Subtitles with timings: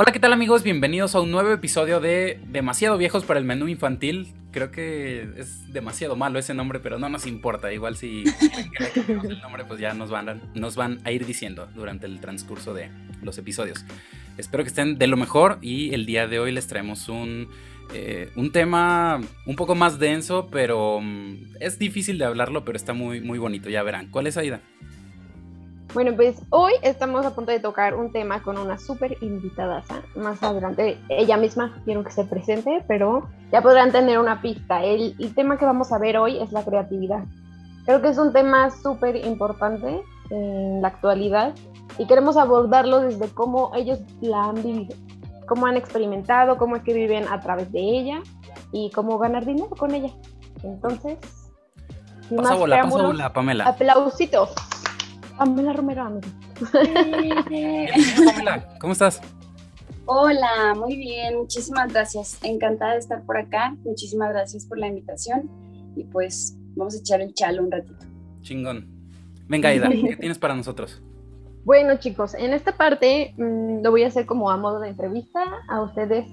[0.00, 0.62] Hola, ¿qué tal amigos?
[0.62, 4.32] Bienvenidos a un nuevo episodio de Demasiado Viejos para el Menú Infantil.
[4.52, 7.72] Creo que es demasiado malo ese nombre, pero no nos importa.
[7.72, 8.22] Igual si
[9.08, 12.92] el nombre, pues ya nos van, nos van a ir diciendo durante el transcurso de
[13.22, 13.84] los episodios.
[14.36, 17.48] Espero que estén de lo mejor y el día de hoy les traemos un,
[17.92, 22.92] eh, un tema un poco más denso, pero mm, es difícil de hablarlo, pero está
[22.92, 24.12] muy, muy bonito, ya verán.
[24.12, 24.60] ¿Cuál es Aida?
[25.94, 29.82] Bueno, pues hoy estamos a punto de tocar un tema con una súper invitada.
[30.16, 34.84] Más adelante, ella misma quiero que se presente, pero ya podrán tener una pista.
[34.84, 37.24] El, el tema que vamos a ver hoy es la creatividad.
[37.86, 41.54] Creo que es un tema súper importante en la actualidad
[41.96, 44.94] y queremos abordarlo desde cómo ellos la han vivido,
[45.46, 48.20] cómo han experimentado, cómo es que viven a través de ella
[48.72, 50.12] y cómo ganar dinero con ella.
[50.62, 51.18] Entonces,
[52.36, 53.64] pasa bola, pasa bola, Pamela.
[53.64, 54.54] Aplausitos.
[55.38, 56.26] Pamela Romero, amigo.
[58.26, 59.20] Pamela, ¿cómo estás?
[60.06, 62.40] Hola, muy bien, muchísimas gracias.
[62.42, 63.76] Encantada de estar por acá.
[63.84, 65.48] Muchísimas gracias por la invitación.
[65.94, 68.04] Y pues vamos a echar el chalo un ratito.
[68.40, 68.88] Chingón.
[69.46, 71.00] Venga, Aida, ¿qué tienes para nosotros?
[71.64, 75.40] Bueno, chicos, en esta parte mmm, lo voy a hacer como a modo de entrevista
[75.68, 76.26] a ustedes.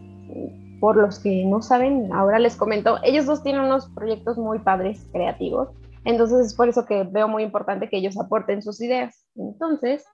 [0.80, 2.98] Por los que no saben, ahora les comento.
[3.04, 5.70] Ellos dos tienen unos proyectos muy padres, creativos.
[6.06, 9.26] Entonces es por eso que veo muy importante que ellos aporten sus ideas.
[9.36, 10.06] Entonces,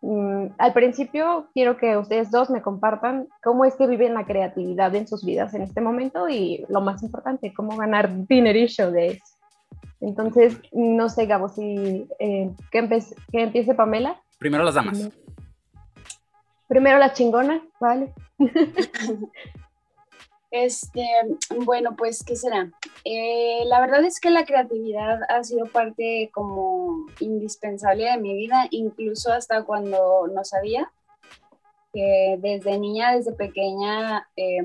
[0.00, 4.94] mmm, al principio quiero que ustedes dos me compartan cómo es que viven la creatividad
[4.94, 9.24] en sus vidas en este momento y lo más importante, cómo ganar dinerillo de eso.
[10.00, 14.20] Entonces, no sé, Gabo, si eh, que, empe que empiece Pamela.
[14.38, 15.10] Primero las damas.
[16.68, 18.12] Primero la chingona, vale.
[20.54, 21.04] Este,
[21.64, 22.70] bueno, pues, ¿qué será?
[23.04, 28.68] Eh, la verdad es que la creatividad ha sido parte como indispensable de mi vida,
[28.70, 30.92] incluso hasta cuando no sabía.
[31.92, 34.62] que desde niña, desde pequeña, eh,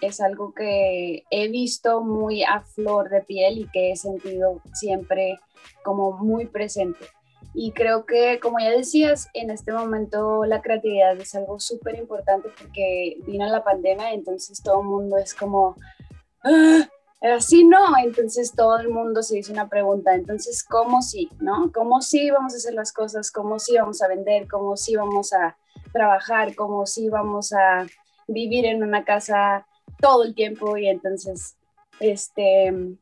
[0.00, 5.38] es algo que he visto muy a flor de piel y que he sentido siempre
[5.84, 7.06] como muy presente.
[7.54, 12.48] Y creo que, como ya decías, en este momento la creatividad es algo súper importante
[12.58, 15.76] porque vino la pandemia, entonces todo el mundo es como,
[16.42, 16.88] ah,
[17.22, 21.28] así no, entonces todo el mundo se hizo una pregunta, entonces, ¿cómo sí?
[21.38, 21.70] ¿No?
[21.72, 23.30] ¿Cómo sí vamos a hacer las cosas?
[23.30, 24.48] ¿Cómo sí vamos a vender?
[24.48, 25.56] ¿Cómo sí vamos a
[25.92, 26.56] trabajar?
[26.56, 27.86] ¿Cómo sí vamos a
[28.26, 29.64] vivir en una casa
[30.00, 30.76] todo el tiempo?
[30.76, 31.56] Y entonces,
[32.00, 32.96] este,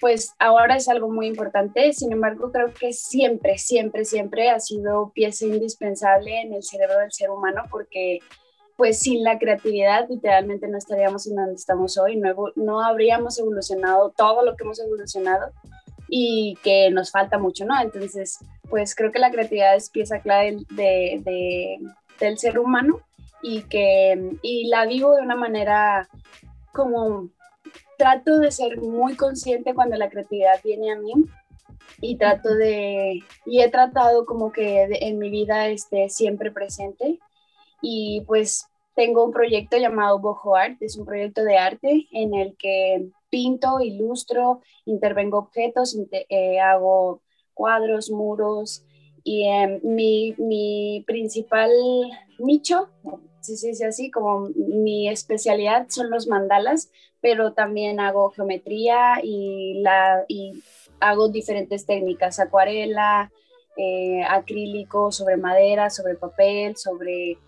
[0.00, 5.12] pues ahora es algo muy importante, sin embargo creo que siempre, siempre, siempre ha sido
[5.14, 8.20] pieza indispensable en el cerebro del ser humano porque
[8.76, 14.14] pues sin la creatividad literalmente no estaríamos en donde estamos hoy, no, no habríamos evolucionado
[14.16, 15.52] todo lo que hemos evolucionado
[16.08, 17.74] y que nos falta mucho, ¿no?
[17.80, 18.38] Entonces,
[18.70, 21.78] pues creo que la creatividad es pieza clave de, de,
[22.20, 23.00] del ser humano
[23.42, 26.08] y que y la vivo de una manera
[26.72, 27.30] como
[27.98, 31.12] trato de ser muy consciente cuando la creatividad viene a mí
[32.00, 37.18] y trato de, y he tratado como que de, en mi vida esté siempre presente.
[37.82, 42.56] Y pues tengo un proyecto llamado Bojo Art, es un proyecto de arte en el
[42.56, 47.20] que pinto, ilustro, intervengo objetos, inter, eh, hago
[47.52, 48.84] cuadros, muros
[49.24, 51.70] y eh, mi, mi principal
[52.38, 52.88] nicho,
[53.40, 56.90] si se dice así, como mi especialidad son los mandalas,
[57.20, 60.62] pero también hago geometría y, la, y
[61.00, 63.30] hago diferentes técnicas, acuarela,
[63.76, 67.38] eh, acrílico, sobre madera, sobre papel, sobre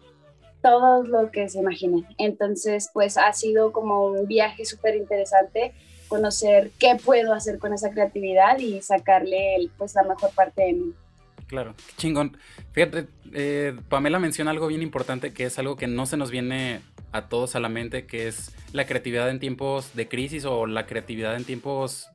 [0.62, 2.06] todo lo que se imaginen.
[2.18, 5.72] Entonces, pues ha sido como un viaje súper interesante
[6.08, 10.94] conocer qué puedo hacer con esa creatividad y sacarle pues la mejor parte de mí.
[11.50, 12.36] Claro, qué chingón.
[12.70, 16.80] Fíjate, eh, Pamela menciona algo bien importante que es algo que no se nos viene
[17.10, 20.86] a todos a la mente, que es la creatividad en tiempos de crisis o la
[20.86, 22.08] creatividad en tiempos...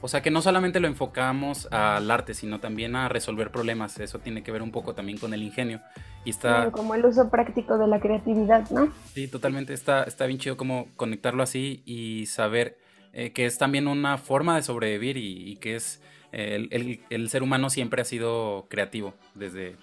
[0.00, 3.98] O sea, que no solamente lo enfocamos al arte, sino también a resolver problemas.
[4.00, 5.82] Eso tiene que ver un poco también con el ingenio.
[6.24, 6.70] Y está...
[6.70, 8.90] Como el uso práctico de la creatividad, ¿no?
[9.12, 9.74] Sí, totalmente.
[9.74, 12.78] Está, está bien chido como conectarlo así y saber
[13.12, 16.00] eh, que es también una forma de sobrevivir y, y que es...
[16.32, 19.76] El, el, el ser humano siempre ha sido creativo desde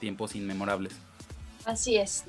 [0.00, 0.94] tiempos inmemorables.
[1.64, 2.24] Así es.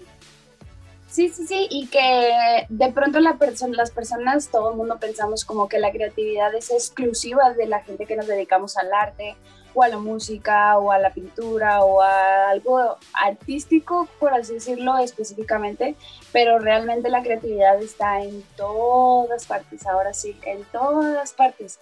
[1.14, 5.46] Sí, sí, sí, y que de pronto la perso las personas, todo el mundo pensamos
[5.46, 9.36] como que la creatividad es exclusiva de la gente que nos dedicamos al arte
[9.76, 14.98] o a la música o a la pintura o a algo artístico, por así decirlo
[14.98, 15.96] específicamente,
[16.32, 21.78] pero realmente la creatividad está en todas partes, ahora sí, en todas partes,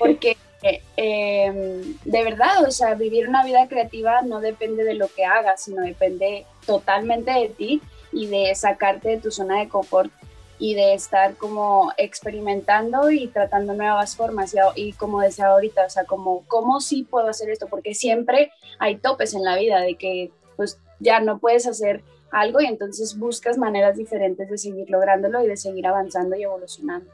[0.00, 0.36] porque
[0.96, 5.64] eh, de verdad, o sea, vivir una vida creativa no depende de lo que hagas,
[5.64, 7.82] sino depende totalmente de ti
[8.12, 10.10] y de sacarte de tu zona de confort
[10.58, 16.04] y de estar como experimentando y tratando nuevas formas y, como decía ahorita, o sea,
[16.04, 20.30] como cómo sí puedo hacer esto, porque siempre hay topes en la vida de que
[20.56, 25.48] pues ya no puedes hacer algo y entonces buscas maneras diferentes de seguir lográndolo y
[25.48, 27.10] de seguir avanzando y evolucionando.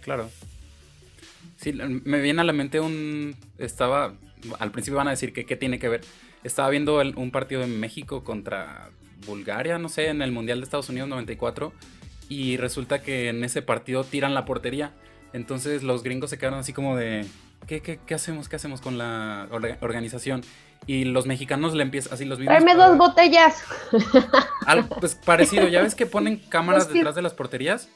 [0.00, 0.28] Claro.
[1.56, 3.36] Sí, me viene a la mente un...
[3.58, 4.14] Estaba...
[4.58, 6.02] Al principio van a decir que qué tiene que ver.
[6.42, 8.90] Estaba viendo un partido en México contra
[9.26, 11.72] Bulgaria, no sé, en el Mundial de Estados Unidos 94
[12.28, 14.92] y resulta que en ese partido tiran la portería.
[15.32, 17.26] Entonces los gringos se quedaron así como de,
[17.66, 18.48] ¿qué, qué, qué hacemos?
[18.48, 19.48] ¿Qué hacemos con la
[19.80, 20.42] organización?
[20.86, 22.56] Y los mexicanos le empiezan así los mismos.
[22.56, 23.64] Tráeme dos botellas.
[24.66, 27.88] Algo pues parecido, ya ves que ponen cámaras detrás de las porterías.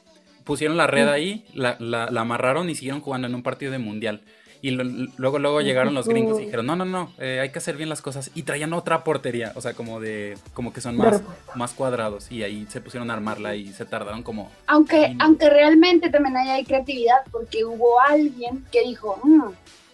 [0.49, 4.23] Pusieron la red ahí, la, la amarraron y siguieron jugando en un partido de mundial.
[4.61, 7.77] Y luego, luego llegaron los gringos y dijeron, no, no, no, eh, hay que hacer
[7.77, 8.31] bien las cosas.
[8.35, 11.23] Y traían otra portería, o sea, como de, como que son más,
[11.55, 12.33] más cuadrados.
[12.33, 14.51] Y ahí se pusieron a armarla y se tardaron como...
[14.67, 19.51] Aunque, aunque realmente también hay creatividad, porque hubo alguien que dijo, mm,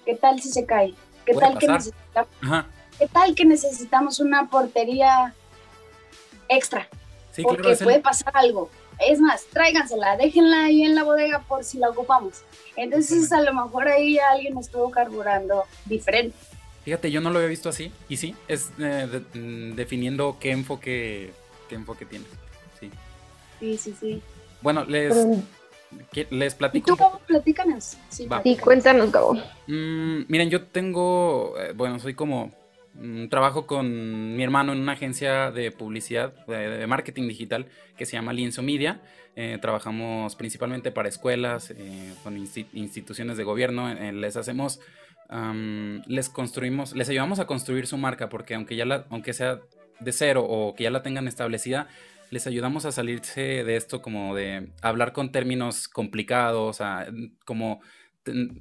[0.07, 0.95] ¿qué tal si se cae?
[1.27, 2.31] ¿Qué tal que necesitamos?
[2.99, 5.35] ¿Qué tal que necesitamos una portería
[6.49, 6.89] extra?
[7.43, 8.71] porque puede pasar algo.
[8.99, 12.43] Es más, tráigansela, déjenla ahí en la bodega por si la ocupamos.
[12.77, 16.37] Entonces a lo mejor ahí alguien estuvo carburando diferente.
[16.85, 17.91] Fíjate, yo no lo había visto así.
[18.09, 21.33] Y sí, es eh, mm, definiendo qué enfoque,
[21.69, 22.29] qué enfoque tienes.
[22.79, 22.91] Sí.
[23.61, 24.23] Sí, sí, sí.
[24.61, 25.15] Bueno, les,
[26.31, 26.93] les platico.
[26.93, 27.97] ¿Y tú, Gabo, platícanos?
[28.11, 28.29] Sí,
[28.63, 29.35] cuéntanos, Gabo.
[29.67, 32.53] Mm, miren, yo tengo, eh, bueno, soy como
[33.29, 38.33] trabajo con mi hermano en una agencia de publicidad, de, marketing digital, que se llama
[38.33, 39.01] Lienzo Media.
[39.37, 43.91] Eh, trabajamos principalmente para escuelas, eh, con instituciones de gobierno.
[43.91, 44.81] Eh, les hacemos,
[46.07, 49.61] les construimos, les ayudamos a construir su marca, porque aunque ya la, aunque sea
[50.01, 51.89] de cero o que ya la tengan establecida,
[52.31, 57.07] les ayudamos a salirse de esto como de hablar con términos complicados, a,
[57.45, 57.81] como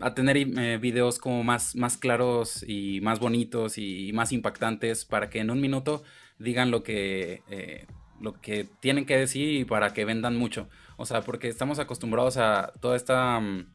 [0.02, 5.30] a tener eh, videos como más, más claros y más bonitos y más impactantes para
[5.30, 6.04] que en un minuto
[6.40, 7.88] digan lo que, eh,
[8.20, 10.70] lo que tienen que decir y para que vendan mucho.
[10.98, 13.40] O sea, porque estamos acostumbrados a toda esta...
[13.40, 13.73] Mm,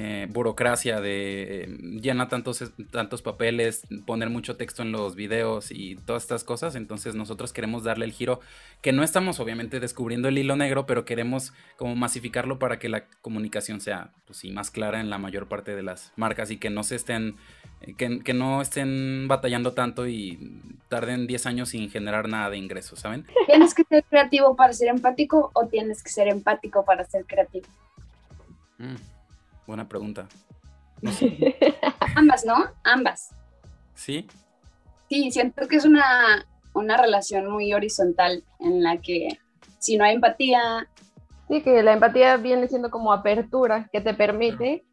[0.00, 1.66] eh, burocracia de eh,
[2.00, 2.62] llena tantos,
[2.92, 6.76] tantos papeles, poner mucho texto en los videos y todas estas cosas.
[6.76, 8.38] Entonces nosotros queremos darle el giro
[8.80, 13.06] que no estamos obviamente descubriendo el hilo negro, pero queremos como masificarlo para que la
[13.22, 16.84] comunicación sea pues más clara en la mayor parte de las marcas y que no
[16.84, 17.34] se estén
[17.80, 22.56] eh, que, que, no estén batallando tanto y tarden 10 años sin generar nada de
[22.58, 23.26] ingresos, ¿saben?
[23.46, 27.66] ¿Tienes que ser creativo para ser empático o tienes que ser empático para ser creativo?
[28.78, 29.17] Mm.
[29.68, 30.26] Buena pregunta.
[32.16, 32.54] Ambas, ¿no?
[32.84, 33.34] Ambas.
[33.94, 34.26] ¿Sí?
[35.10, 39.28] Sí, siento que es una, relación muy horizontal en la que
[39.78, 40.88] si no hay empatía...
[41.48, 44.86] Sí, que la empatía viene siendo como apertura que te permite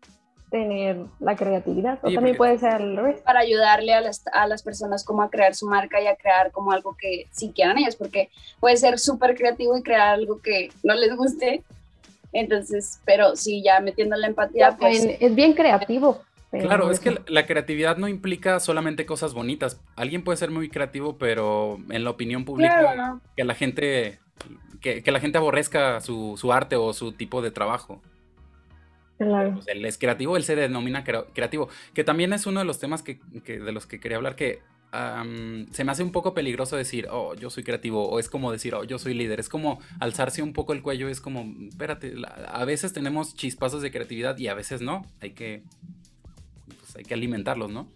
[0.52, 2.00] tener la creatividad.
[2.04, 3.22] O también puede ser al revés.
[3.22, 6.52] Para ayudarle a las, a las personas como a crear su marca y a crear
[6.52, 8.30] como algo que sí quieran ellos, porque
[8.60, 11.64] puede ser súper creativo y crear algo que no les guste
[12.36, 15.08] entonces, pero sí, ya metiendo la empatía, pues...
[15.20, 16.22] Es bien creativo.
[16.52, 19.82] Claro, es que la creatividad no implica solamente cosas bonitas.
[19.96, 24.20] Alguien puede ser muy creativo, pero en la opinión pública que la gente
[24.82, 28.02] que, la gente aborrezca su, su, arte o su tipo de trabajo.
[29.18, 29.54] Claro.
[29.56, 31.70] Pues, él es creativo, él se denomina creativo.
[31.94, 34.62] Que también es uno de los temas que, que de los que quería hablar, que
[35.72, 38.76] se me hace un poco peligroso decir, oh, yo soy creativo, o es como decir,
[38.76, 39.40] oh, yo soy líder.
[39.40, 42.14] Es como alzarse un poco el cuello, es como, espérate,
[42.48, 45.06] a veces tenemos chispazos de creatividad y a veces no.
[45.22, 45.64] Hay que,
[46.68, 47.88] pues, hay que alimentarlos, ¿no?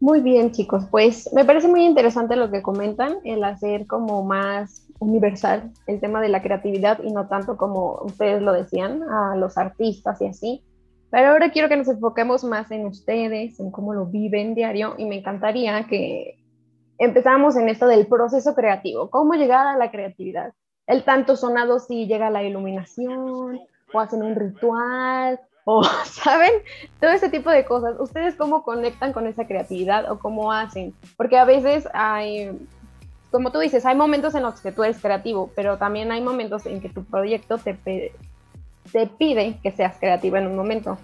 [0.00, 0.84] Muy bien, chicos.
[0.90, 6.20] Pues me parece muy interesante lo que comentan, el hacer como más universal el tema
[6.20, 10.62] de la creatividad y no tanto como ustedes lo decían, a los artistas y así,
[11.10, 15.06] pero ahora quiero que nos enfoquemos más en ustedes, en cómo lo viven diario y
[15.06, 16.38] me encantaría que
[16.98, 20.52] empezáramos en esto del proceso creativo, cómo llegar a la creatividad.
[20.86, 23.60] El tanto sonado si llega la iluminación
[23.92, 26.52] o hacen un ritual o, ¿saben?
[27.00, 27.98] Todo ese tipo de cosas.
[27.98, 30.94] ¿Ustedes cómo conectan con esa creatividad o cómo hacen?
[31.16, 32.56] Porque a veces hay,
[33.30, 36.66] como tú dices, hay momentos en los que tú eres creativo, pero también hay momentos
[36.66, 38.12] en que tu proyecto te,
[38.92, 40.98] te pide que seas creativa en un momento.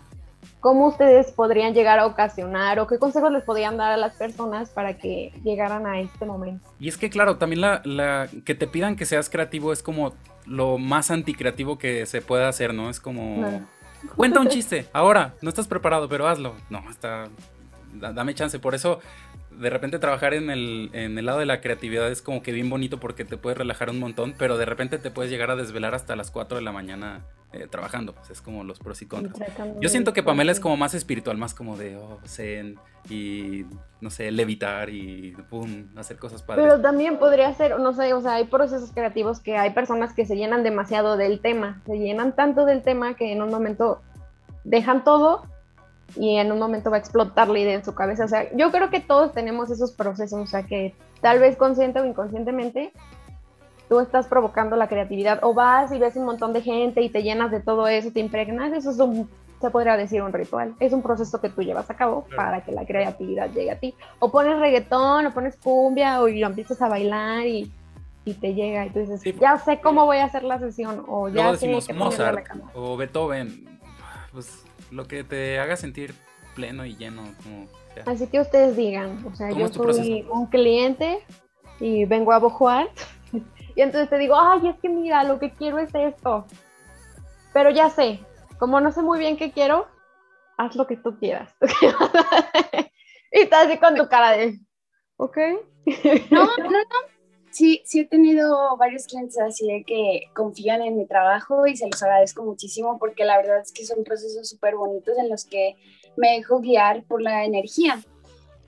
[0.60, 4.70] ¿Cómo ustedes podrían llegar a ocasionar o qué consejos les podrían dar a las personas
[4.70, 6.68] para que llegaran a este momento?
[6.78, 10.14] Y es que claro, también la, que te pidan que seas creativo es como
[10.46, 12.90] lo más anticreativo que se puede hacer, ¿no?
[12.90, 13.66] Es como...
[14.16, 16.54] Cuenta un chiste, ahora, no estás preparado, pero hazlo.
[16.70, 17.24] No, está...
[17.94, 19.00] Dame chance, por eso
[19.58, 22.70] de repente trabajar en el, en el lado de la creatividad es como que bien
[22.70, 25.94] bonito porque te puedes relajar un montón, pero de repente te puedes llegar a desvelar
[25.94, 28.14] hasta las 4 de la mañana eh, trabajando.
[28.14, 29.38] Pues es como los pros y contras.
[29.80, 32.78] Yo siento que Pamela es como más espiritual, más como de oh, zen
[33.10, 33.66] y
[34.00, 36.64] no sé, levitar y pum, hacer cosas padres.
[36.64, 40.24] Pero también podría ser, no sé, o sea, hay procesos creativos que hay personas que
[40.24, 44.00] se llenan demasiado del tema, se llenan tanto del tema que en un momento
[44.64, 45.44] dejan todo
[46.16, 48.24] y en un momento va a explotar la idea en su cabeza.
[48.24, 52.00] O sea, yo creo que todos tenemos esos procesos, o sea, que tal vez consciente
[52.00, 52.92] o inconscientemente
[53.88, 57.22] tú estás provocando la creatividad o vas y ves un montón de gente y te
[57.22, 59.28] llenas de todo eso, te impregnas, eso es un,
[59.60, 62.72] se podría decir un ritual, es un proceso que tú llevas a cabo para que
[62.72, 63.94] la creatividad llegue a ti.
[64.18, 67.70] O pones reggaetón, o pones cumbia, o lo empiezas a bailar y,
[68.24, 71.28] y te llega y tú dices, ya sé cómo voy a hacer la sesión, o
[71.28, 73.78] ya sé decimos Mozart o Beethoven,
[74.32, 76.14] pues lo que te haga sentir
[76.54, 77.22] pleno y lleno.
[77.42, 77.66] Como,
[78.06, 81.24] Así que ustedes digan, o sea, yo soy un cliente
[81.80, 82.88] y vengo a Bojuar
[83.74, 86.46] y entonces te digo, ay, es que mira, lo que quiero es esto.
[87.52, 88.20] Pero ya sé,
[88.58, 89.88] como no sé muy bien qué quiero,
[90.56, 91.54] haz lo que tú quieras.
[93.32, 94.58] y estás así con tu cara de,
[95.16, 95.38] ok.
[96.30, 97.11] no, no, no
[97.52, 101.86] sí, sí he tenido varios clientes así de que confían en mi trabajo y se
[101.86, 105.76] los agradezco muchísimo porque la verdad es que son procesos súper bonitos en los que
[106.16, 108.02] me dejo guiar por la energía.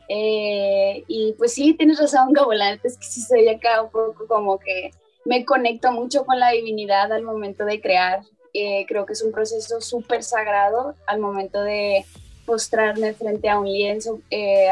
[0.09, 4.59] Eh, y pues sí, tienes razón, Gabolante, es que sí soy acá un poco como
[4.59, 4.91] que
[5.25, 8.21] me conecto mucho con la divinidad al momento de crear.
[8.53, 12.05] Eh, creo que es un proceso súper sagrado al momento de
[12.47, 14.69] postrarme frente a un lienzo, eh,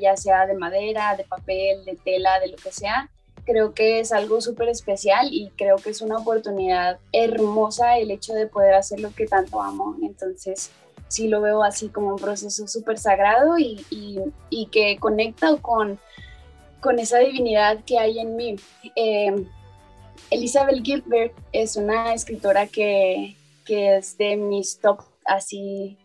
[0.00, 3.10] ya sea de madera, de papel, de tela, de lo que sea
[3.46, 8.34] creo que es algo súper especial y creo que es una oportunidad hermosa el hecho
[8.34, 9.96] de poder hacer lo que tanto amo.
[10.02, 10.72] Entonces,
[11.08, 15.98] sí lo veo así como un proceso súper sagrado y, y, que conecta con,
[16.80, 18.56] con esa divinidad que hay en mí.
[18.96, 19.46] Eh,
[20.30, 25.96] Elizabeth Gilbert es una escritora que, que es de mis top así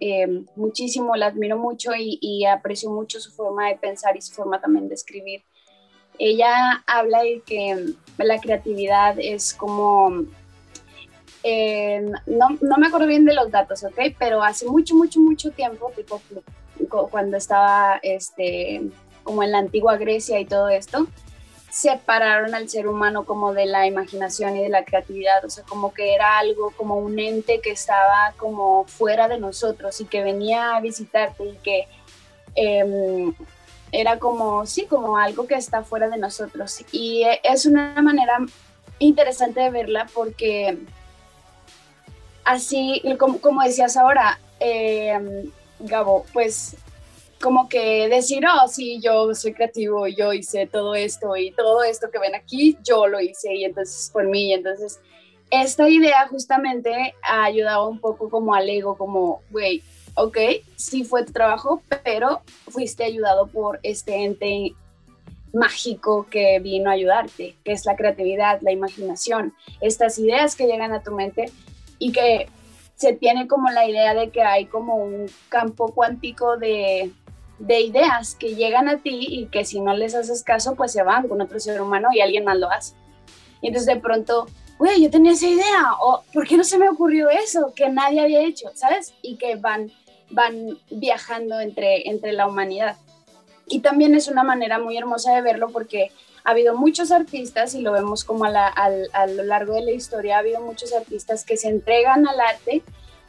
[0.00, 0.26] eh,
[0.56, 4.60] muchísimo, la admiro mucho y, y, aprecio mucho su forma de pensar y su forma
[4.60, 5.42] también de escribir
[6.18, 10.24] ella habla de que la creatividad es como,
[11.42, 13.98] eh, no, no, me acuerdo bien de los datos, ¿ok?
[14.18, 16.20] Pero hace mucho, mucho, mucho tiempo, tipo
[17.10, 18.82] cuando estaba este,
[19.22, 21.06] como en la antigua Grecia y todo esto,
[21.70, 25.92] separaron al ser humano como de la imaginación y de la creatividad, o sea, como
[25.92, 30.76] que era algo, como un ente que estaba como fuera de nosotros y que venía
[30.76, 31.86] a visitarte y que
[32.54, 33.32] eh,
[33.92, 36.84] era como, sí, como algo que está fuera de nosotros.
[36.92, 38.38] Y es una manera
[38.98, 40.78] interesante de verla porque
[42.44, 45.48] así, como, decías ahora, eh,
[45.80, 46.76] Gabo, pues
[47.40, 52.10] como que decir, oh, sí, yo soy creativo, yo hice todo esto y todo esto
[52.10, 55.00] que ven aquí, yo lo hice y entonces por mí, entonces
[55.50, 59.82] esta idea justamente ha ayudado un poco como al ego, como, güey,
[60.16, 60.38] ok,
[60.76, 64.74] sí fue tu trabajo, pero fuiste ayudado por este ente
[65.52, 70.92] mágico que vino a ayudarte, que es la creatividad, la imaginación, estas ideas que llegan
[70.92, 71.50] a tu mente
[71.98, 72.48] y que
[72.94, 77.12] se tiene como la idea de que hay como un campo cuántico de,
[77.58, 81.02] de ideas que llegan a ti y que si no les haces caso, pues se
[81.02, 82.94] van con otro ser humano y alguien más lo hace.
[83.60, 84.46] Y entonces de pronto,
[84.78, 88.20] güey, yo tenía esa idea, o ¿por qué no se me ocurrió eso que nadie
[88.20, 89.14] había hecho, ¿sabes?
[89.22, 89.90] Y que van
[90.30, 92.96] van viajando entre, entre la humanidad.
[93.68, 96.10] Y también es una manera muy hermosa de verlo porque
[96.44, 100.36] ha habido muchos artistas, y lo vemos como a, a, lo largo de la historia,
[100.36, 102.82] ha habido muchos artistas que se entregan al arte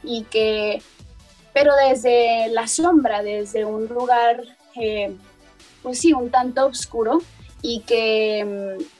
[0.04, 0.80] y que,
[1.52, 4.44] pero desde la sombra, desde un lugar,
[4.76, 5.16] eh,
[5.82, 7.20] pues sí, un tanto oscuro
[7.60, 8.44] y que
[8.78, 8.97] mm,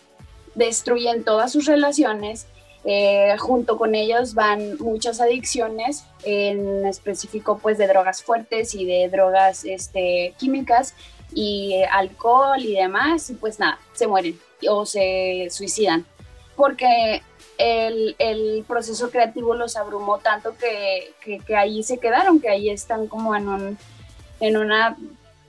[0.59, 2.47] destruyen todas sus relaciones
[2.85, 9.09] eh, junto con ellos van muchas adicciones, en específico pues de drogas fuertes y de
[9.09, 10.95] drogas este, químicas
[11.35, 14.39] y alcohol y demás, y pues nada, se mueren
[14.69, 16.07] o se suicidan,
[16.57, 17.23] porque
[17.59, 22.71] el, el proceso creativo los abrumó tanto que, que, que, ahí se quedaron, que ahí
[22.71, 23.79] están como en, un,
[24.41, 24.97] en una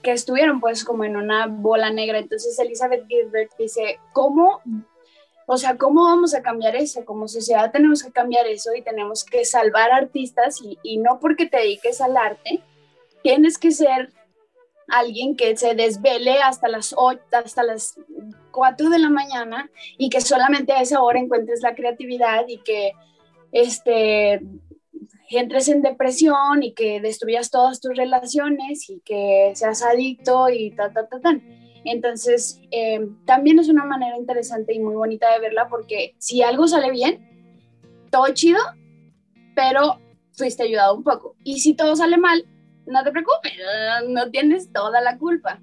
[0.02, 2.18] que estuvieron pues como en una bola negra.
[2.18, 4.60] Entonces Elizabeth Gilbert dice, ¿cómo
[5.52, 7.04] o sea, ¿cómo vamos a cambiar eso?
[7.04, 11.56] Como sociedad tenemos que cambiar eso y tenemos que salvar artistas y, no porque te
[11.56, 12.62] dediques al arte,
[13.24, 14.12] tienes que ser
[14.86, 17.98] alguien que se desvele hasta las 8, hasta las
[18.52, 22.92] 4 de la mañana y que solamente a esa hora encuentres la creatividad y que
[23.50, 24.40] este
[25.30, 30.92] entres en depresión y que destruyas todas tus relaciones y que seas adicto y ta,
[30.92, 31.40] ta, ta, ta.
[31.84, 36.68] Entonces, eh, también es una manera interesante y muy bonita de verla porque si algo
[36.68, 37.26] sale bien,
[38.10, 38.60] todo chido,
[39.54, 39.98] pero
[40.32, 41.36] fuiste ayudado un poco.
[41.44, 42.44] Y si todo sale mal,
[42.86, 43.52] no te preocupes,
[44.08, 45.60] no tienes toda la culpa.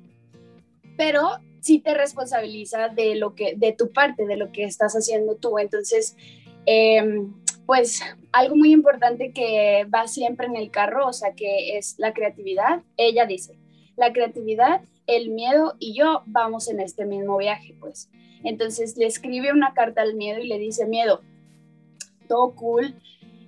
[0.97, 5.36] Pero sí te responsabiliza de lo que, de tu parte, de lo que estás haciendo
[5.36, 5.59] tú.
[5.59, 6.15] Entonces,
[6.65, 7.33] em,
[7.65, 12.13] pues algo muy importante que va siempre en el carro, o sea, que es la
[12.13, 12.81] creatividad.
[12.95, 13.57] Ella dice,
[13.97, 18.10] la creatividad, el miedo y yo vamos en este mismo viaje, pues.
[18.44, 21.22] Entonces le escribe una carta al miedo y le dice, miedo,
[22.28, 22.96] todo cool,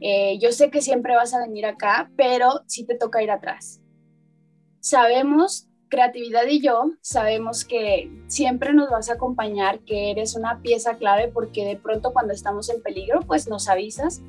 [0.01, 3.81] eh, yo sé que siempre vas a venir acá, pero sí te toca ir atrás.
[4.79, 10.97] Sabemos, creatividad y yo, sabemos que siempre nos vas a acompañar, que eres una pieza
[10.97, 14.21] clave porque de pronto cuando estamos en peligro, pues nos avisas,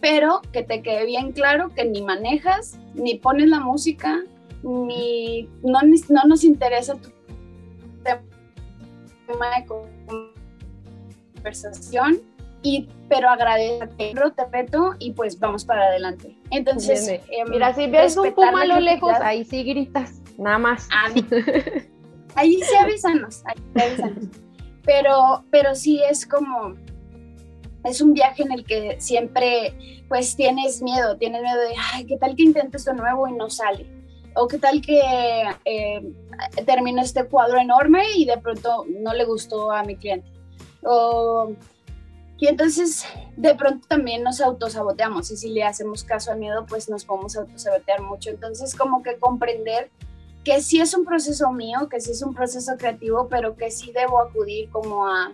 [0.00, 4.22] pero que te quede bien claro que ni manejas, ni pones la música,
[4.62, 7.10] ni no, no nos interesa tu
[9.26, 9.66] tema de
[11.34, 12.20] conversación
[12.62, 16.36] y pero agradece, te reto y pues vamos para adelante.
[16.50, 20.88] Entonces, eh, mira, si ves un puma a lo lejos, ahí sí gritas, nada más.
[20.92, 21.08] Ah,
[22.34, 24.24] ahí sí avísanos, ahí sí avísanos.
[24.84, 26.74] Pero, pero sí es como,
[27.84, 29.74] es un viaje en el que siempre
[30.08, 33.50] pues tienes miedo, tienes miedo de, ay, ¿qué tal que intento esto nuevo y no
[33.50, 33.86] sale?
[34.34, 35.00] O qué tal que
[35.64, 36.12] eh,
[36.64, 40.30] termino este cuadro enorme y de pronto no le gustó a mi cliente.
[40.82, 41.52] O
[42.40, 43.04] y entonces
[43.36, 47.36] de pronto también nos autosaboteamos y si le hacemos caso al miedo, pues nos podemos
[47.36, 48.30] autosabotear mucho.
[48.30, 49.90] Entonces como que comprender
[50.44, 53.90] que sí es un proceso mío, que sí es un proceso creativo, pero que sí
[53.92, 55.32] debo acudir como a,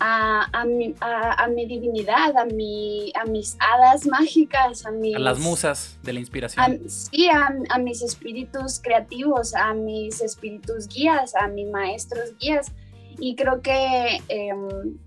[0.00, 5.18] a, a, mi, a, mi, divinidad, a, mi, a mis hadas mágicas, a, mis, a
[5.18, 6.80] las musas de la inspiración.
[6.88, 12.72] sí, a, mis espíritus creativos, a mis espíritus guías, a mis maestros guías.
[13.18, 14.20] Y creo que...
[14.28, 14.98] Em,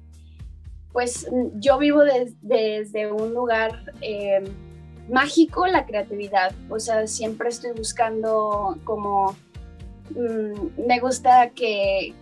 [0.91, 2.01] pues yo vivo
[2.41, 4.43] desde un lugar eh,
[5.10, 6.54] mágico, la creatividad.
[6.69, 9.36] O sea, siempre estoy buscando como...
[10.15, 12.13] Mm, me gusta que,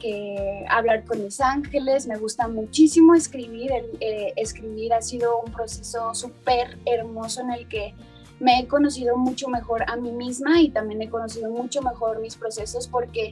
[0.70, 3.72] hablar con mis ángeles, me gusta muchísimo escribir.
[4.00, 7.94] Eh, escribir ha sido un proceso súper hermoso en el que
[8.40, 12.36] me he conocido mucho mejor a mí misma y también he conocido mucho mejor mis
[12.36, 13.32] procesos porque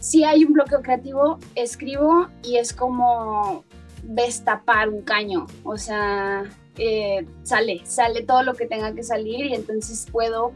[0.00, 3.64] si hay un bloqueo creativo, escribo y es como
[4.02, 6.42] destapar un caño, o sea,
[6.76, 10.52] eh, sale, sale todo lo que tenga que salir y entonces puedo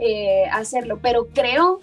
[0.00, 1.78] eh, hacerlo, pero creo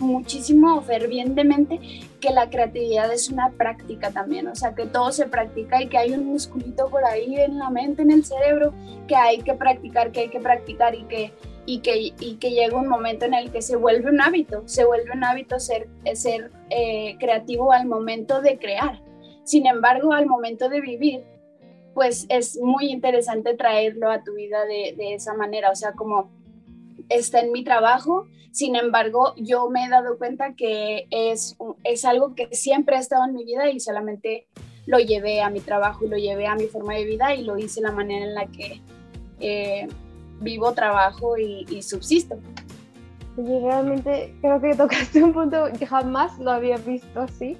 [0.00, 1.80] muchísimo fervientemente
[2.20, 5.98] que la creatividad es una práctica también, o sea, que todo se practica y que
[5.98, 8.72] hay un musculito por ahí en la mente, en el cerebro,
[9.06, 11.32] que hay que practicar, que hay que practicar y que,
[11.66, 14.84] y que, y que llega un momento en el que se vuelve un hábito, se
[14.84, 19.02] vuelve un hábito ser, ser eh, creativo al momento de crear.
[19.44, 21.24] Sin embargo, al momento de vivir,
[21.98, 26.30] pues es muy interesante traerlo a tu vida de, esa manera, o sea, como
[27.08, 32.34] está en mi trabajo, sin embargo, yo me he dado cuenta que es, es algo
[32.34, 34.46] que siempre ha estado en mi vida y solamente
[34.86, 37.58] lo llevé a mi trabajo y lo llevé a mi forma de vida y lo
[37.58, 38.80] hice la manera en la que
[39.40, 39.86] eh,
[40.40, 42.36] vivo, trabajo y, y subsisto.
[43.36, 47.56] Oye, realmente creo que tocaste un punto que jamás lo había visto así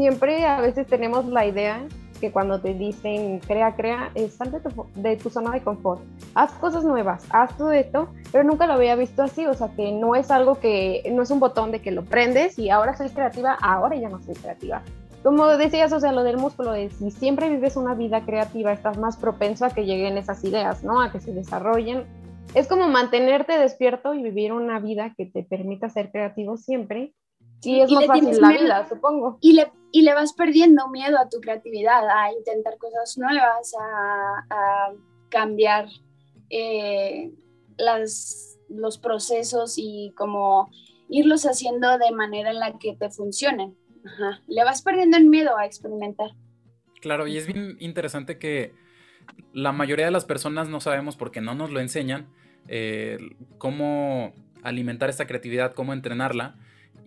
[0.00, 1.86] siempre a veces tenemos la idea
[2.20, 6.02] que cuando te dicen crea, crea, es sal de tu, de tu zona de confort,
[6.34, 9.90] haz cosas nuevas, haz todo esto, pero nunca lo había visto así, o sea que
[9.92, 13.08] no es algo que, no es un botón de que lo prendes y ahora soy
[13.08, 14.82] creativa, ahora ya no soy creativa.
[15.22, 18.96] Como decías, o sea, lo del músculo es, si siempre vives una vida creativa, estás
[18.96, 21.02] más propenso a que lleguen esas ideas, ¿no?
[21.02, 22.04] A que se desarrollen.
[22.54, 27.12] Es como mantenerte despierto y vivir una vida que te permita ser creativo siempre
[27.62, 29.38] y es más fácil la vida, supongo.
[29.40, 34.92] Y le, y le vas perdiendo miedo a tu creatividad, a intentar cosas nuevas, a,
[35.28, 35.86] cambiar
[36.50, 37.30] eh,
[37.78, 40.68] las, los procesos y como
[41.08, 43.76] irlos haciendo de manera en la que te funcionen.
[44.48, 46.30] Le vas perdiendo el miedo a experimentar.
[47.00, 48.74] Claro, y es bien interesante que
[49.52, 52.28] la mayoría de las personas no sabemos porque no nos lo enseñan
[52.68, 53.18] eh,
[53.58, 56.56] cómo alimentar esta creatividad, cómo entrenarla.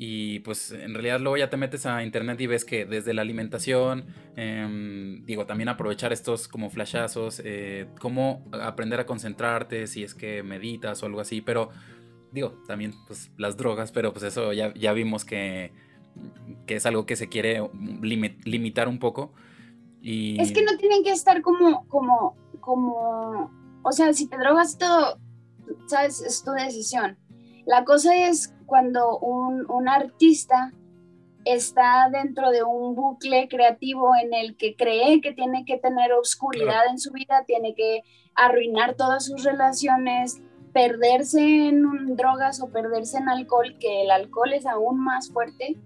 [0.06, 3.22] Y pues en realidad luego ya te metes a internet y ves que desde la
[3.22, 4.04] alimentación,
[4.36, 10.44] em, digo, también aprovechar estos como flashazos, eh, cómo aprender a concentrarte si es que
[10.44, 11.70] meditas o algo así, pero
[12.34, 15.72] digo, también pues las drogas, pero pues eso ya, ya vimos que,
[16.66, 17.62] que es algo que se quiere
[18.44, 19.32] limitar un poco.
[20.02, 20.38] Y...
[20.42, 23.50] Es que no tienen que estar como, como, como
[23.84, 25.18] O sea, si te drogas todo,
[25.88, 27.18] sabes, es tu decisión.
[27.66, 30.74] La cosa es cuando un, un artista
[31.46, 36.82] está dentro de un bucle creativo en el que cree que tiene que tener oscuridad
[36.90, 38.02] en su vida, tiene que
[38.34, 40.42] arruinar todas sus relaciones,
[40.74, 45.78] perderse en drogas o perderse en alcohol, que el alcohol es aún más fuerte,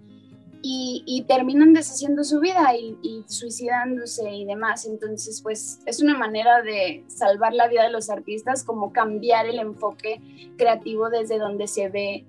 [0.62, 4.86] y, terminan deshaciendo su vida y, suicidándose y demás.
[4.86, 9.58] Entonces, pues es una manera de salvar la vida de los artistas, como cambiar el
[9.58, 10.20] enfoque
[10.56, 12.26] creativo desde donde se ve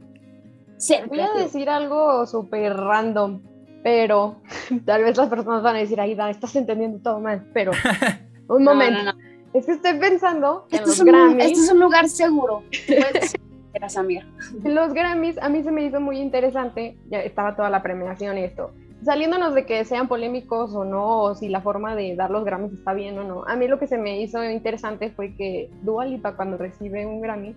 [0.80, 1.08] ser.
[1.08, 3.42] Voy a decir algo súper random,
[3.84, 4.42] pero
[4.86, 7.72] tal vez las personas van a decir, Aida, estás entendiendo todo mal, pero
[8.48, 9.12] un momento.
[9.54, 11.46] Es que estoy pensando en los Grammys.
[11.46, 12.64] este es un lugar seguro.
[14.64, 18.44] Los Grammys a mí se me hizo muy interesante, ya estaba toda la premiación y
[18.44, 18.72] esto.
[19.04, 22.74] Saliéndonos de que sean polémicos o no, o si la forma de dar los Grammys
[22.74, 26.06] está bien o no, a mí lo que se me hizo interesante fue que Dua
[26.06, 27.56] Lipa cuando recibe un Grammy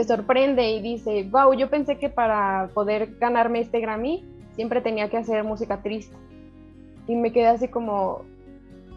[0.00, 5.10] se sorprende y dice, wow, yo pensé que para poder ganarme este Grammy siempre tenía
[5.10, 6.16] que hacer música triste.
[7.06, 8.24] Y me quedé así como,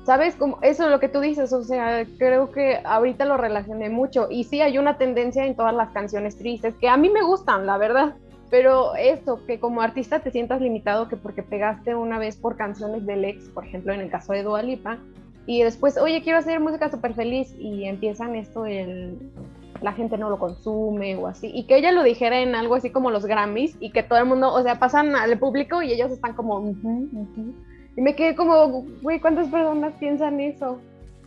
[0.05, 0.35] ¿Sabes?
[0.35, 4.27] Como eso es lo que tú dices, o sea, creo que ahorita lo relacioné mucho
[4.29, 7.65] y sí hay una tendencia en todas las canciones tristes que a mí me gustan,
[7.65, 8.15] la verdad,
[8.49, 13.05] pero esto, que como artista te sientas limitado que porque pegaste una vez por canciones
[13.05, 14.99] del ex, por ejemplo, en el caso de Dua Lipa,
[15.45, 19.17] y después, oye, quiero hacer música súper feliz y empiezan esto el
[19.81, 22.89] la gente no lo consume o así, y que ella lo dijera en algo así
[22.91, 26.11] como los Grammys y que todo el mundo, o sea, pasan al público y ellos
[26.11, 26.73] están como...
[27.95, 30.79] Y me quedé como, güey, ¿cuántas personas piensan eso?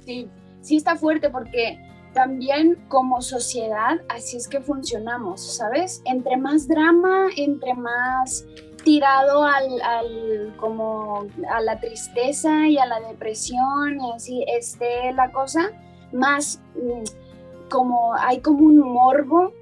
[0.05, 0.29] Sí,
[0.63, 1.79] sí está fuerte porque
[2.13, 6.03] también como sociedad así es que funcionamos, ¿sabes?
[6.07, 8.45] Entre más drama, entre más
[8.83, 15.31] tirado al, al, como a la tristeza y a la depresión y así esté la
[15.31, 15.71] cosa,
[16.13, 17.26] más mm,
[17.69, 19.53] como hay como un morbo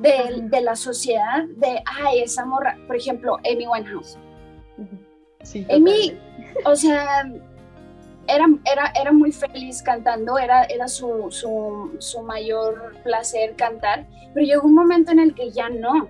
[0.00, 4.18] de, de, la sociedad de, ay, esa morra, por ejemplo, Amy Winehouse.
[5.42, 6.18] Sí, Amy,
[6.64, 7.24] o sea,
[8.26, 11.28] era, era, era muy feliz cantando, era, era su,
[11.98, 16.08] su, mayor placer cantar, pero llegó un momento en el que ya no.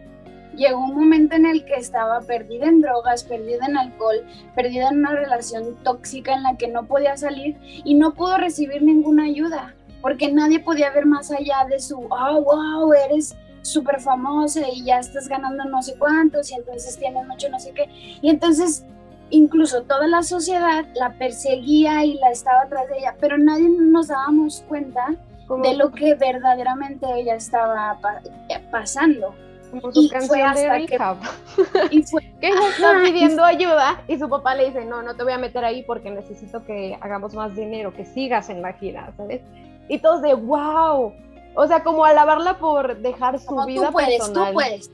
[0.57, 4.99] Llegó un momento en el que estaba perdida en drogas, perdida en alcohol, perdida en
[4.99, 9.75] una relación tóxica en la que no podía salir y no pudo recibir ninguna ayuda,
[10.05, 14.99] porque nadie podía ver más allá de su, oh, wow, eres súper famosa y ya
[14.99, 17.89] estás ganando no sé cuántos y entonces tienes mucho no sé qué.
[18.21, 18.85] Y entonces
[19.31, 24.09] incluso toda la sociedad la perseguía y la estaba atrás de ella, pero nadie nos
[24.09, 25.17] dábamos cuenta
[25.63, 27.99] de lo que verdaderamente ella estaba
[28.51, 29.35] eh, pasando.
[29.71, 30.99] Como su canción de que,
[31.91, 35.25] y fue, que ella está pidiendo ayuda y su papá le dice, no, no te
[35.25, 39.11] voy a meter ahí porque necesito que hagamos más dinero, que sigas en la gira,
[39.17, 39.41] ¿sabes?
[39.89, 41.13] Y todos de, wow,
[41.57, 44.49] o sea, como alabarla por dejar su vida tú puedes, personal.
[44.49, 44.91] Tú puedes,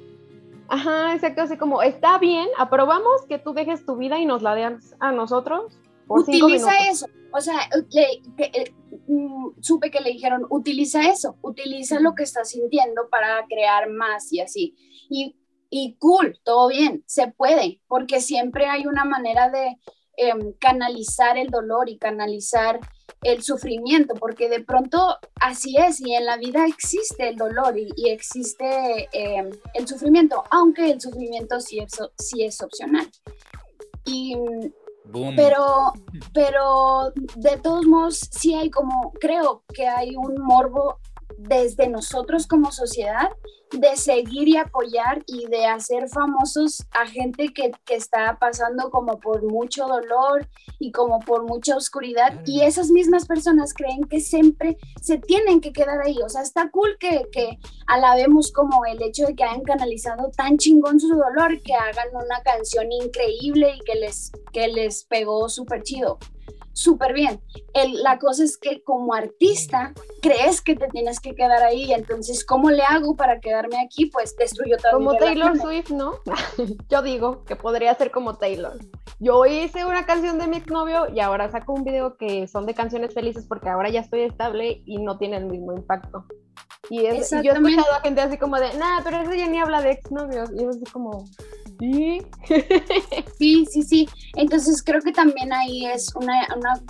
[0.68, 4.54] Ajá, exacto, así como, está bien, aprobamos que tú dejes tu vida y nos la
[4.54, 5.76] des a nosotros.
[6.06, 8.72] Por utiliza eso, o sea, eh,
[9.08, 14.32] mm, supe que le dijeron, utiliza eso, utiliza lo que estás sintiendo para crear más
[14.32, 14.76] y así.
[15.08, 15.36] Y,
[15.70, 19.76] y cool, todo bien, se puede, porque siempre hay una manera de
[20.16, 22.78] em, canalizar el dolor y canalizar
[23.22, 28.10] el sufrimiento, porque de pronto así es y en la vida existe el dolor y,
[28.10, 33.08] existe em, el sufrimiento, aunque el sufrimiento sí es, sí es opcional.
[34.04, 34.36] Y,
[35.36, 35.92] pero,
[36.32, 40.98] pero de todos modos sí hay como, creo que hay un morbo
[41.38, 43.30] desde nosotros como sociedad
[43.72, 49.42] de seguir y apoyar y de hacer famosos a gente que, está pasando como por
[49.42, 52.40] mucho dolor y como por mucha oscuridad.
[52.46, 56.16] Y esas mismas personas creen que siempre se tienen que quedar ahí.
[56.24, 60.56] O sea, está cool que, que alabemos como el hecho de que hayan canalizado tan
[60.56, 65.82] chingón su dolor, que hagan una canción increíble y que les, que les pegó súper
[65.82, 66.18] chido
[66.72, 67.40] súper bien.
[68.02, 72.70] la cosa es que como artista crees que te tienes que quedar ahí, entonces, ¿cómo
[72.70, 74.06] le hago para quedarme aquí?
[74.06, 74.92] Pues destruyo todo.
[74.92, 76.14] Como Taylor Swift, ¿no?
[76.88, 78.78] Yo digo que podría ser como Taylor.
[79.18, 82.74] Yo hice una canción de mi exnovio y ahora saco un video que son de
[82.74, 86.24] canciones felices porque ahora ya estoy estable y no tiene el mismo impacto.
[86.88, 89.60] Y, es, yo he escuchado a gente así como de, nah, pero eso ya ni
[89.60, 90.50] habla de exnovios.
[90.52, 91.24] Y yo así como,
[91.80, 92.20] Sí.
[93.38, 94.08] sí, sí, sí.
[94.36, 96.12] Entonces creo que también ahí es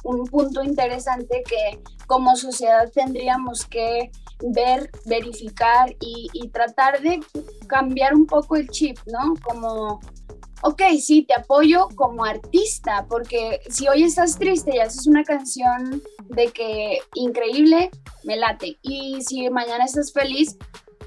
[0.05, 4.11] un punto interesante que como sociedad tendríamos que
[4.43, 7.21] ver, verificar y, tratar de
[7.69, 9.35] cambiar un poco el chip, ¿no?
[9.45, 10.01] Como
[10.63, 16.03] ok, sí, te apoyo como artista, porque si hoy estás triste y haces una canción
[16.29, 17.91] de que increíble,
[18.25, 18.79] me late.
[18.83, 20.57] Y si mañana estás feliz,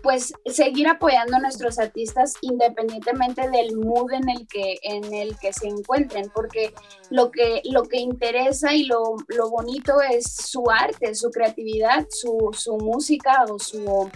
[0.04, 5.54] pues seguir apoyando a nuestros artistas independientemente del mood en el que, en el que
[5.54, 6.74] se encuentren, porque
[7.10, 12.50] lo que, lo que interesa y lo, lo bonito es su arte, su creatividad, su,
[12.52, 14.12] su música o su,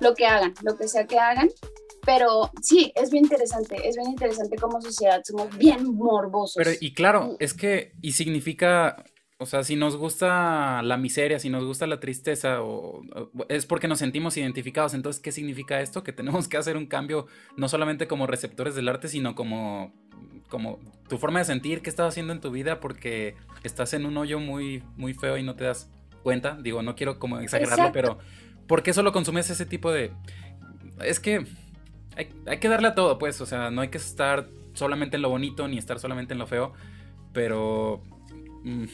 [0.00, 1.48] lo que hagan, lo que sea que hagan.
[2.08, 6.54] Pero sí, es bien interesante, es bien interesante como sociedad, somos bien morbosos.
[6.56, 9.04] Pero y claro, es que, y significa,
[9.36, 13.02] o sea, si nos gusta la miseria, si nos gusta la tristeza, o,
[13.50, 14.94] es porque nos sentimos identificados.
[14.94, 16.02] Entonces, ¿qué significa esto?
[16.02, 17.26] Que tenemos que hacer un cambio
[17.58, 19.92] no solamente como receptores del arte, sino como,
[20.48, 20.78] como
[21.10, 24.40] tu forma de sentir, qué estás haciendo en tu vida, porque estás en un hoyo
[24.40, 25.90] muy, muy feo y no te das
[26.22, 26.56] cuenta.
[26.58, 28.16] Digo, no quiero como exagerarlo, pero
[28.66, 30.10] ¿por qué solo consumes ese tipo de...
[31.04, 31.46] Es que
[32.18, 35.30] hay, que darle a todo, pues, o sea, no hay que estar solamente en lo
[35.30, 36.72] bonito ni estar solamente en lo feo,
[37.32, 38.02] pero...
[38.64, 38.86] Mm,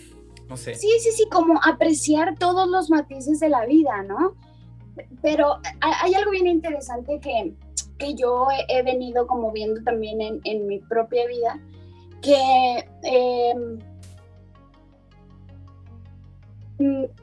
[0.49, 0.75] no sé.
[0.75, 4.35] Sí, sí, sí, como apreciar todos los matices de la vida, ¿no?
[5.23, 7.55] Pero hay algo bien interesante que,
[7.99, 11.59] que yo he, venido como viendo también en, en mi propia vida,
[12.21, 13.79] que em,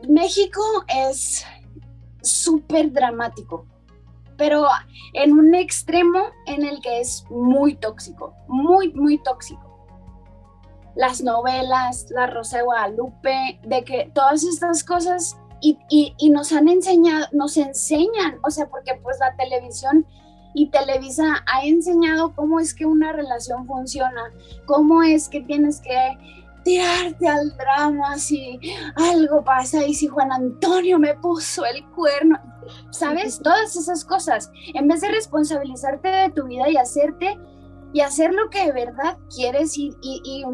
[0.09, 1.45] México es
[2.23, 3.67] súper dramático
[4.41, 4.65] pero
[5.13, 9.61] en un extremo en el que es muy tóxico, muy, muy tóxico.
[10.95, 15.77] Las novelas, la Rosa de Guadalupe, de que todas estas cosas y,
[16.17, 20.07] y, nos han enseñado, nos enseñan, o sea, porque pues la televisión
[20.55, 24.23] y Televisa ha enseñado cómo es que una relación funciona,
[24.65, 26.17] cómo es que tienes que
[26.63, 28.59] tirarte al drama si
[28.95, 32.39] algo pasa y si Juan Antonio me puso el cuerno,
[32.91, 33.39] ¿sabes?
[33.39, 37.37] Todas esas cosas, en vez de responsabilizarte de tu vida y hacerte
[37.93, 40.45] y hacer lo que de verdad quieres y, y,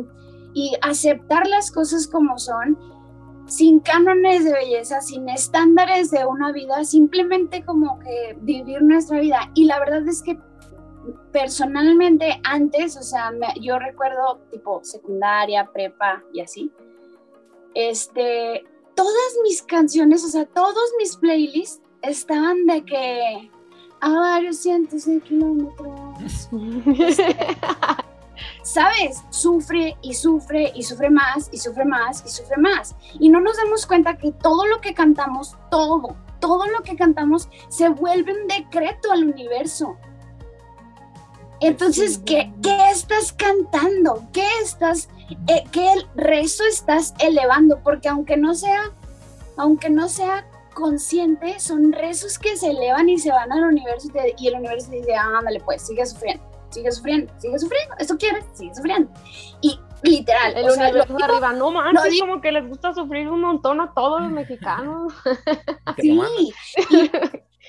[0.54, 2.78] y, aceptar las cosas como son,
[3.46, 9.52] sin cánones de belleza, sin estándares de una vida, simplemente como que vivir nuestra vida.
[9.54, 10.38] Y la verdad es que
[11.32, 16.72] personalmente antes, o sea, yo recuerdo tipo secundaria, prepa y así,
[17.74, 18.64] este,
[18.96, 23.52] todas mis canciones, o sea, todos mis playlists estaban de que
[24.02, 26.50] a varios cientos de kilómetros.
[27.00, 27.36] Este,
[28.64, 29.24] ¿Sabes?
[29.30, 32.96] Sufre y sufre y sufre más y sufre más y sufre más.
[33.20, 37.50] Y no nos damos cuenta que todo lo que cantamos, todo, todo lo que cantamos
[37.70, 39.98] se vuelve un decreto al universo.
[41.60, 44.24] Entonces, ¿qué, ¿qué, estás cantando?
[44.32, 45.10] ¿Qué estás,
[45.48, 47.80] eh, qué rezo estás elevando?
[47.84, 48.92] Porque aunque no sea,
[49.58, 50.46] aunque no sea
[50.78, 55.16] consciente, son rezos que se elevan y se van al universo y, el universo dice,
[55.16, 59.10] ándale pues, sigue sufriendo, sigue sufriendo, sigue sufriendo, esto quieres, sigue sufriendo.
[59.62, 63.82] Y literal, el universo de arriba, no manches, como que les gusta sufrir un montón
[63.82, 65.12] a todos los mexicanos.
[65.98, 66.54] sí, y,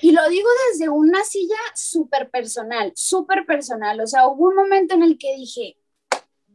[0.01, 3.99] y lo digo desde una silla súper personal, súper personal.
[4.01, 5.77] O sea, hubo un momento en el que dije,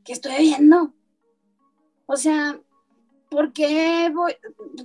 [0.05, 0.95] ¿qué estoy viendo?
[2.07, 2.59] O sea,
[3.31, 4.35] ¿por qué voy?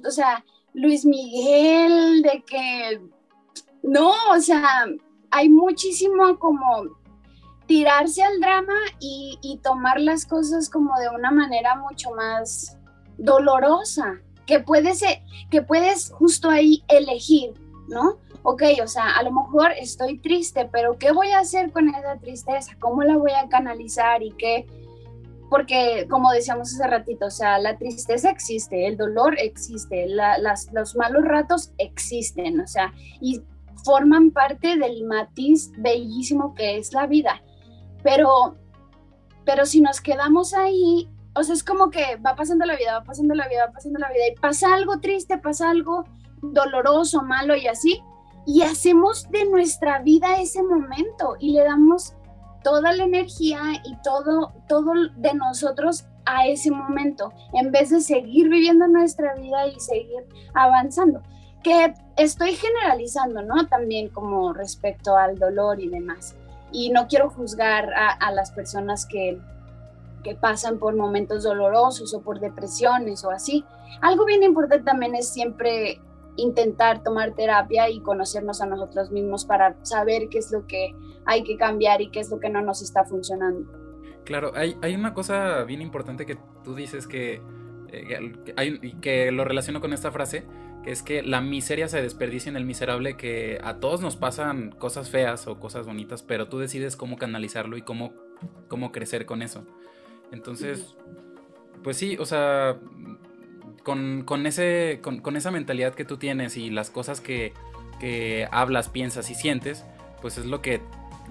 [0.06, 0.44] O sea,
[0.74, 3.02] Luis Miguel, de que...
[3.82, 4.86] No, o sea,
[5.32, 6.98] hay muchísimo como
[7.66, 12.78] tirarse al drama y, y tomar las cosas como de una manera mucho más
[13.18, 15.02] dolorosa, que puedes,
[15.52, 17.54] que puedes justo ahí elegir,
[17.88, 18.18] ¿no?
[18.44, 22.18] Ok, o sea, a lo mejor estoy triste, pero ¿qué voy a hacer con esa
[22.18, 22.74] tristeza?
[22.80, 24.66] ¿Cómo la voy a canalizar y qué?
[25.50, 30.08] Porque, como decíamos hace ratito, o sea, la tristeza existe, el dolor existe,
[30.72, 33.42] los malos ratos existen, o sea, y
[33.84, 37.42] forman parte del matiz bellísimo que es la vida.
[38.04, 38.56] Pero,
[39.44, 43.04] pero si nos quedamos ahí, o sea, es como que va pasando la vida, va
[43.04, 46.06] pasando la vida, va pasando la vida, y pasa algo triste, pasa algo
[46.42, 48.02] doloroso, malo y así,
[48.52, 52.16] y hacemos de nuestra vida ese momento y le damos
[52.64, 58.50] toda la energía y todo, todo de nosotros a ese momento, en vez de seguir
[58.50, 61.22] viviendo nuestra vida y seguir avanzando.
[61.62, 63.68] Que estoy generalizando, ¿no?
[63.68, 66.36] También como respecto al dolor y demás.
[66.72, 69.40] Y no quiero juzgar a, las personas que,
[70.24, 73.64] que pasan por momentos dolorosos o por depresiones o así.
[74.02, 76.02] Algo bien importante también es siempre
[76.40, 80.94] intentar tomar terapia y conocernos a nosotros mismos para saber qué es lo que
[81.26, 83.70] hay que cambiar y qué es lo que no nos está funcionando.
[84.26, 87.42] Claro, hay, hay una cosa bien importante que tú dices que,
[87.92, 90.46] eh, hay, que lo relaciono con esta frase,
[90.84, 94.72] que es que la miseria se desperdicia en el miserable, que a todos nos pasan
[94.72, 98.14] cosas feas o cosas bonitas, pero tú decides cómo canalizarlo y cómo,
[98.68, 99.66] cómo crecer con eso.
[100.32, 100.96] Entonces,
[101.84, 102.78] pues sí, o sea,
[104.26, 107.54] con, ese, con, esa mentalidad que tú tienes y las cosas que,
[108.00, 109.84] que hablas, piensas y sientes,
[110.22, 110.82] pues es lo que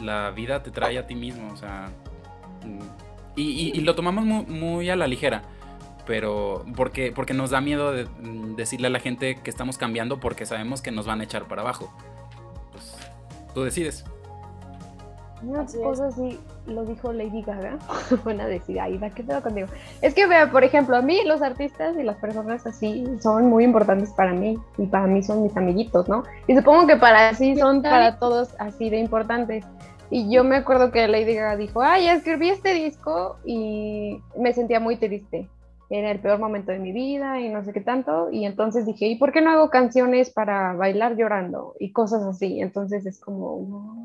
[0.00, 1.90] la vida te trae a ti mismo, o sea,
[3.36, 5.42] y, lo tomamos muy, a la ligera,
[6.04, 8.08] pero porque, porque nos da miedo de,
[8.56, 11.62] decirle a la gente que estamos cambiando porque sabemos que nos van a echar para
[11.62, 11.94] abajo.
[12.72, 12.96] Pues
[13.54, 14.04] tú decides.
[15.42, 17.78] Una cosa así lo dijo Lady Gaga,
[18.24, 19.68] van a decir, ay, ¿qué pedo contigo?
[20.02, 23.64] Es que vea, por ejemplo, a mí los artistas y las personas así son muy
[23.64, 26.24] importantes para mí y para mí son mis amiguitos, ¿no?
[26.46, 29.64] Y supongo que para sí son para todos así de importantes.
[30.10, 34.80] Y yo me acuerdo que Lady Gaga dijo, ay, escribí este disco y me sentía
[34.80, 35.48] muy triste.
[35.90, 38.30] Era el peor momento de mi vida y no sé qué tanto.
[38.30, 41.74] Y entonces dije, ¿y por qué no hago canciones para bailar llorando?
[41.78, 42.60] Y cosas así.
[42.60, 43.97] Entonces es como,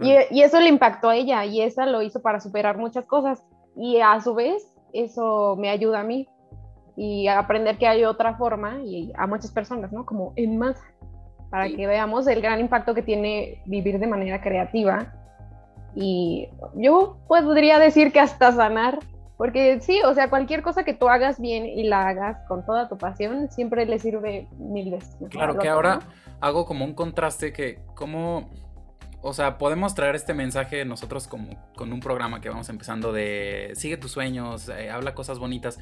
[0.00, 3.44] y, eso le impactó a ella y esa lo hizo para superar muchas cosas.
[3.76, 6.28] Y a su vez, eso me ayuda a mí
[6.96, 10.04] y a aprender que hay otra forma y a muchas personas, ¿no?
[10.04, 10.76] Como en más,
[11.50, 15.12] para que veamos el gran impacto que tiene vivir de manera creativa.
[15.94, 18.98] Y yo podría decir que hasta sanar,
[19.36, 22.88] porque sí, o sea, cualquier cosa que tú hagas bien y la hagas con toda
[22.88, 25.16] tu pasión, siempre le sirve mil veces.
[25.30, 26.00] Claro, que ahora
[26.40, 28.50] hago como un contraste que, como
[29.22, 33.72] o sea, podemos traer este mensaje nosotros como con un programa que vamos empezando de
[33.74, 35.78] sigue tus sueños, eh, habla cosas bonitas,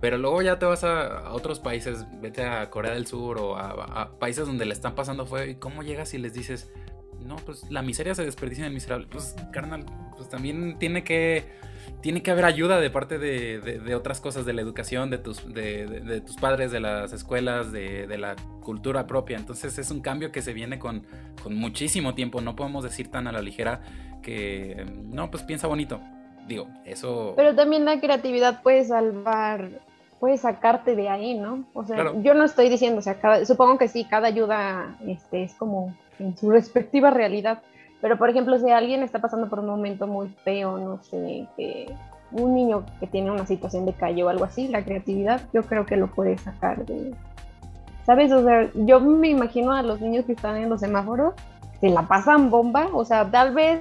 [0.00, 4.18] pero luego ya te vas a, otros países, vete a Corea del Sur o a,
[4.18, 6.70] países donde le están pasando fuego y cómo llegas y les dices,
[7.20, 9.84] no, pues la miseria se desperdicia en el miserable, pues carnal,
[10.16, 11.44] pues también tiene que
[12.00, 16.22] tiene que haber ayuda de parte de, otras cosas, de la educación, de tus, de,
[16.24, 19.36] tus padres, de las escuelas, de, la cultura propia.
[19.36, 21.04] Entonces es un cambio que se viene con,
[21.48, 22.40] muchísimo tiempo.
[22.40, 23.80] No podemos decir tan a la ligera
[24.22, 26.00] que, no, pues piensa bonito.
[26.46, 27.34] Digo, eso...
[27.36, 29.68] Pero también la creatividad puede salvar,
[30.20, 31.64] puede sacarte de ahí, ¿no?
[31.72, 35.54] O sea, yo no estoy diciendo, o sea, supongo que sí, cada ayuda este, es
[35.54, 37.62] como en su respectiva realidad
[38.00, 41.92] pero, por ejemplo, si alguien está pasando por un momento muy feo, no sé, que
[42.32, 45.86] un niño que tiene una situación de calle o algo así, la creatividad yo creo
[45.86, 47.14] que lo puede sacar de...
[48.04, 48.30] ¿Sabes?
[48.32, 51.34] O sea, yo me imagino a los niños que están en los semáforos,
[51.80, 53.80] se la pasan bomba, o sea, tal vez,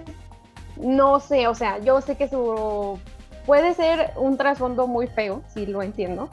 [0.78, 2.98] no sé, o sea, yo sé que su...
[3.46, 6.30] puede ser un trasfondo muy feo, sí lo entiendo,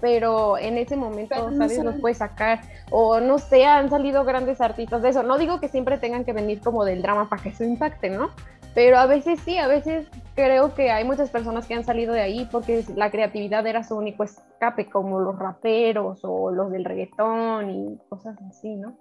[0.00, 1.82] pero en ese momento, ¿sabes?
[1.82, 2.60] Los puede sacar.
[2.90, 5.22] O no sé, han salido grandes artistas de eso.
[5.22, 8.30] No digo que siempre tengan que venir como del drama para que eso impacte, ¿no?
[8.74, 12.20] Pero a veces sí, a veces creo que hay muchas personas que han salido de
[12.20, 17.70] ahí porque la creatividad era su único escape, como los raperos o los del reggaetón
[17.70, 18.98] y cosas así, ¿no?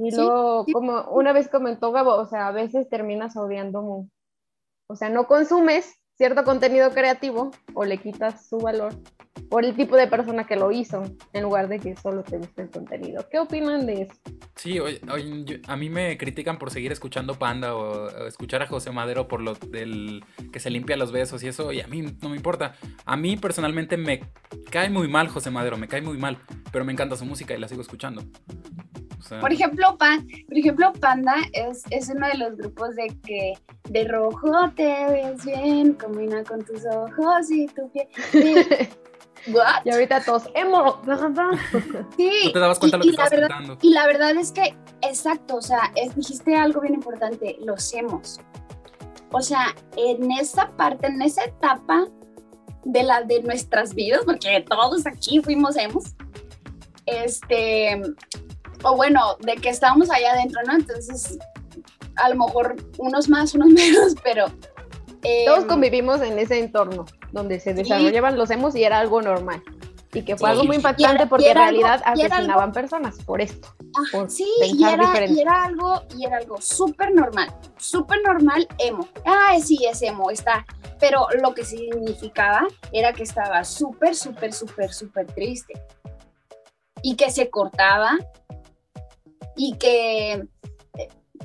[0.00, 4.06] Y luego, como una vez comentó Gabo, o sea, a veces terminas odiando,
[4.88, 8.92] o sea, no consumes cierto contenido creativo o le quitas su valor
[9.48, 12.62] por el tipo de persona que lo hizo, en lugar de que solo te guste
[12.62, 13.26] el contenido.
[13.30, 14.12] ¿Qué opinan de eso?
[14.56, 14.78] Sí,
[15.66, 19.54] a mí me critican por seguir escuchando Panda o, escuchar a José Madero por lo
[19.54, 22.74] del que se limpia los besos y eso, y a mí no me importa.
[23.04, 24.22] A mí personalmente me
[24.70, 26.38] cae muy mal José Madero, me cae muy mal,
[26.70, 28.22] pero me encanta su música y la sigo escuchando.
[29.40, 33.54] por ejemplo, Pan, por ejemplo, Panda es, es uno de los grupos de que
[33.90, 38.08] de rojo te ves bien, combina con tus ojos y tu piel.
[39.46, 41.00] Y ahorita todos, emo.
[42.16, 42.30] Sí.
[42.46, 44.74] No te dabas cuenta y, lo que y la verdad, Y la verdad es que,
[45.00, 48.40] exacto, o sea, dijiste algo bien importante, los hemos.
[49.30, 52.06] O sea, en esa parte, en esa etapa
[52.84, 56.04] de la de nuestras vidas, porque todos aquí fuimos hemos,
[57.06, 58.00] este,
[58.82, 60.74] o bueno, de que estábamos allá adentro, ¿no?
[60.74, 61.38] Entonces,
[62.16, 64.46] a lo mejor unos más, unos menos, pero...
[65.46, 69.62] todos em, convivimos en ese entorno donde se desarrollaban los emos y era algo normal.
[70.14, 73.74] Y que fue algo muy impactante porque en realidad asesinaban personas por esto.
[74.28, 79.08] sí, y era, y era, algo, y era algo súper normal, súper normal emo.
[79.24, 80.66] Ah, sí, es emo, está.
[81.00, 85.72] Pero lo que significaba era que estaba súper, súper, súper, súper triste.
[87.02, 88.18] Y que se cortaba.
[89.56, 90.46] Y que,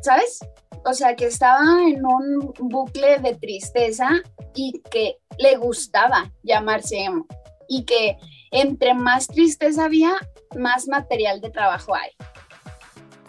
[0.01, 0.39] ¿sabes?
[0.85, 4.09] O sea, que estaba en un bucle de tristeza
[4.55, 7.25] y que le gustaba llamarse emo
[7.67, 8.17] y que
[8.51, 10.15] entre más tristeza había,
[10.55, 12.11] más material de trabajo hay.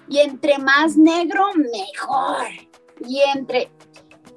[0.08, 2.46] Y entre más negro, mejor.
[3.06, 3.70] Y entre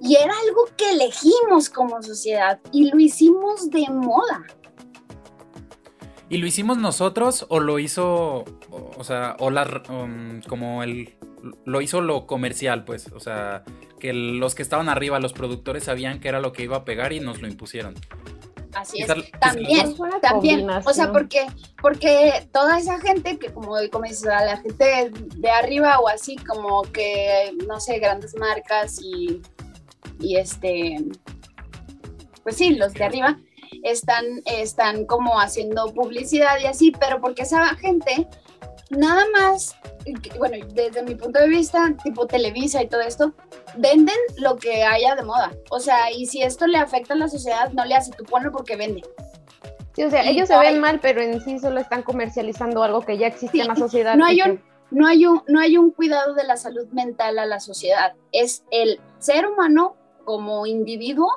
[0.04, 4.48] y era algo que elegimos como sociedad y lo hicimos de moda.
[6.28, 8.46] ¿Y lo hicimos nosotros o lo hizo,
[8.98, 11.14] o, sea, o la, um, como el,
[11.66, 13.12] lo hizo lo comercial, pues?
[13.14, 13.64] O sea,
[14.00, 17.14] que los que estaban arriba, los productores sabían que era lo que iba a pegar
[17.14, 17.96] y nos lo impusieron.
[18.74, 19.08] Así es.
[19.40, 20.70] También, también.
[20.70, 21.46] O sea, porque,
[21.82, 26.84] porque toda esa gente que, como, como dices, la gente de arriba o así, como
[26.84, 29.42] que, no sé, grandes marcas y,
[30.20, 30.98] y este,
[32.44, 33.38] pues sí, los de arriba
[33.84, 38.28] están, están como haciendo publicidad y así, pero porque esa gente
[38.92, 39.76] nada más,
[40.38, 43.34] bueno, desde mi punto de vista, tipo Televisa y todo esto,
[43.78, 45.52] venden lo que haya de moda.
[45.70, 48.52] O sea, y si esto le afecta a la sociedad, no le hace, tú ponlo
[48.52, 49.02] porque vende.
[49.96, 53.18] Sí, o sea, ellos se ven mal, pero en sí solo están comercializando algo que
[53.18, 54.16] ya existe en la sociedad.
[54.16, 57.46] No hay, un, no, hay un, no hay un cuidado de la salud mental a
[57.46, 58.14] la sociedad.
[58.32, 61.28] Es el ser humano como individuo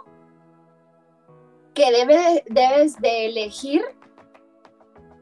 [1.74, 3.82] que debe, debes de elegir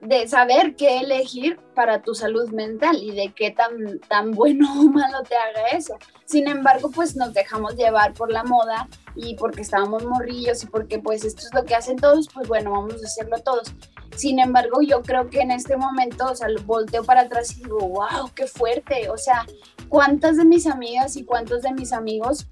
[0.03, 4.85] de saber qué elegir para tu salud mental y de qué tan, tan bueno o
[4.89, 5.97] malo te haga eso.
[6.25, 10.99] Sin embargo, pues nos dejamos llevar por la moda y porque estábamos morrillos y porque
[10.99, 13.73] pues esto es lo que hacen todos, pues bueno, vamos a hacerlo todos.
[14.17, 17.79] Sin embargo, yo creo que en este momento, o sea, volteo para atrás y digo,
[17.79, 19.09] wow, qué fuerte.
[19.09, 19.47] O sea,
[19.89, 22.49] ¿cuántas de mis amigas y cuántos de mis amigos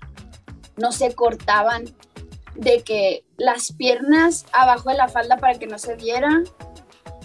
[0.76, 1.84] no se cortaban
[2.54, 6.44] de que las piernas abajo de la falda para que no se vieran,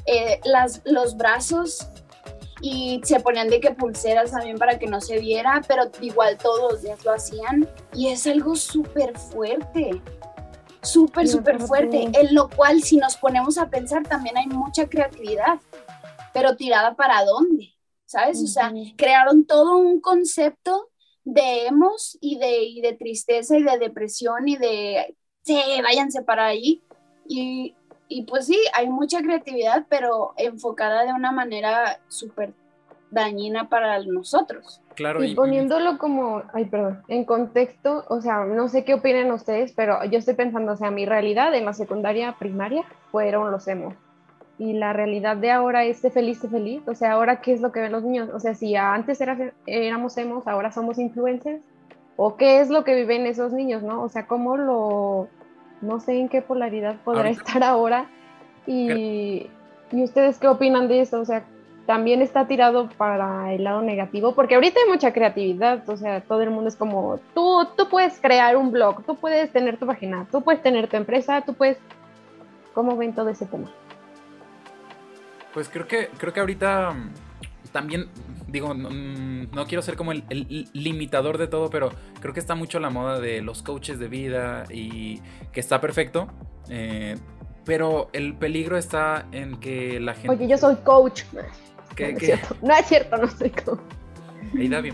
[0.06, 1.88] eh, las, los brazos
[2.62, 6.72] y se ponían de que pulseras también para que no se viera, pero igual todos
[6.72, 7.70] los días lo hacían.
[7.94, 10.02] Y es algo súper fuerte,
[10.82, 15.60] súper, súper fuerte, en lo cual si nos ponemos a pensar también hay mucha creatividad,
[16.34, 17.74] pero tirada para dónde,
[18.06, 18.42] ¿sabes?
[18.42, 20.90] O sea, crearon todo un concepto
[21.24, 26.46] de emos y de, y de tristeza y de depresión y de, sí, váyanse para
[26.46, 26.82] ahí.
[27.28, 27.76] Y
[28.08, 32.54] y pues sí, hay mucha creatividad, pero enfocada de una manera súper
[33.12, 34.82] dañina para nosotros.
[34.96, 35.24] Claro.
[35.24, 40.04] Y, poniéndolo como, ay, perdón, en contexto, o sea, no sé qué opinan ustedes, pero
[40.06, 43.96] yo estoy pensando, o sea, mi realidad en la secundaria primaria fueron los emos.
[44.58, 46.82] Y la realidad de ahora es de feliz, de feliz.
[46.88, 48.30] O sea, ahora, ¿qué es lo que ven los niños?
[48.34, 51.62] O sea, si antes era, éramos emos, ahora somos influencers.
[52.16, 54.02] ¿O qué es lo que viven esos niños, no?
[54.02, 55.28] O sea, ¿cómo lo,
[55.86, 58.08] no sé en qué polaridad podrá estar ahora.
[58.68, 59.50] Y,
[59.92, 61.22] y, ustedes qué opinan de eso?
[61.22, 61.46] O sea,
[61.86, 66.42] también está tirado para el lado negativo, porque ahorita hay mucha creatividad, o sea, todo
[66.42, 70.26] el mundo es como, tú, tú puedes crear un blog, tú puedes tener tu página,
[70.32, 71.78] tú puedes tener tu empresa, tú puedes...
[72.74, 73.72] ¿Cómo ven todo ese tema?
[75.54, 76.94] Pues creo que, creo que ahorita
[77.76, 78.08] también
[78.48, 82.80] digo, mm, no, quiero ser como el, limitador de todo, pero creo que está mucho
[82.80, 85.20] la moda de los coaches de vida y
[85.52, 86.30] que está perfecto.
[86.70, 87.18] Eh,
[87.66, 90.30] pero el peligro está en que la gente...
[90.30, 91.24] Oye, yo soy coach.
[91.34, 91.42] no,
[92.78, 93.18] es Cierto.
[93.18, 93.82] no soy coach.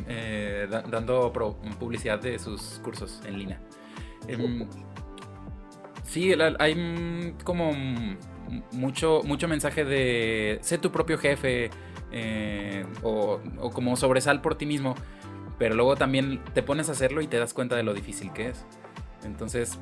[0.08, 1.32] Eh, dando
[1.78, 3.62] publicidad de sus cursos en línea.
[4.28, 4.68] Em,
[6.04, 7.74] sí, hay como
[8.72, 11.70] mucho, mucho mensaje de sé tu propio jefe,
[12.12, 13.40] eh, o,
[13.74, 14.96] como sobresal por ti mismo,
[15.58, 18.50] pero luego también te pones a hacerlo y te das cuenta de lo difícil que
[18.50, 18.66] es.
[19.24, 19.80] Entonces,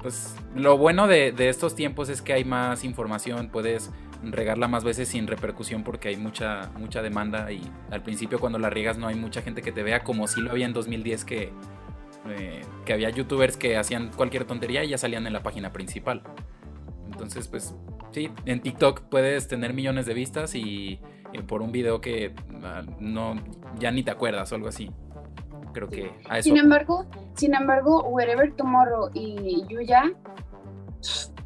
[0.00, 3.90] pues lo bueno de, estos tiempos es que hay más información, puedes
[4.22, 8.70] regarla más veces sin repercusión porque hay mucha, mucha demanda y al principio cuando la
[8.70, 11.52] riegas no hay mucha gente que te vea como si lo había en 2010 que,
[12.28, 16.22] eh, que había youtubers que hacían cualquier tontería y ya salían en la página principal.
[17.06, 17.74] Entonces, pues
[18.12, 21.00] sí, en TikTok puedes tener millones de vistas y
[21.32, 23.34] eh, por un video que ah, no
[23.78, 24.90] ya ni te acuerdas o algo así.
[25.72, 26.44] Creo que a eso.
[26.48, 30.12] Sin embargo, sin embargo, Wherever Tomorrow y Yuya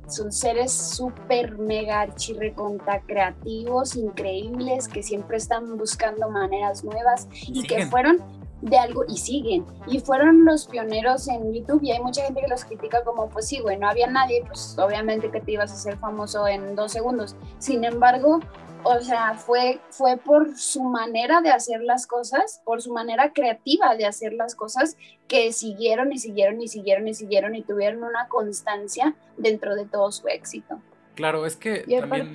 [0.09, 7.87] son seres súper mega archirreconta creativos, increíbles, que siempre están buscando maneras nuevas y que
[7.87, 8.19] fueron
[8.63, 9.65] de algo y siguen.
[9.87, 13.49] Y fueron los pioneros en YouTube y hay mucha gente que los critica como, pues
[13.49, 16.93] sí, güey, no había nadie, pues obviamente que te ibas a hacer famoso en dos
[16.93, 17.37] segundos.
[17.59, 18.41] Sin embargo,
[18.87, 23.97] o sea, fue, fue por su manera de hacer las cosas, por su manera creativa
[23.97, 28.29] de hacer las cosas, que siguieron y siguieron y siguieron y siguieron y tuvieron una
[28.29, 30.81] constancia dentro de todo su éxito.
[31.15, 32.35] Claro, es que también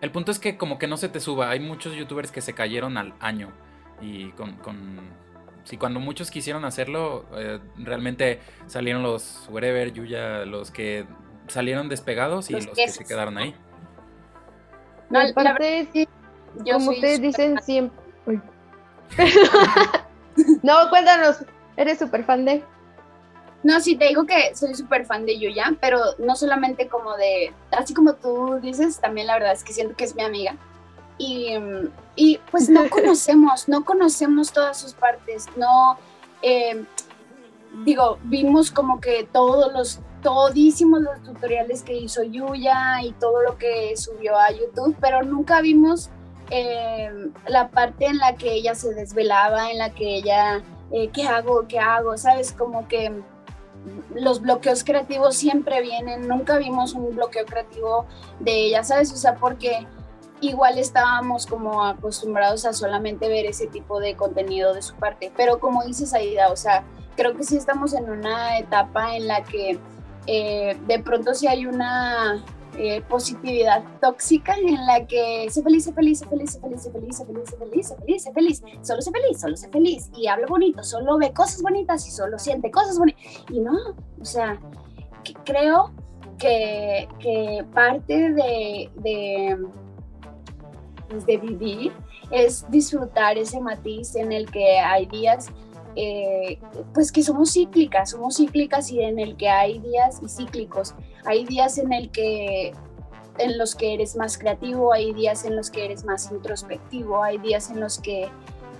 [0.00, 2.54] el, punto es que como que no se te suba, hay muchos youtubers que se
[2.54, 3.52] cayeron al año
[4.00, 5.00] y con, con
[5.64, 11.06] si cuando muchos quisieron hacerlo, eh, realmente salieron los wherever, Yuya, los que
[11.48, 13.54] salieron despegados y los que se quedaron ahí.
[15.12, 16.08] No, aparte,
[16.70, 18.40] como ustedes dicen siempre...
[20.62, 21.44] no, cuéntanos,
[21.76, 22.64] ¿eres súper fan de...?
[23.62, 27.52] No, sí, te digo que soy súper fan de Yuya, pero no solamente como de,
[27.70, 30.56] así como tú dices, también la verdad es que siento que es mi amiga.
[31.18, 31.54] Y,
[32.16, 35.98] y pues no conocemos, no conocemos todas sus partes, no,
[36.40, 36.84] eh,
[37.84, 43.58] digo, vimos como que todos los, todísimos los tutoriales que hizo Yuya y todo lo
[43.58, 46.10] que subió a YouTube, pero nunca vimos
[46.50, 47.10] eh,
[47.46, 51.66] la parte en la que ella se desvelaba, en la que ella, eh, ¿qué hago?
[51.66, 52.16] ¿Qué hago?
[52.16, 52.52] ¿Sabes?
[52.52, 53.12] Como que
[54.14, 58.06] los bloqueos creativos siempre vienen, nunca vimos un bloqueo creativo
[58.38, 59.12] de ella, ¿sabes?
[59.12, 59.86] O sea, porque
[60.40, 65.58] igual estábamos como acostumbrados a solamente ver ese tipo de contenido de su parte, pero
[65.58, 66.84] como dices Aida, o sea,
[67.16, 69.78] creo que sí estamos en una etapa en la que
[70.26, 72.44] eh, de pronto sí hay una
[72.78, 76.90] eh, positividad tóxica en la que sé feliz, sé feliz, sé feliz, sé feliz, sé
[76.90, 80.10] feliz, sé feliz, sé feliz, sé feliz, sé feliz, solo sé feliz, solo sé feliz
[80.16, 83.22] y habla bonito, solo ve cosas bonitas y solo siente cosas bonitas.
[83.50, 83.76] Y no,
[84.20, 84.58] o sea,
[85.44, 85.92] creo
[86.38, 89.58] que, que parte de, de,
[91.10, 91.92] pues, de vivir
[92.30, 95.50] es disfrutar ese matiz en el que hay días
[95.96, 96.58] eh,
[96.94, 100.94] pues que somos cíclicas, somos cíclicas y en el que hay días y cíclicos.
[101.24, 102.72] Hay días en el que
[103.38, 107.38] en los que eres más creativo, hay días en los que eres más introspectivo, hay
[107.38, 108.28] días en los que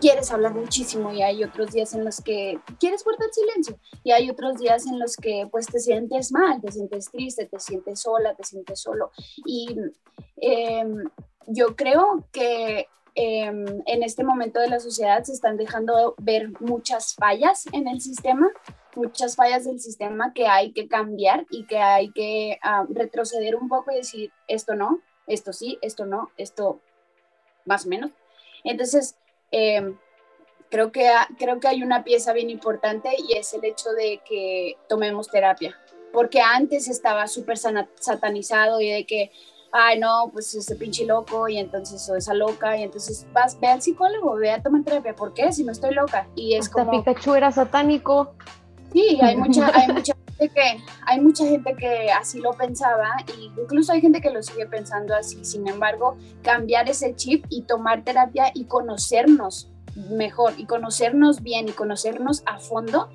[0.03, 4.29] quieres hablar muchísimo y hay otros días en los que quieres guardar silencio y hay
[4.31, 8.35] otros días en los que pues te sientes mal, te sientes triste, te sientes sola,
[8.35, 9.13] te sientes solo
[9.47, 9.77] y
[10.37, 11.05] em,
[11.47, 17.15] yo creo que Em, en este momento de la sociedad se están dejando ver muchas
[17.15, 18.51] fallas en el sistema,
[18.97, 23.69] muchas fallas del sistema que hay que cambiar y que hay que ah, retroceder un
[23.69, 26.81] poco y decir, esto no, esto sí, esto no, esto
[27.67, 28.13] más o menos.
[28.65, 29.17] Entonces,
[29.51, 29.99] em,
[30.71, 34.79] creo, que, creo que hay una pieza bien importante y es el hecho de que
[34.89, 35.79] tomemos terapia,
[36.15, 39.31] porque antes estaba súper satanizado y de que
[39.73, 43.69] ay, no, pues ese pinche loco y entonces o esa loca y entonces vas, ve
[43.69, 45.51] al psicólogo, ve a tomar terapia, ¿por qué?
[45.51, 46.29] Si no estoy loca.
[46.37, 47.03] Y es Hasta como...
[47.03, 48.35] Pikachu era satánico.
[48.93, 53.09] Sí, hay mucha, hay mucha gente que, hay mucha gente que así lo pensaba
[53.39, 55.43] y incluso hay gente que lo sigue pensando así.
[55.43, 59.71] Sin embargo, cambiar ese chip y tomar terapia y conocernos
[60.11, 63.09] mejor y conocernos bien y conocernos a fondo,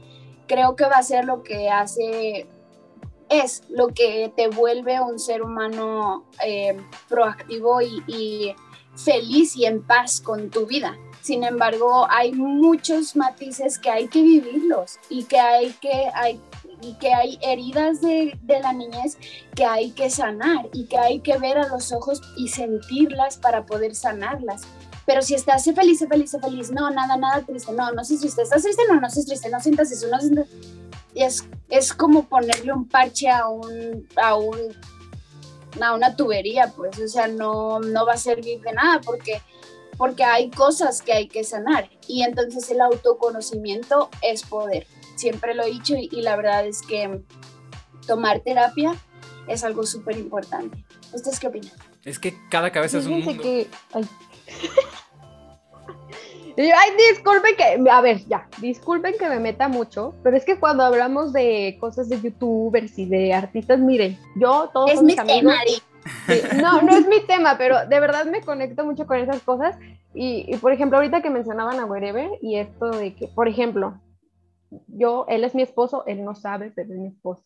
[0.47, 2.47] creo que va a ser lo que hace
[3.30, 8.55] es lo que te vuelve un ser humano eh, proactivo y,
[8.95, 10.97] feliz y en paz con tu vida.
[11.21, 16.41] Sin embargo, hay muchos matices que hay que vivirlos y que hay que, hay,
[16.82, 19.19] y que hay heridas de, de, la niñez
[19.53, 23.67] que hay que sanar y que hay que ver a los ojos y sentirlas para
[23.67, 24.63] poder sanarlas.
[25.08, 28.43] Pero si estás feliz, feliz, feliz, no, nada, nada triste, no, no sé si usted
[28.43, 30.47] estás triste, no, no sé triste, no sientas eso, no sientas
[31.16, 34.58] es, es como ponerle un parche a un, a un
[35.82, 39.41] a una tubería, pues, o sea, no, no va a servir de nada porque,
[39.95, 44.88] porque hay cosas que hay que sanar y entonces el autoconocimiento es poder.
[45.16, 47.22] Siempre lo he dicho y, la verdad es que
[48.08, 48.95] tomar terapia
[49.47, 50.84] es algo súper importante.
[51.14, 51.74] ¿Ustedes qué opinan?
[52.03, 53.43] Es que cada cabeza es un mundo.
[53.43, 54.08] Que, Ay,
[57.11, 61.33] disculpen que, a ver, ya, disculpen que me meta mucho, pero es que cuando hablamos
[61.33, 65.55] de cosas de youtubers y de artistas, miren, yo todos es mi tema,
[66.61, 69.77] no, no es mi tema, pero de verdad me conecto mucho con esas cosas.
[70.13, 74.01] Y, por ejemplo, ahorita que mencionaban a Wherever y esto de que, por ejemplo,
[74.87, 77.43] yo, él es mi esposo, él no sabe, pero es mi esposo.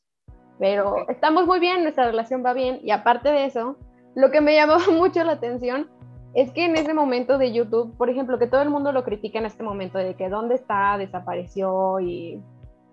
[0.58, 2.80] Pero estamos muy bien, nuestra relación va bien.
[2.84, 3.78] Y aparte de eso,
[4.16, 5.90] lo que me llamó mucho la atención
[6.34, 9.40] es que en ese momento de YouTube, por ejemplo, que todo el mundo lo critica
[9.40, 12.42] en este momento de que dónde está, desapareció y,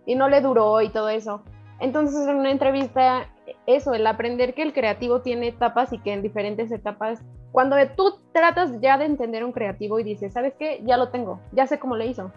[0.07, 1.43] y no le duró y todo eso.
[1.79, 3.29] Entonces en una entrevista,
[3.67, 7.23] eso, el aprender que el creativo tiene etapas y que en diferentes etapas,
[7.53, 10.83] cuando tú tratas ya de entender un creativo y dices, ¿sabes qué?
[10.85, 12.33] Ya lo tengo, ya sé cómo le hizo.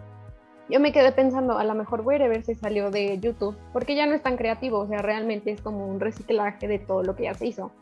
[0.68, 3.96] Yo me quedé pensando, a lo mejor voy a ver si salió de YouTube, porque
[3.96, 7.16] ya no es tan creativo, o sea, realmente es como un reciclaje de todo lo
[7.16, 7.72] que ya se hizo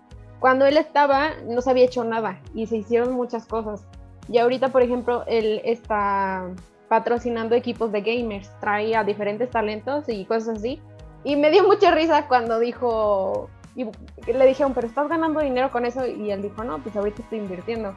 [0.40, 3.86] cuando él estaba no se había hecho nada y se hicieron muchas cosas.
[4.28, 6.48] Y ahorita, por ejemplo, él está
[6.88, 10.80] patrocinando equipos de gamers, trae a diferentes talentos y cosas así.
[11.24, 13.84] Y me dio mucha risa cuando dijo, y
[14.32, 16.06] le dijeron, pero estás ganando dinero con eso.
[16.06, 17.94] Y él dijo, no, pues ahorita estoy invirtiendo.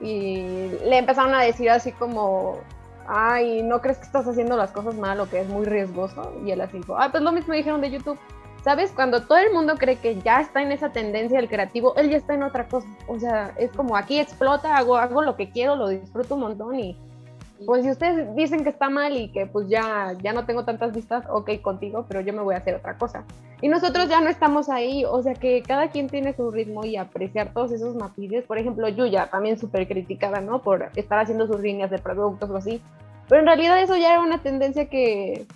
[0.00, 2.58] Y le empezaron a decir así como,
[3.06, 6.32] ay, ¿no crees que estás haciendo las cosas mal o que es muy riesgoso?
[6.44, 8.18] Y él así dijo, ah, pues lo mismo dijeron de YouTube.
[8.62, 8.92] ¿Sabes?
[8.92, 12.16] Cuando todo el mundo cree que ya está en esa tendencia del creativo, él ya
[12.16, 12.86] está en otra cosa.
[13.08, 16.78] O sea, es como aquí explota, hago, hago lo que quiero, lo disfruto un montón
[16.78, 16.96] y,
[17.66, 20.92] Pues si ustedes dicen que está mal y que pues ya, ya no tengo tantas
[20.92, 23.24] vistas, ok contigo, pero yo me voy a hacer otra cosa.
[23.60, 26.96] Y nosotros ya no estamos ahí, o sea que cada quien tiene su ritmo y
[26.96, 28.44] apreciar todos esos matices.
[28.44, 30.62] Por ejemplo, Yuya, también súper criticada, ¿no?
[30.62, 32.80] Por estar haciendo sus líneas de productos o así.
[33.28, 35.46] Pero en realidad eso ya era una tendencia que,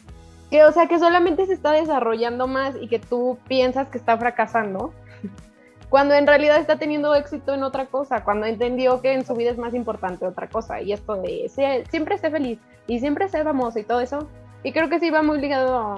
[0.51, 4.17] que, o sea, que solamente se está desarrollando más y que tú piensas que está
[4.17, 4.93] fracasando
[5.89, 9.51] cuando en realidad está teniendo éxito en otra cosa, cuando entendió que en su vida
[9.51, 11.51] es más importante otra cosa, y esto de
[11.91, 14.29] siempre sé feliz y siempre sé famoso y todo eso,
[14.63, 15.97] y creo que sí va muy ligado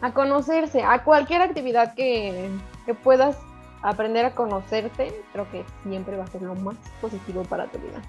[0.00, 2.48] a, conocerse, a cualquier actividad que,
[2.86, 3.36] que, puedas
[3.82, 8.00] aprender a conocerte, creo que siempre va a ser lo más positivo para tu vida,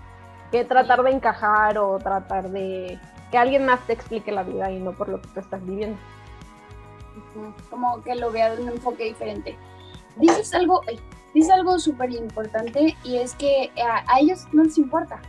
[0.51, 2.99] que tratar de encajar o tratar de
[3.32, 5.97] que alguien más te explique la vida y no por lo que tú estás viviendo.
[7.69, 9.57] Como que lo vea de un enfoque diferente
[10.15, 10.82] dices algo,
[11.34, 15.21] dices algo súper importante y es que a, ellos no les importa.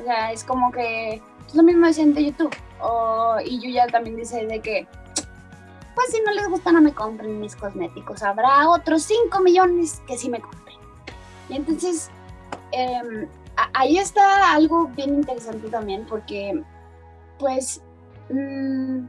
[0.00, 2.54] O sea, es como que es lo mismo decían de YouTube.
[3.44, 4.86] y yo ya también dice de que,
[5.94, 8.22] pues si no les gusta no me compren mis cosméticos.
[8.22, 10.76] Habrá otros 5 millones que sí me compren.
[11.48, 12.10] Y entonces,
[12.70, 13.28] em,
[13.74, 16.62] ahí está algo bien interesante también porque,
[17.42, 17.82] pues,
[18.30, 19.04] mmm,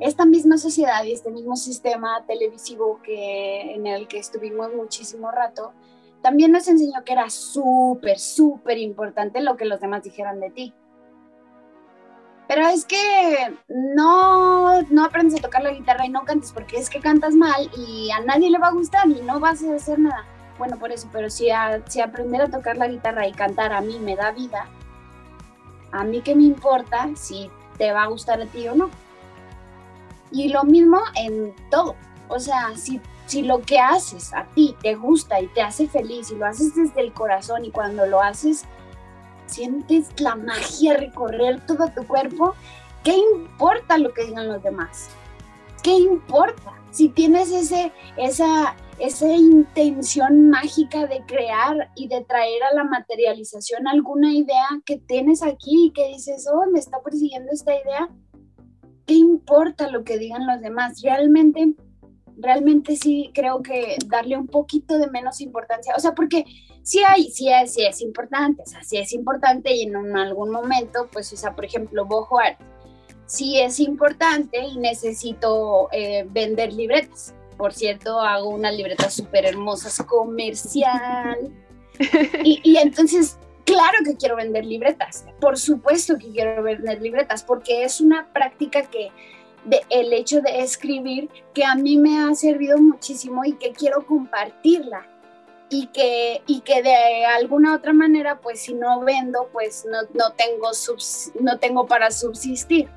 [0.00, 5.72] esta misma sociedad y este mismo sistema televisivo que, en el que estuvimos muchísimo rato,
[6.20, 10.74] también nos enseñó que era súper, súper importante lo que los demás dijeran de ti.
[12.48, 16.90] Pero es que no, no aprendes a tocar la guitarra y no cantes porque es
[16.90, 19.98] que cantas mal y a nadie le va a gustar y no vas a hacer
[19.98, 20.26] nada.
[20.58, 21.48] Bueno, por eso, pero si,
[21.88, 24.68] si aprender a tocar la guitarra y cantar a mí me da vida,
[25.92, 28.90] a mí qué me importa si te va a gustar a ti o no.
[30.30, 31.96] Y lo mismo en todo.
[32.28, 36.30] O sea, si, si lo que haces a ti te gusta y te hace feliz
[36.30, 38.64] y lo haces desde el corazón y cuando lo haces
[39.46, 42.54] sientes la magia recorrer todo tu cuerpo,
[43.02, 45.08] ¿qué importa lo que digan los demás?
[45.82, 46.74] ¿Qué importa?
[46.90, 53.88] Si tienes ese, esa, esa intención mágica de crear y de traer a la materialización
[53.88, 58.08] alguna idea que tienes aquí y que dices, oh, me está persiguiendo esta idea,
[59.06, 61.00] ¿qué importa lo que digan los demás?
[61.02, 61.74] Realmente,
[62.36, 66.44] realmente sí creo que darle un poquito de menos importancia, o sea, porque
[66.82, 70.50] sí hay, sí es, sí es importante, o sea, sí es importante y en algún
[70.50, 72.60] momento, pues, o sea, por ejemplo, Bojo Art,
[73.24, 77.34] sí es importante y necesito eh, vender libretas.
[77.60, 81.38] Por cierto, hago unas libretas súper hermosas comercial.
[82.44, 83.36] Y, y entonces
[83.70, 88.82] Claro que quiero vender libretas, por supuesto que quiero vender libretas, porque es una práctica
[88.82, 89.12] que
[89.64, 94.04] de, el hecho de escribir que a mí me ha servido muchísimo y que quiero
[94.06, 95.06] compartirla
[95.68, 100.32] y que, y que de alguna otra manera, pues si no vendo, pues no, no,
[100.32, 100.70] tengo,
[101.40, 102.88] no tengo para subsistir.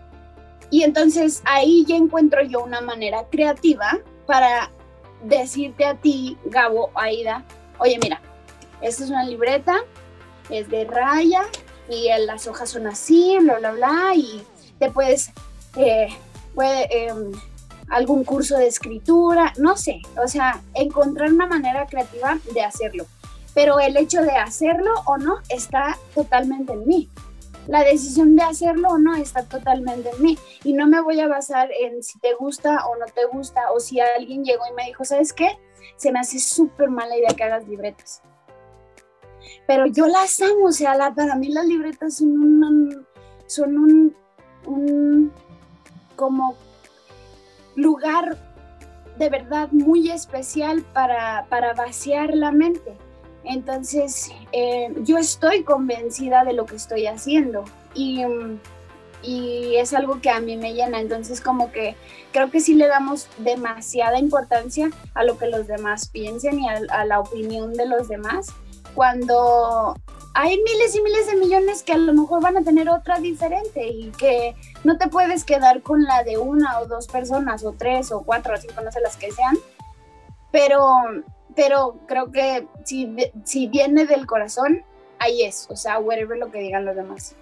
[0.72, 4.70] Y entonces ahí ya encuentro yo una manera creativa para
[5.24, 7.44] decirte a ti, Gabo, Aida,
[7.80, 8.22] oye, mira,
[8.82, 9.78] esta es una libreta,
[10.50, 11.44] es de raya
[11.90, 14.44] y las hojas son así, bla, bla, bla, y
[14.80, 15.32] te puedes,
[15.76, 16.08] eh,
[16.54, 17.32] puede, em,
[17.90, 23.06] algún curso de escritura, no sé, o sea, encontrar una manera creativa de hacerlo.
[23.54, 27.10] Pero el hecho de hacerlo o no está totalmente en mí.
[27.68, 30.38] La decisión de hacerlo o no está totalmente en mí.
[30.64, 33.80] Y no me voy a basar en si te gusta o no te gusta, o
[33.80, 35.58] si alguien llegó y me dijo, ¿sabes qué?
[35.96, 38.22] Se me hace súper mala idea que hagas libretas
[39.68, 43.08] pero yo las amo, o sea, para mí las libretas son un,
[43.46, 44.16] son un,
[44.66, 45.32] un
[46.16, 46.56] como
[47.76, 48.38] lugar
[49.18, 52.98] de verdad muy especial para, para vaciar la mente.
[53.44, 58.24] Entonces, eh, yo estoy convencida de lo que estoy haciendo y,
[59.22, 61.00] y, es algo que a mí me llena.
[61.00, 61.96] Entonces, como que
[62.32, 67.06] creo que sí le damos demasiada importancia a lo que los demás piensen y a
[67.06, 68.54] la opinión de los demás
[68.94, 69.96] cuando
[70.36, 73.88] hay miles y miles de millones que a lo mejor van a tener otra diferente
[73.88, 78.12] y que no te puedes quedar con la de una o dos personas o tres
[78.12, 79.58] o cuatro o cinco, no sé las que sean,
[80.52, 80.88] pero,
[81.56, 84.84] pero creo que si, si viene del corazón,
[85.20, 87.36] ahí es, o sea, whatever lo que digan los demás.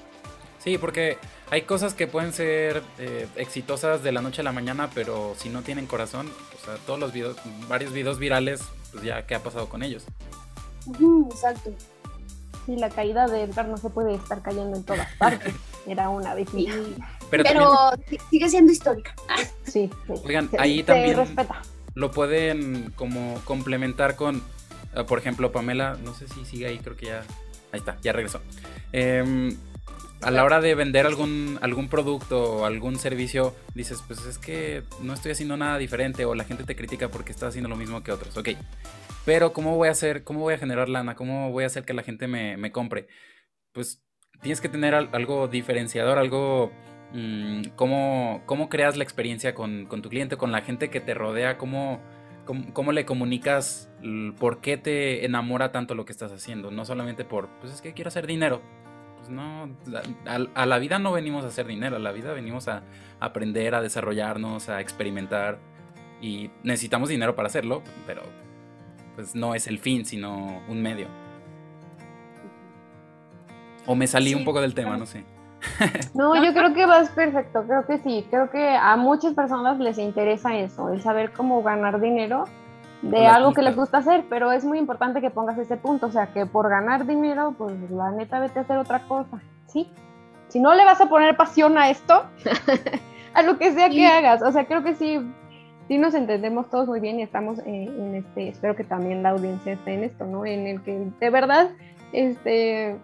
[0.59, 1.17] Sí, porque
[1.49, 5.49] hay cosas que pueden ser eh, exitosas de la noche a la mañana, pero si
[5.49, 6.29] no tienen corazón,
[6.61, 7.35] o sea, todos los videos,
[7.67, 10.05] varios videos virales, pues ya, ¿qué ha pasado con ellos?
[11.31, 11.71] exacto.
[12.65, 15.53] Sí, la caída de Edgar no se puede estar cayendo en todas partes.
[15.87, 16.47] Era una vez.
[17.31, 17.91] Pero,
[18.29, 19.15] sigue siendo histórica.
[19.65, 19.89] Sí,
[20.23, 21.17] Oigan, ahí también
[21.93, 24.43] lo pueden como complementar con,
[24.95, 27.23] eh, por ejemplo, Pamela, no sé si sigue ahí, creo que ya...
[27.71, 28.41] Ahí está, ya regresó.
[28.91, 29.55] Em,
[30.21, 34.83] a la hora de vender algún, algún producto o algún servicio, dices, pues es que
[35.01, 38.03] no estoy haciendo nada diferente o la gente te critica porque estás haciendo lo mismo
[38.03, 38.37] que otros.
[38.37, 38.49] Ok,
[39.25, 41.15] pero ¿cómo voy a hacer, cómo voy a generar lana?
[41.15, 43.07] ¿Cómo voy a hacer que la gente me, compre?
[43.71, 44.03] Pues
[44.41, 46.71] tienes que tener algo diferenciador, algo...
[47.13, 51.57] Mm, ¿cómo, ¿Cómo creas la experiencia con, tu cliente, con la gente que te rodea?
[51.57, 51.99] ¿Cómo,
[52.73, 53.89] cómo, le comunicas
[54.39, 56.71] por qué te enamora tanto lo que estás haciendo?
[56.71, 58.61] No solamente por, pues es que quiero hacer dinero.
[59.17, 59.69] Pues no,
[60.55, 62.83] a, la vida no venimos a hacer dinero, a la vida venimos a
[63.19, 65.59] aprender, a desarrollarnos, a experimentar.
[66.21, 68.21] Y necesitamos dinero para hacerlo, pero
[69.15, 71.07] pues no es el fin, sino un medio.
[73.85, 75.23] O me salí un poco del tema, no sé.
[76.13, 79.97] No, yo creo que vas perfecto, creo que sí, creo que a muchas personas les
[79.97, 82.45] interesa eso, el saber cómo ganar dinero
[83.01, 86.11] de algo que les gusta hacer, pero es muy importante que pongas ese punto, o
[86.11, 89.91] sea, que por ganar dinero, pues la neta vete a hacer otra cosa, ¿sí?
[90.49, 92.25] Si no le vas a poner pasión a esto,
[93.33, 95.19] a lo que sea que hagas, o sea, creo que sí,
[95.87, 99.73] sí nos entendemos todos muy bien y estamos en este, espero que también la audiencia
[99.73, 100.45] esté en esto, ¿no?
[100.45, 101.71] En el que de verdad,
[102.13, 102.99] este,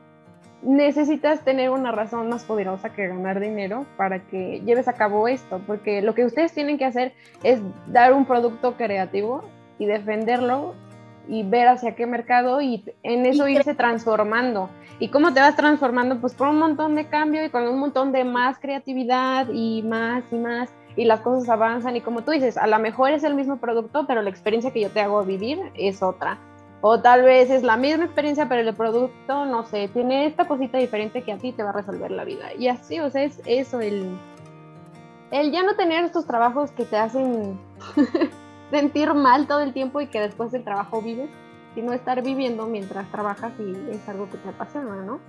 [0.62, 5.62] necesitas tener una razón más poderosa que ganar dinero para que lleves a cabo esto,
[5.68, 9.44] porque lo que ustedes tienen que hacer es dar un producto creativo
[9.80, 10.74] y defenderlo
[11.28, 14.70] y ver hacia qué mercado y en eso irse transformando.
[15.00, 16.20] ¿Y cómo te vas transformando?
[16.20, 20.24] Pues con un montón de cambio y con un montón de más creatividad y más
[20.32, 23.36] y más y las cosas avanzan y como tú dices, a lo mejor es el
[23.36, 26.40] mismo producto, pero la experiencia que yo te hago vivir es otra.
[26.82, 30.78] O tal vez es la misma experiencia, pero el producto, no sé, tiene esta cosita
[30.78, 32.54] diferente que a ti te va a resolver la vida.
[32.54, 34.16] Y así, o sea, es eso, el,
[35.32, 37.60] el ya no tener estos trabajos que te hacen
[38.72, 41.30] sentir mal todo el tiempo y que después del trabajo vives,
[41.74, 45.20] sino estar viviendo mientras trabajas y es algo que te apasiona, ¿no?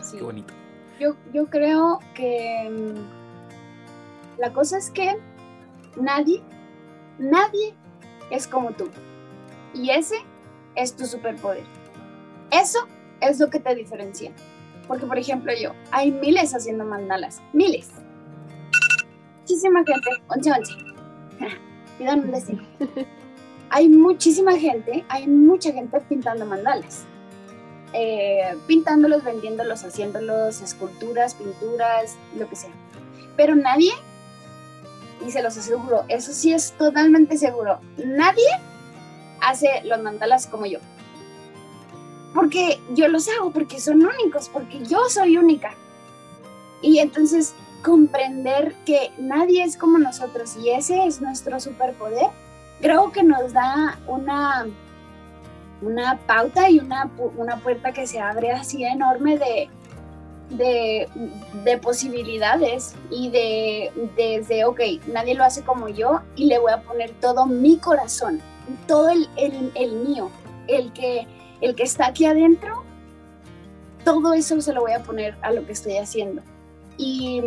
[0.00, 0.18] Sí.
[0.18, 0.52] Qué bonito.
[0.98, 5.16] Yo, yo creo que mm, la cosa es que
[5.96, 6.42] nadie,
[7.18, 7.74] nadie
[8.30, 8.90] es como tú.
[9.74, 10.16] Y ese
[10.76, 11.64] es tu superpoder.
[12.50, 12.86] Eso
[13.20, 14.32] es lo que te diferencia.
[14.86, 17.90] Porque, por ejemplo, yo, hay miles haciendo mandalas, miles.
[19.40, 20.72] Muchísima gente, once, once.
[21.98, 22.58] Pidan un deseo.
[23.70, 27.04] hay muchísima gente, hay mucha gente pintando mandalas.
[27.92, 32.72] Eh, pintándolos, vendiéndolos, haciéndolos, esculturas, pinturas, lo que sea.
[33.36, 33.92] Pero nadie,
[35.26, 38.48] y se los aseguro, eso sí es totalmente seguro, nadie
[39.44, 40.78] hace los mandalas como yo.
[42.34, 45.72] Porque yo los hago, porque son únicos, porque yo soy única.
[46.82, 52.28] Y entonces comprender que nadie es como nosotros y ese es nuestro superpoder,
[52.80, 54.66] creo que nos da una,
[55.82, 59.68] una pauta y una, una puerta que se abre así enorme de,
[60.50, 61.08] de,
[61.62, 64.80] de, posibilidades y de desde, ok,
[65.12, 68.40] nadie lo hace como yo y le voy a poner todo mi corazón
[68.86, 70.30] todo el, mío,
[70.68, 71.26] el que,
[71.60, 72.82] el que está aquí adentro,
[74.04, 76.42] todo eso se lo voy a poner a lo que estoy haciendo.
[76.96, 77.42] Y,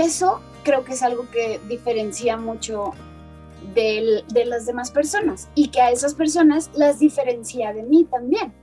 [0.00, 2.92] eso creo que es algo que diferencia mucho
[3.74, 8.54] de, las demás personas y que a esas personas las diferencia de mí también.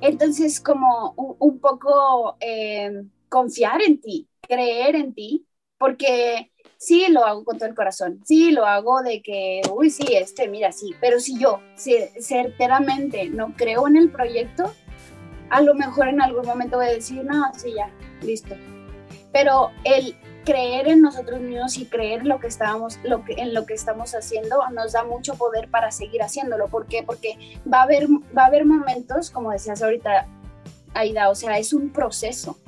[0.00, 5.44] Entonces, como un, poco eh, confiar en ti, creer en ti,
[5.76, 10.06] porque sí lo hago con todo el corazón, sí lo hago de que, uy, sí,
[10.14, 14.72] este, mira, sí, pero si yo certeramente no creo en el proyecto,
[15.50, 17.90] a lo mejor en algún momento voy a decir, no, sí, ya,
[18.22, 18.54] listo.
[19.32, 23.66] Pero el creer en nosotros mismos y creer lo que estábamos, lo que, en lo
[23.66, 26.68] que estamos haciendo nos da mucho poder para seguir haciéndolo.
[26.68, 27.02] ¿Por qué?
[27.02, 27.36] Porque
[27.70, 28.06] va a haber,
[28.36, 30.26] va a haber momentos, como decías ahorita,
[30.94, 32.58] Aida, o sea, es un proceso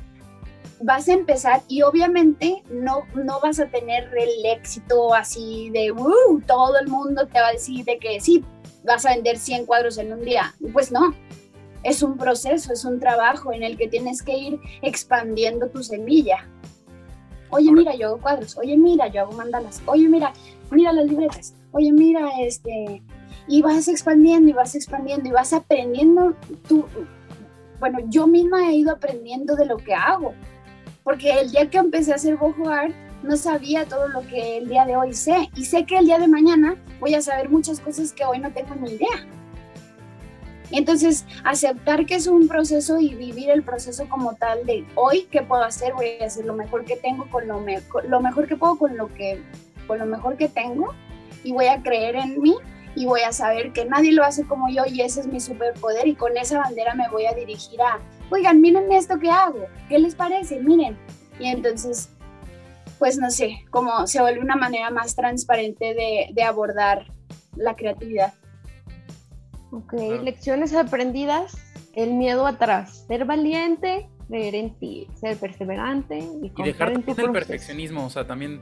[0.82, 6.40] vas a empezar y obviamente no, no vas a tener el éxito así de, uh,
[6.46, 8.44] todo el mundo te va a decir de que sí,
[8.84, 10.54] vas a vender 100 cuadros en un día.
[10.72, 11.14] Pues no,
[11.82, 16.48] es un proceso, es un trabajo en el que tienes que ir expandiendo tu semilla.
[17.50, 18.56] Oye, mira, yo hago cuadros.
[18.56, 19.82] Oye, mira, yo hago mandalas.
[19.86, 20.32] Oye, mira,
[20.70, 21.54] mira las libretas.
[21.72, 23.02] Oye, mira, este...
[23.48, 26.36] Y vas expandiendo y vas expandiendo y vas aprendiendo
[26.68, 26.84] tú.
[27.80, 30.34] Bueno, yo misma he ido aprendiendo de lo que hago
[31.04, 34.68] porque el día que empecé a hacer boho art no sabía todo lo que el
[34.68, 37.80] día de hoy sé y sé que el día de mañana voy a saber muchas
[37.80, 39.26] cosas que hoy no tengo ni idea.
[40.72, 45.42] Entonces, aceptar que es un proceso y vivir el proceso como tal de hoy, ¿qué
[45.42, 45.94] puedo hacer?
[45.94, 47.60] Voy a hacer lo mejor que tengo con lo,
[48.08, 49.42] lo mejor que puedo con lo que
[49.86, 50.94] con lo mejor que tengo
[51.42, 52.54] y voy a creer en mí
[52.94, 56.06] y voy a saber que nadie lo hace como yo y ese es mi superpoder
[56.06, 57.98] y con esa bandera me voy a dirigir a,
[58.30, 60.60] oigan, miren esto que hago, ¿qué les parece?
[60.60, 60.98] Miren.
[61.38, 62.10] Y entonces,
[62.98, 67.06] pues no sé, como se vuelve una manera más transparente de, de abordar
[67.56, 68.34] la creatividad.
[69.72, 71.56] Ok, lecciones aprendidas,
[71.94, 77.32] el miedo atrás, ser valiente, creer en ti, ser perseverante y, y dejar en el
[77.32, 78.60] perfeccionismo, o sea, también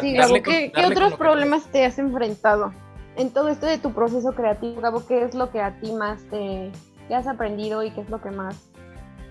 [0.00, 2.72] sí, Gabo, ¿qué, otros problemas te has enfrentado
[3.16, 5.06] en todo esto de tu proceso creativo, Gabo?
[5.06, 6.70] ¿Qué es lo que a ti más te,
[7.14, 8.56] has aprendido y qué es lo que más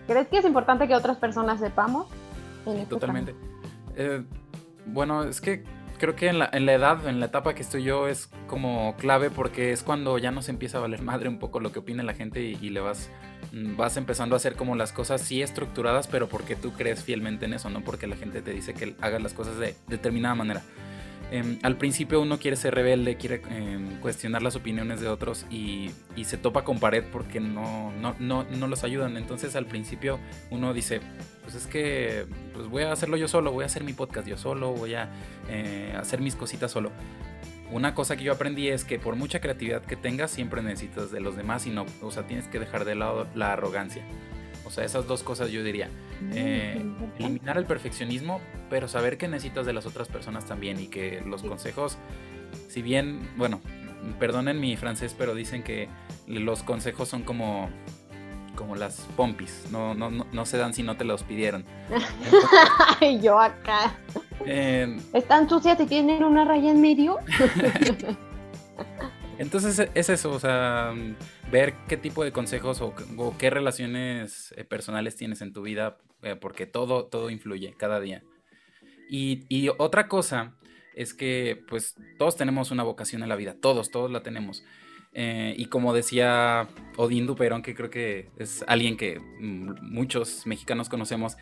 [0.08, 2.08] crees que es importante que otras personas sepamos?
[2.66, 3.36] Este Totalmente.
[3.95, 4.24] Eh,
[4.86, 5.64] bueno, es que
[5.97, 8.95] creo que en la, en la, edad, en la etapa que estoy yo, es como
[8.97, 12.03] clave porque es cuando ya nos empieza a valer madre un poco lo que opine
[12.03, 13.10] la gente y, le vas,
[13.51, 17.45] mm, vas empezando a hacer como las cosas sí estructuradas, pero porque tú crees fielmente
[17.45, 20.62] en eso, no porque la gente te dice que hagas las cosas de determinada manera.
[21.32, 25.91] Em, al principio uno quiere ser rebelde, quiere em, cuestionar las opiniones de otros y,
[26.23, 29.17] se topa con pared porque no, no, no, no, los ayudan.
[29.17, 30.19] Entonces al principio
[30.49, 31.01] uno dice,
[31.43, 34.38] pues es que pues voy a hacerlo yo solo, voy a hacer mi podcast yo
[34.38, 35.09] solo, voy a
[35.49, 36.91] eh, hacer mis cositas solo.
[37.71, 41.19] Una cosa que yo aprendí es que por mucha creatividad que tengas siempre necesitas de
[41.19, 44.03] los demás y no, o sea, tienes que dejar de lado la arrogancia.
[44.66, 45.89] O sea, esas dos cosas yo diría.
[46.22, 46.86] Mm, eh,
[47.20, 51.43] eliminar el perfeccionismo, pero saber que necesitas de las otras personas también y que los
[51.43, 51.97] consejos,
[52.68, 53.61] si bien, bueno,
[54.20, 55.89] perdonen mi francés, pero dicen que
[56.28, 57.70] los consejos son como
[58.55, 61.66] como las pompis, no, no, no, se dan si no te los pidieron.
[63.01, 63.97] Y yo acá.
[64.45, 67.20] Eh, ¿Están sucias y tienen una raya en medio?
[69.38, 70.93] Entonces es eso, o sea,
[71.51, 72.93] ver qué tipo de consejos o,
[73.38, 78.23] qué relaciones eh, personales tienes en tu vida, eh, porque todo, todo influye cada día.
[79.09, 80.55] Y, otra cosa
[80.95, 84.63] es que pues todos tenemos una vocación en la vida, todos, todos la tenemos.
[85.13, 86.67] Eh, y como decía
[86.97, 91.38] Odín Duperón, que creo que es alguien que mm, muchos mexicanos conocemos,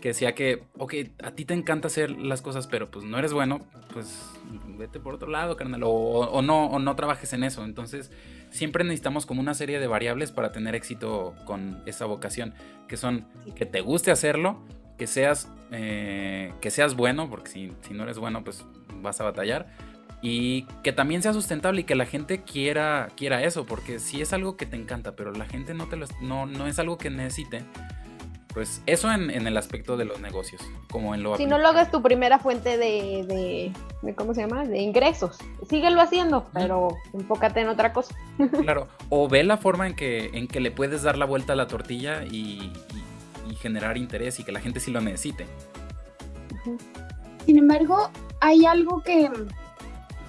[0.00, 3.32] que decía que, ok, a ti te encanta hacer las cosas, pero pues no eres
[3.32, 3.60] bueno,
[3.92, 4.30] pues
[4.78, 7.64] vete por otro lado, carnal, o, no, o no trabajes en eso.
[7.64, 8.10] Entonces,
[8.50, 12.54] siempre necesitamos como una serie de variables para tener éxito con esa vocación,
[12.86, 13.26] que son
[13.56, 14.60] que te guste hacerlo,
[14.96, 18.64] que seas, eh, que seas bueno, porque si, si no eres bueno, pues
[19.02, 19.66] vas a batallar.
[20.20, 24.32] Y que también sea sustentable y que la gente quiera, quiera eso, porque si es
[24.32, 27.08] algo que te encanta, pero la gente no, te lo, no, no es algo que
[27.08, 27.62] necesite,
[28.58, 31.36] pues eso en, el aspecto de los negocios, como en lo...
[31.36, 34.64] Si no lo hagas tu primera fuente de, de, ¿cómo se llama?
[34.64, 35.38] De ingresos.
[35.70, 38.16] Síguelo haciendo, pero enfócate en otra cosa.
[38.64, 41.56] Claro, o ve la forma en que, en que le puedes dar la vuelta a
[41.56, 42.72] la tortilla y,
[43.60, 45.46] generar interés y que la gente sí lo necesite.
[47.46, 49.30] Sin embargo, hay algo que,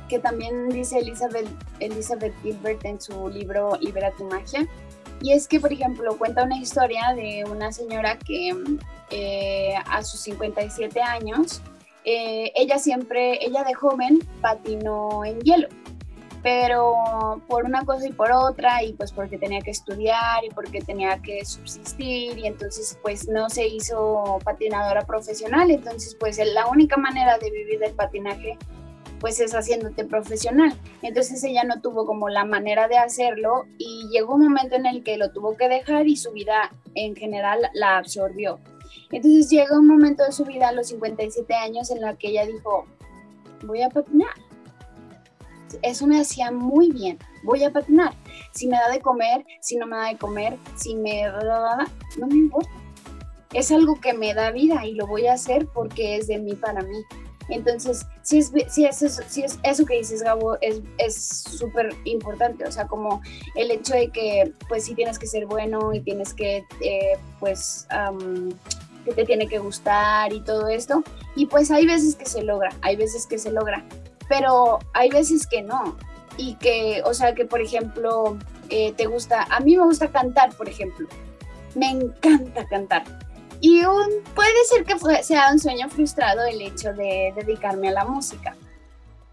[0.08, 1.48] que también dice Elizabeth,
[1.80, 4.68] Elizabeth Gilbert en su libro Libera tu magia,
[5.22, 8.54] y es que, por ejemplo, cuenta una historia de una señora que
[9.12, 11.62] eh, a sus 57 años,
[12.06, 15.68] eh, ella siempre, ella de joven patinó en hielo,
[16.42, 20.82] pero por una cosa y por otra, y pues porque tenía que estudiar y porque
[20.82, 26.98] tenía que subsistir, y entonces pues no se hizo patinadora profesional, entonces pues la única
[26.98, 28.58] manera de vivir del patinaje
[29.20, 30.74] pues es haciéndote profesional.
[31.02, 35.04] Entonces ella no tuvo como la manera de hacerlo y llegó un momento en el
[35.04, 38.60] que lo tuvo que dejar y su vida en general la absorbió.
[39.12, 42.46] Entonces llega un momento de su vida a los 57 años en la que ella
[42.46, 42.86] dijo,
[43.64, 44.34] voy a patinar.
[45.84, 48.14] Eso me hacía muy bien, voy a patinar.
[48.54, 51.24] Si me da de comer, si no me da de comer, si me
[52.18, 52.70] no me importa.
[53.54, 56.54] Es algo que me da vida y lo voy a hacer porque es de mí
[56.54, 57.04] para mí.
[57.50, 62.66] Entonces, si es, si es, eso, si es eso que dices, Gabo, es súper importante,
[62.66, 63.22] o sea, como
[63.56, 67.88] el hecho de que, pues sí tienes que ser bueno y tienes que, eh, pues,
[69.06, 71.04] que te tiene que gustar y todo esto.
[71.36, 73.84] Y pues hay veces que se logra, hay veces que se logra,
[74.28, 75.98] pero hay veces que no.
[76.38, 78.38] Y que, o sea, que por ejemplo,
[78.70, 81.08] eh, te gusta, a mí me gusta cantar, por ejemplo.
[81.76, 83.04] Me encanta cantar
[83.62, 88.06] y un, puede ser que sea un sueño frustrado el hecho de dedicarme a la
[88.06, 88.56] música.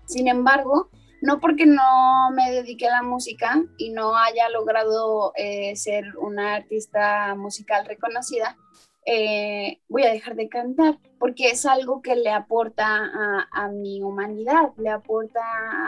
[0.06, 0.90] Sin embargo,
[1.22, 6.56] no porque no me dedique a la música y no haya logrado eh, ser una
[6.56, 8.56] artista musical reconocida,
[9.04, 13.10] eh, voy a dejar de cantar, porque es algo que le aporta
[13.52, 15.40] a, mi humanidad, le aporta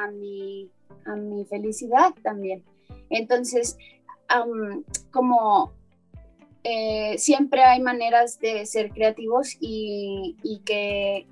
[0.05, 0.71] a mi,
[1.05, 2.65] a mi felicidad también.
[3.11, 3.77] Entonces,
[5.11, 5.73] como
[6.65, 11.27] eh, siempre hay maneras de ser creativos y, que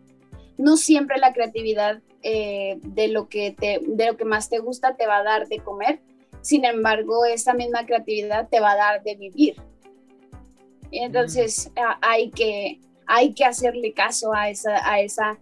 [0.57, 4.97] no siempre la creatividad eh, de, lo que te, de lo que más te gusta
[4.97, 6.01] te va a dar de comer,
[6.41, 9.57] sin embargo, esa misma creatividad te va a dar de vivir.
[10.91, 11.81] Y entonces mm.
[12.01, 15.39] hay, que, hay que hacerle caso a esa, a esa,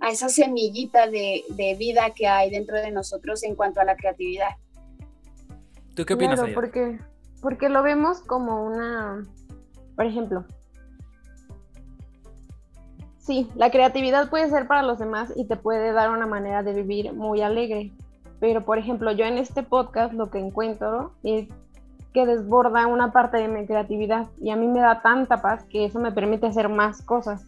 [0.00, 3.96] a esa semillita de, de, vida que hay dentro de nosotros en cuanto a la
[3.96, 4.50] creatividad.
[5.94, 6.38] ¿Tú qué opinas?
[6.38, 7.00] Claro, porque,
[7.40, 9.22] porque lo vemos como una,
[9.96, 10.44] por ejemplo,
[13.28, 16.72] Sí, la creatividad puede ser para los demás y te puede dar una manera de
[16.72, 17.92] vivir muy alegre.
[18.40, 21.46] Pero, por ejemplo, yo en este podcast lo que encuentro es
[22.14, 25.84] que desborda una parte de mi creatividad y a mí me da tanta paz que
[25.84, 27.44] eso me permite hacer más cosas.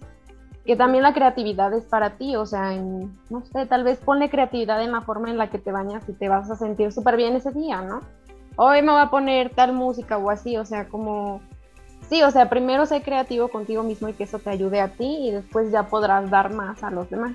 [0.67, 4.83] Que también la creatividad es para ti, o sea, no sé, tal vez ponle creatividad
[4.83, 7.37] en la forma en la que te bañas y te vas a sentir súper bien
[7.37, 8.01] ese día, ¿no?
[8.63, 11.41] Hoy me voy a poner tal música o así, o sea, como
[12.11, 15.29] Sí, o sea, primero sé creativo contigo mismo y que eso te ayude a ti
[15.29, 17.33] y después ya podrás dar más a los demás.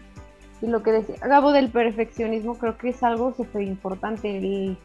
[0.61, 4.37] Y lo que decía Gabo del perfeccionismo creo que es algo súper importante.
[4.37, 4.77] El,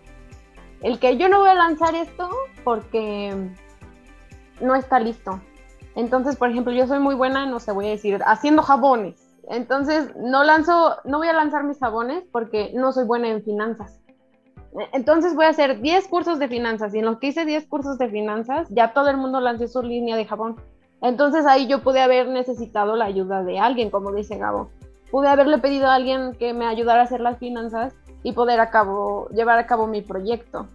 [0.80, 2.30] el que yo no voy a lanzar esto
[2.64, 3.34] porque
[4.62, 5.42] no está listo.
[5.94, 9.20] Entonces, por ejemplo, yo soy muy buena, no sé, voy a decir, haciendo jabones.
[9.50, 13.99] Entonces, no lanzo, no voy a lanzar mis jabones porque no soy buena en finanzas.
[14.92, 17.98] Entonces voy a hacer 10 cursos de finanzas y en los que hice 10 cursos
[17.98, 20.56] de finanzas ya todo el mundo lanzó su línea de jabón.
[21.02, 24.70] Entonces ahí yo pude haber necesitado la ayuda de alguien, como dice Gabo.
[25.10, 28.60] Pude haberle pedido a alguien que me ayudara a hacer las finanzas y poder
[29.32, 30.66] llevar a cabo mi proyecto.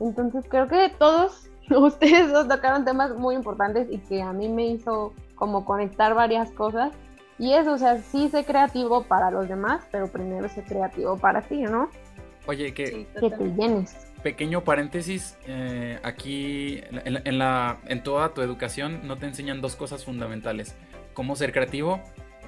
[0.00, 4.66] Entonces creo que todos ustedes dos tocaron temas muy importantes y que a mí me
[4.66, 6.92] hizo como conectar varias cosas.
[7.38, 11.42] Y eso, o sea, sí sé creativo para los demás, pero primero sé creativo para
[11.42, 11.90] ti, ¿no?
[12.46, 13.96] Oye, que, que te llenes.
[14.22, 20.04] Pequeño paréntesis, eh, aquí en, la, en toda tu educación no te enseñan dos cosas
[20.04, 20.74] fundamentales,
[21.14, 22.00] cómo ser creativo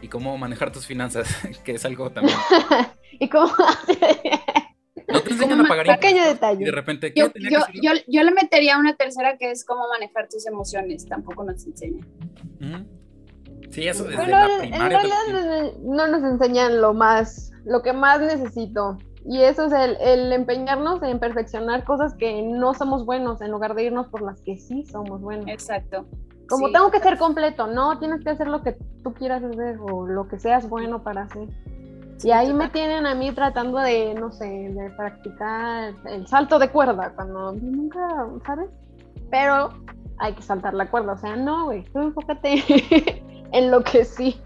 [0.03, 1.29] y cómo manejar tus finanzas,
[1.65, 2.37] que es algo también.
[3.13, 3.49] y cómo...
[5.09, 6.63] no te enseñan a pagar pequeño detalle.
[6.63, 7.31] Y de repente, yo,
[8.07, 12.07] yo, le metería una tercera que es cómo manejar tus emociones, tampoco nos enseñan.
[13.71, 14.85] Sí, eso desde la primaria.
[14.85, 18.99] En realidad no nos enseñan lo más, lo que más necesito.
[19.29, 23.85] Y eso es el, empeñarnos en perfeccionar cosas que no somos buenos en lugar de
[23.85, 25.47] irnos por las que sí somos buenos.
[25.49, 26.07] Exacto.
[26.49, 30.07] Como tengo que ser completo, no, tienes que hacer lo que tú quieras hacer o
[30.07, 31.47] lo que seas bueno para hacer.
[32.25, 36.71] y ahí me tienen a mí tratando de, no sé, de practicar el salto de
[36.71, 38.01] cuerda, cuando nunca,
[38.47, 38.71] ¿sabes?
[39.31, 39.69] Pero
[40.17, 42.65] hay que saltar la cuerda, o sea, no, güey, tú enfócate
[43.53, 44.41] en lo que sí.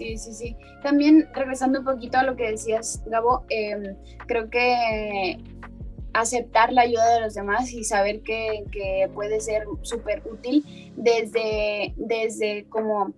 [0.00, 0.56] Sí, sí, sí.
[0.82, 3.96] También regresando un poquito a lo que decías, Gabo, em,
[4.26, 5.36] creo que
[6.14, 8.64] aceptar la ayuda de los demás y saber que,
[9.12, 10.64] puede ser súper útil
[10.96, 13.12] desde, desde como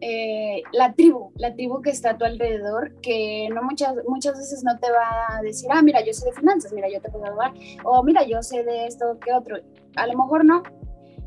[0.00, 4.62] eh, la tribu, la tribu que está a tu alrededor, que no muchas, muchas veces
[4.62, 7.24] no te va a decir, ah, mira, yo sé de finanzas, mira, yo te puedo
[7.24, 9.56] ayudar, o mira, yo sé de esto, que otro.
[9.96, 10.62] A lo mejor no,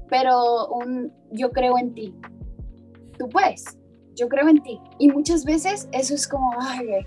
[0.07, 2.15] pero un, yo creo en ti,
[3.17, 3.63] tú puedes,
[4.15, 4.79] yo creo en ti.
[4.99, 7.05] Y muchas veces eso es como, ay,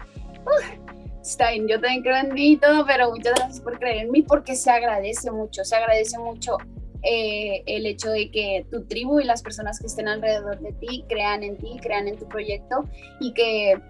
[1.23, 4.11] está bien, yo también creo en ti y todo, pero muchas gracias por creer en
[4.11, 6.57] mí porque se agradece mucho, se agradece mucho
[7.03, 11.05] eh, el hecho de que tu tribu y las personas que estén alrededor de ti
[11.09, 12.85] crean en ti, crean en tu proyecto
[13.21, 13.81] y que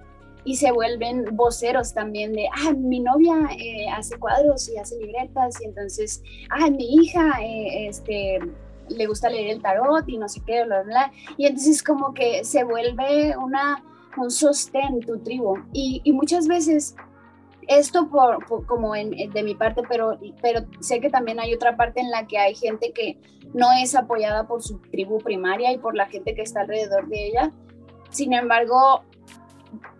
[0.45, 5.61] y se vuelven voceros también de, ah, mi novia eh, hace cuadros y hace libretas
[5.61, 8.39] y entonces, ah, mi hija eh, este,
[8.89, 12.45] le gusta leer el tarot y no sé qué, bla, bla, Y entonces como que
[12.45, 13.82] se vuelve una,
[14.16, 15.57] un sostén tu tribu.
[15.72, 16.95] Y, y muchas veces
[17.68, 22.01] esto por, como en, de mi parte, pero, pero sé que también hay otra parte
[22.01, 23.18] en la que hay gente que
[23.55, 27.26] no es apoyada por su tribu primaria y por la gente que está alrededor de
[27.26, 27.53] ella.
[28.11, 29.05] Sin embargo,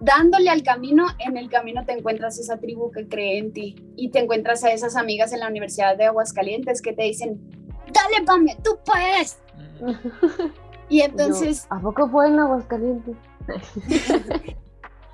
[0.01, 4.11] dándole al camino, en el camino te encuentras esa tribu que cree en ti y
[4.11, 7.58] te encuentras a esas amigas en la Universidad de Aguascalientes que te dicen,
[7.93, 9.39] dale, Pame, tú puedes.
[10.89, 11.67] y entonces...
[11.71, 13.17] ¿A poco fue en Aguascalientes?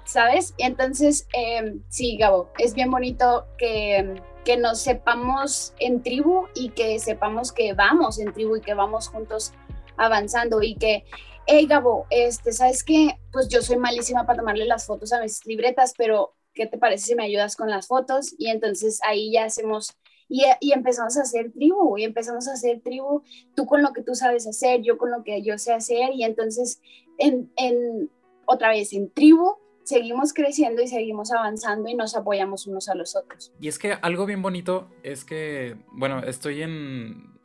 [0.04, 0.54] ¿Sabes?
[0.58, 6.98] Entonces, eh, sí, Gabo, es bien bonito que, que nos sepamos en tribu y que
[6.98, 9.52] sepamos que vamos en tribu y que vamos juntos
[9.96, 11.04] avanzando y que,
[11.46, 13.18] hey Gabo, este, ¿sabes qué?
[13.32, 17.06] Pues yo soy malísima para tomarle las fotos a mis libretas, pero ¿qué te parece
[17.06, 18.34] si me ayudas con las fotos?
[18.38, 19.96] Y entonces ahí ya hacemos
[20.28, 23.22] y, empezamos a hacer tribu, y empezamos a hacer tribu,
[23.54, 26.24] tú con lo que tú sabes hacer, yo con lo que yo sé hacer, y
[26.24, 26.80] entonces,
[27.18, 28.10] en, en,
[28.46, 33.14] otra vez, en tribu, seguimos creciendo y seguimos avanzando y nos apoyamos unos a los
[33.16, 33.52] otros.
[33.60, 37.38] Y es que algo bien bonito es que, bueno, estoy en,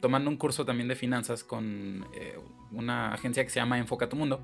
[0.00, 2.38] tomando un curso también de finanzas con eh,
[2.72, 4.42] una agencia que se llama Enfoca tu Mundo.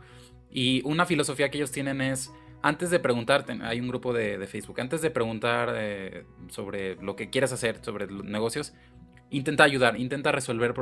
[0.51, 2.31] Y una filosofía que ellos tienen es,
[2.63, 7.31] antes de preguntarte, hay un grupo de, Facebook, antes de preguntar eh, sobre lo que
[7.31, 8.75] quieras hacer, sobre negocios,
[9.31, 10.75] intenta ayudar, intenta resolver,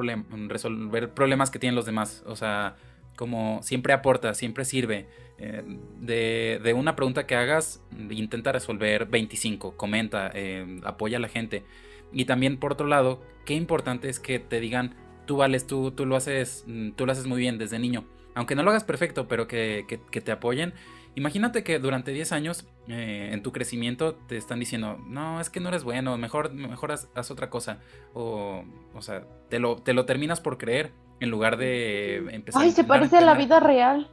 [0.49, 2.25] resolver problemas que tienen los demás.
[2.27, 2.77] O sea,
[3.17, 5.07] como siempre aporta, siempre sirve.
[5.39, 5.63] Eh,
[6.01, 11.65] de, una pregunta que hagas, intenta resolver 25, comenta, eh, apoya a la gente.
[12.13, 16.07] Y también por otro lado, qué importante es que te digan, tú vales, tú, tú
[16.07, 16.65] lo haces,
[16.97, 18.05] tú lo haces muy bien desde niño.
[18.35, 20.73] Aunque no lo hagas perfecto, pero que, que te apoyen
[21.15, 25.61] Imagínate que durante 10 años eh, en tu crecimiento te están diciendo, no, es que
[25.61, 27.79] no eres bueno, mejor, mejor haz, otra cosa.
[28.15, 32.71] O, o sea, te lo, te lo terminas por creer en lugar de empezar Ay,
[32.71, 34.09] se parece a, la vida real.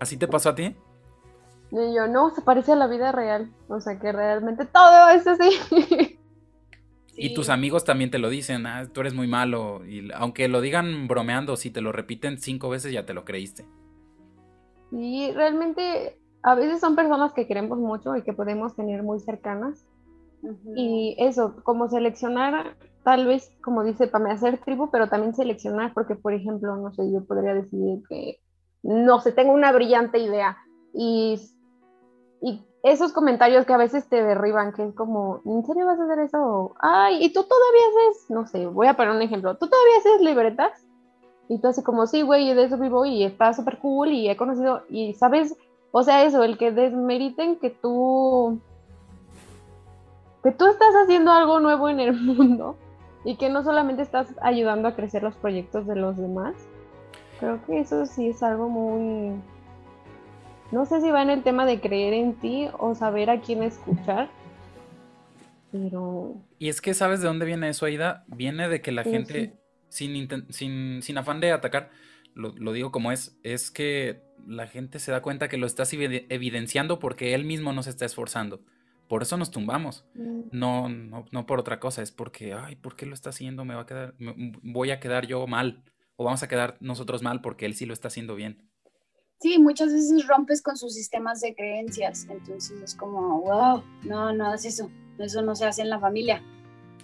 [0.00, 0.74] ¿Así te pasó a ti?
[1.70, 3.50] Y yo, no, se parece a la vida real.
[3.68, 6.16] O sea, que realmente todo es así.
[7.18, 9.82] Y tus amigos también te lo dicen, ah, tú eres muy malo.
[9.86, 13.64] Y aunque lo digan bromeando, si te lo repiten cinco veces ya te lo creíste.
[14.90, 19.84] Y realmente a veces son personas que queremos mucho y que podemos tener muy cercanas.
[20.76, 26.14] Y eso, como seleccionar, tal vez, como dice Pame, hacer tribu, pero también seleccionar, porque
[26.14, 28.38] por ejemplo, no sé, yo podría decir que,
[28.82, 30.56] no sé, tengo una brillante idea
[30.94, 31.40] y,
[32.42, 36.04] y esos comentarios que a veces te derriban, que es como, ¿en serio vas a
[36.04, 36.74] hacer eso?
[36.78, 40.20] Ay, y tú todavía haces, no sé, voy a poner un ejemplo, ¿tú todavía haces
[40.20, 40.85] libretas?
[41.48, 44.36] Y tú así como, sí, güey, de eso vivo y está súper cool y he
[44.36, 45.56] conocido, y sabes,
[45.92, 48.60] o sea, eso, el que desmeriten que tú,
[50.42, 52.76] que tú estás haciendo algo nuevo en el mundo
[53.24, 56.54] y que no solamente estás ayudando a crecer los proyectos de los demás.
[57.38, 59.40] Creo que eso sí es algo muy,
[60.72, 63.62] no sé si va en el tema de creer en ti o saber a quién
[63.62, 64.28] escuchar,
[65.70, 66.34] pero...
[66.58, 69.54] Y es que sabes de dónde viene eso, Aida, viene de que la gente
[69.96, 71.90] sin, sin, afán de atacar,
[72.34, 76.98] lo, digo como es, es que la gente se da cuenta que lo estás evidenciando
[76.98, 78.60] porque él mismo no se está esforzando.
[79.08, 80.04] Por eso nos tumbamos.
[80.14, 80.40] Mm.
[80.50, 83.64] No, no, por otra cosa, es porque, ay, ¿por qué lo está haciendo?
[83.64, 84.14] Me va a quedar,
[84.62, 85.82] voy a quedar yo mal.
[86.16, 88.70] O vamos a quedar nosotros mal porque él sí lo está haciendo bien.
[89.40, 92.26] Sí, muchas veces rompes con sus sistemas de creencias.
[92.28, 94.90] Entonces es como, wow, no, no es eso.
[95.18, 96.42] Eso no se hace en la familia.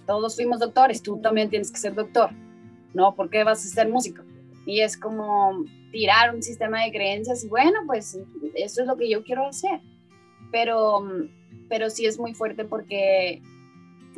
[0.05, 2.31] Todos fuimos doctores, tú también tienes que ser doctor.
[2.93, 3.15] ¿No?
[3.15, 4.23] ¿Por qué vas a ser músico?
[4.65, 8.19] Y es como tirar un sistema de creencias y bueno, pues
[8.55, 9.81] eso es lo que yo quiero hacer.
[10.51, 11.03] Pero,
[11.69, 13.41] pero sí es muy fuerte porque,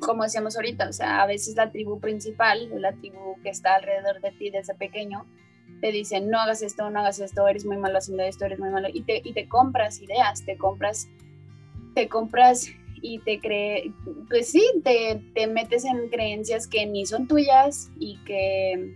[0.02, 4.22] como decíamos ahorita, o sea, a veces la tribu principal, la tribu que está alrededor
[4.22, 5.26] de ti desde pequeño,
[5.82, 8.70] te dicen, no hagas esto, no hagas esto, eres muy malo haciendo esto, eres muy
[8.70, 11.08] malo, y te, y te compras ideas, te compras,
[11.94, 12.70] te compras
[13.06, 13.94] y te cree,
[14.30, 18.94] pues sí, te, te, metes en creencias que ni son tuyas y que,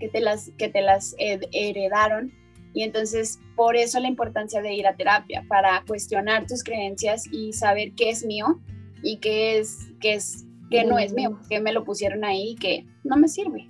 [0.00, 2.32] que te las, que te las heredaron.
[2.74, 7.52] Y entonces, por eso la importancia de ir a terapia, para cuestionar tus creencias y
[7.52, 8.60] saber qué es mío
[9.02, 12.56] y qué es, qué es, qué no es mío, que me lo pusieron ahí y
[12.56, 13.68] que no me sirve.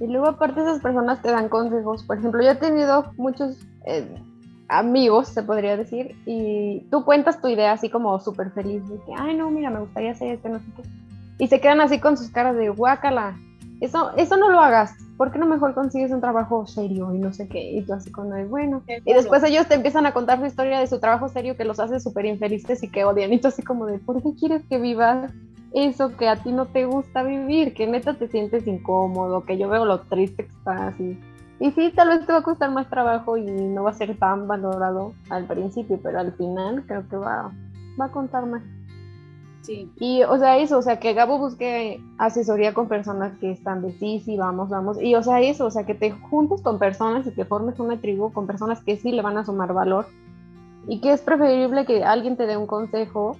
[0.00, 2.04] Y luego aparte esas personas te dan consejos.
[2.04, 4.06] Por ejemplo, yo he tenido muchos eh,
[4.68, 9.12] amigos, se podría decir, y tú cuentas tu idea así como súper feliz, de que,
[9.16, 10.82] ay, no, mira, me gustaría hacer esto, no sé qué.
[11.38, 13.36] Y se quedan así con sus caras de guácala.
[13.80, 14.92] Eso, eso no lo hagas.
[15.16, 17.72] ¿Por qué no mejor consigues un trabajo serio y no sé qué?
[17.72, 18.82] Y tú así cuando es bueno.
[19.04, 21.78] Y después ellos te empiezan a contar su historia de su trabajo serio que los
[21.78, 23.32] hace súper infelices y que odian.
[23.32, 25.32] Y tú así como de, ¿por qué quieres que vivas
[25.72, 27.72] eso que a ti no te gusta vivir?
[27.72, 31.18] Que neta te sientes incómodo, que yo veo lo triste que estás y
[31.60, 34.16] y sí, tal vez te va a costar más trabajo y no va a ser
[34.16, 37.50] tan valorado al principio, pero al final creo que va,
[38.00, 38.62] va a contar más.
[39.62, 39.90] Sí.
[39.98, 43.92] Y, o sea, eso, o sea, que Gabo busque asesoría con personas que están de
[43.92, 45.02] sí, sí, vamos, vamos.
[45.02, 48.00] Y, o sea, eso, o sea, que te juntes con personas y que formes una
[48.00, 50.06] tribu con personas que sí le van a sumar valor.
[50.86, 53.36] Y que es preferible que alguien te dé un consejo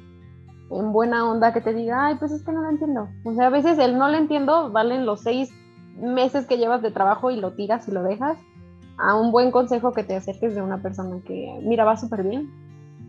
[0.71, 3.09] en buena onda que te diga, ay, pues es que no lo entiendo.
[3.25, 5.51] O sea, a veces el no lo entiendo valen los seis
[6.01, 8.39] meses que llevas de trabajo y lo tiras y lo dejas,
[8.99, 12.51] a un buen consejo que te acerques de una persona que, mira, va súper bien.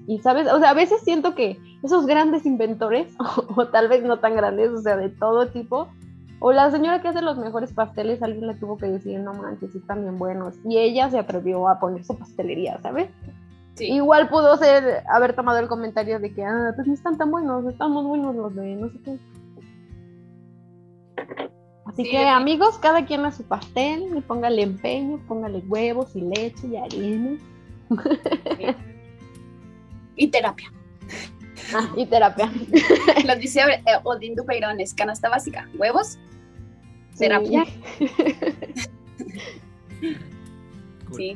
[0.08, 3.14] Y sabes, o sea, a veces siento que esos grandes inventores,
[3.56, 5.88] o, tal vez no tan grandes, o sea, de todo tipo,
[6.40, 9.76] o la señora que hace los mejores pasteles, alguien le tuvo que decir, no manches,
[9.76, 10.56] están bien buenos.
[10.64, 13.10] Y ella se atrevió a poner su pastelería, ¿sabes?
[13.78, 17.66] Igual pudo ser, haber tomado el comentario de que, ah, pues no están tan buenos,
[17.66, 19.20] estamos buenos los de no sé qué.
[21.90, 26.68] Así que amigos, cada quien a su pastel y póngale empeño, póngale huevos y leche
[26.68, 27.38] y harina.
[30.16, 30.72] Y terapia.
[31.74, 32.52] Ah, y terapia.
[33.26, 36.20] Lo dice eh, Odín Dupeirones, canasta básica, huevos,
[37.18, 37.66] terapia.
[41.12, 41.36] Sí.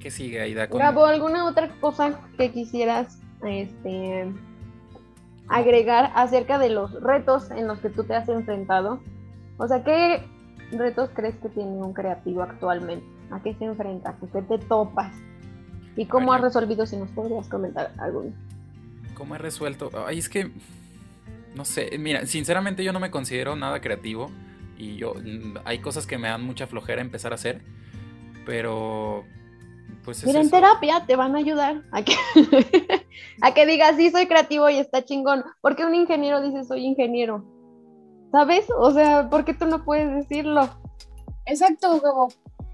[0.00, 0.66] ¿Qué sigue, Aida?
[0.66, 4.32] Gabo, ¿alguna otra cosa que quisieras este,
[5.48, 9.00] agregar acerca de los retos en los que tú te has enfrentado?
[9.58, 10.24] O sea, ¿qué
[10.72, 13.06] retos crees que tiene un creativo actualmente?
[13.30, 14.10] ¿A qué se enfrenta?
[14.10, 15.14] ¿A qué te topas?
[15.96, 16.86] ¿Y cómo has resolvido?
[16.86, 18.32] Si nos podrías comentar alguno.
[19.14, 19.90] ¿Cómo he resuelto?
[20.06, 20.50] Ay, es que,
[21.54, 24.30] no sé, mira, sinceramente yo no me considero nada creativo
[24.78, 27.62] y yo, mm, hay cosas que me dan mucha flojera empezar a hacer,
[28.46, 29.24] pero
[30.04, 32.14] pues Mira, en terapia te van a ayudar a que,
[33.40, 35.44] a que digas, sí, soy creativo y está chingón.
[35.60, 37.44] Porque un ingeniero dice, soy ingeniero.
[38.32, 38.66] ¿Sabes?
[38.78, 40.68] O sea, ¿por qué tú no puedes decirlo?
[41.46, 42.28] Exacto, Gabo.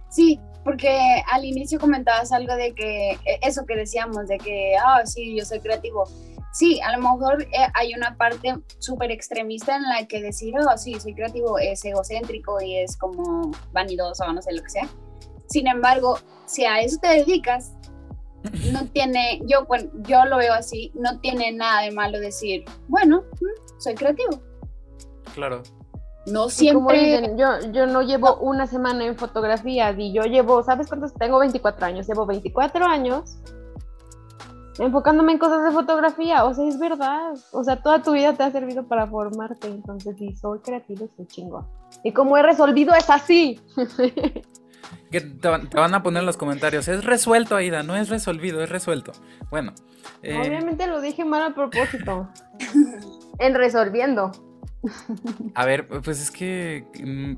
[0.08, 5.04] Sí, porque al inicio comentabas algo de que, e, eso que decíamos, de que, ah,
[5.04, 6.04] sí, yo soy creativo.
[6.52, 10.78] Sí, a lo mejor eh, hay una parte súper extremista en la que decir, oh,
[10.78, 14.88] sí, soy creativo es egocéntrico y es como vanidoso o no sé lo que sea.
[15.46, 16.18] Sin embargo,
[16.48, 17.74] si a eso te dedicas,
[18.72, 23.22] no tiene, yo, bueno, yo lo veo así, no tiene nada de malo decir, bueno,
[23.40, 24.40] mm, soy creativo.
[25.34, 25.62] Claro.
[26.26, 27.34] No siempre.
[27.36, 31.14] yo, yo no llevo una semana en fotografía y yo llevo, ¿sabes cuántos?
[31.14, 33.38] Tengo 24 años, llevo 24 años
[34.78, 38.44] enfocándome en cosas de fotografía, o sea, es verdad, o sea, toda tu vida te
[38.44, 41.66] ha servido para formarte, entonces si soy creativo, soy chingo.
[42.04, 43.60] Y como he resolvido es así.
[45.10, 48.68] Que te, van a poner en los comentarios, es resuelto, Aida, no es resolvido, es
[48.68, 49.12] resuelto.
[49.50, 49.72] Bueno.
[50.22, 52.28] Eh, Obviamente lo dije mal a propósito.
[53.38, 54.32] en resolviendo.
[55.54, 57.34] A ver, pues es que mm,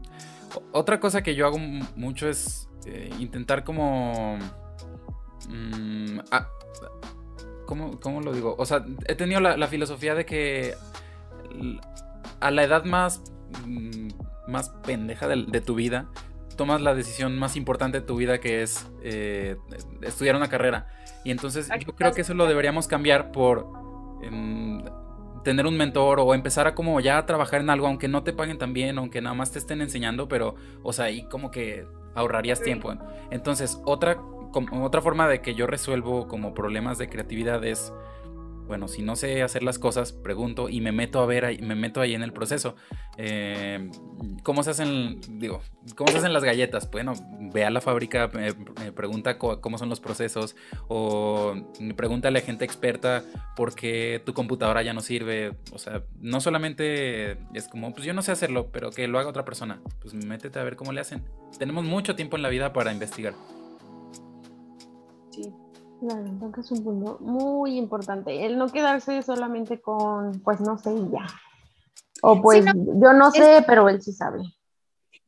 [0.73, 1.59] otra cosa que yo hago
[1.97, 4.39] mucho es eh, intentar como...
[5.49, 6.19] Mm,
[7.67, 8.57] ¿cómo, lo digo?
[8.59, 10.75] O sea, he tenido la, filosofía de que
[12.41, 13.23] a la edad más,
[13.65, 14.09] mm,
[14.49, 16.09] más pendeja de, tu vida,
[16.61, 19.57] tomas la decisión más importante de tu vida que es eh,
[20.03, 20.89] estudiar una carrera.
[21.25, 23.67] Y entonces yo creo que eso lo deberíamos cambiar por
[24.21, 24.85] em,
[25.43, 28.35] tener un mentor o empezar a como ya a trabajar en algo, aunque no te
[28.35, 31.87] paguen tan bien, aunque nada más te estén enseñando, pero, o sea, ahí como que
[32.15, 32.93] ahorrarías tiempo.
[33.31, 34.21] Entonces, otra,
[34.83, 37.91] otra forma de que yo resuelvo como problemas de creatividad es
[38.71, 42.01] bueno, si no sé hacer las cosas, pregunto y me meto a ver, me meto
[42.01, 42.77] ahí en el proceso.
[43.17, 43.91] Eh,
[44.45, 45.61] ¿Cómo se hacen, digo,
[45.97, 46.89] cómo se hacen las galletas?
[46.89, 47.15] Bueno,
[47.53, 48.31] ve a la fábrica,
[48.95, 50.55] pregunta cómo son los procesos
[50.87, 51.53] o
[51.97, 53.25] pregúntale a gente experta
[53.57, 55.57] por qué tu computadora ya no sirve.
[55.73, 59.31] O sea, no solamente es como, pues yo no sé hacerlo, pero que lo haga
[59.31, 59.81] otra persona.
[60.01, 61.25] Pues métete a ver cómo le hacen.
[61.59, 63.35] Tenemos mucho tiempo en la vida para investigar.
[65.33, 65.53] Sí.
[66.01, 68.47] Claro, entonces es un punto muy importante.
[68.47, 71.27] El no quedarse solamente con, pues no sé, y ya.
[72.23, 74.43] O pues yo no sé, pero él sí sabe.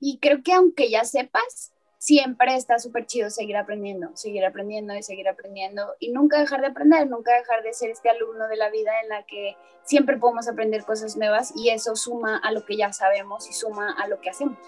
[0.01, 5.03] Y creo que aunque ya sepas, siempre está súper chido seguir aprendiendo, seguir aprendiendo y
[5.03, 8.71] seguir aprendiendo y nunca dejar de aprender, nunca dejar de ser este alumno de la
[8.71, 12.77] vida en la que siempre podemos aprender cosas nuevas y eso suma a lo que
[12.77, 14.59] ya sabemos y suma a lo que hacemos.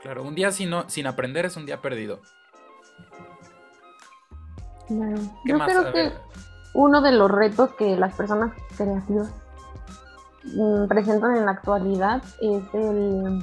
[0.00, 2.20] Claro, un día sin, sin aprender es un día perdido.
[4.88, 6.12] Yo creo que
[6.74, 9.30] uno de los retos que las personas creativas
[10.44, 13.42] mm, presentan en la actualidad es el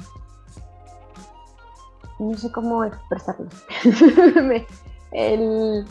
[2.18, 3.48] no sé cómo expresarlo.
[5.12, 5.86] El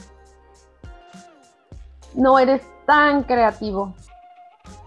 [2.14, 3.94] no eres tan creativo.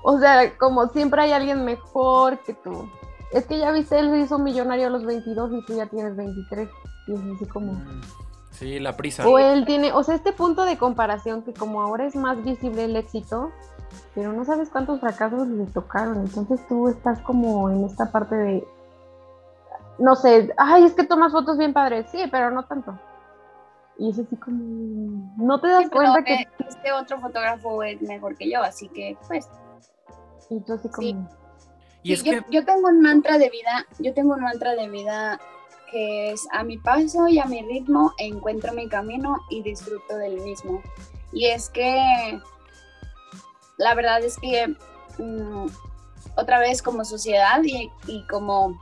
[0.05, 2.89] O sea como siempre hay alguien mejor que tú.
[3.33, 6.17] Es que ya viste él se hizo millonario a los 22 y tú ya tienes
[6.17, 6.69] 23
[7.09, 8.01] y es así como mm.
[8.63, 9.27] Sí, la prisa.
[9.27, 12.85] O él tiene, o sea, este punto de comparación que como ahora es más visible
[12.85, 13.51] el éxito,
[14.15, 16.19] pero no sabes cuántos fracasos le tocaron.
[16.19, 18.65] Entonces tú estás como en esta parte de,
[19.99, 22.97] no sé, ay, es que tomas fotos bien padres, sí, pero no tanto.
[23.99, 26.47] Y es así como, no te das cuenta que...
[26.69, 29.49] Este otro fotógrafo es mejor que yo, así que pues...
[30.51, 31.29] Entonces como...
[32.05, 32.45] Y es yo, que...
[32.51, 35.41] yo tengo un mantra de vida, yo tengo un mantra de vida
[35.93, 40.41] que es a mi paso y a mi ritmo encuentro mi camino y disfruto del
[40.41, 40.83] mismo.
[41.33, 42.41] Y es que
[43.77, 44.75] la verdad es que
[45.19, 45.67] mm,
[46.37, 47.91] otra vez como sociedad y,
[48.27, 48.79] como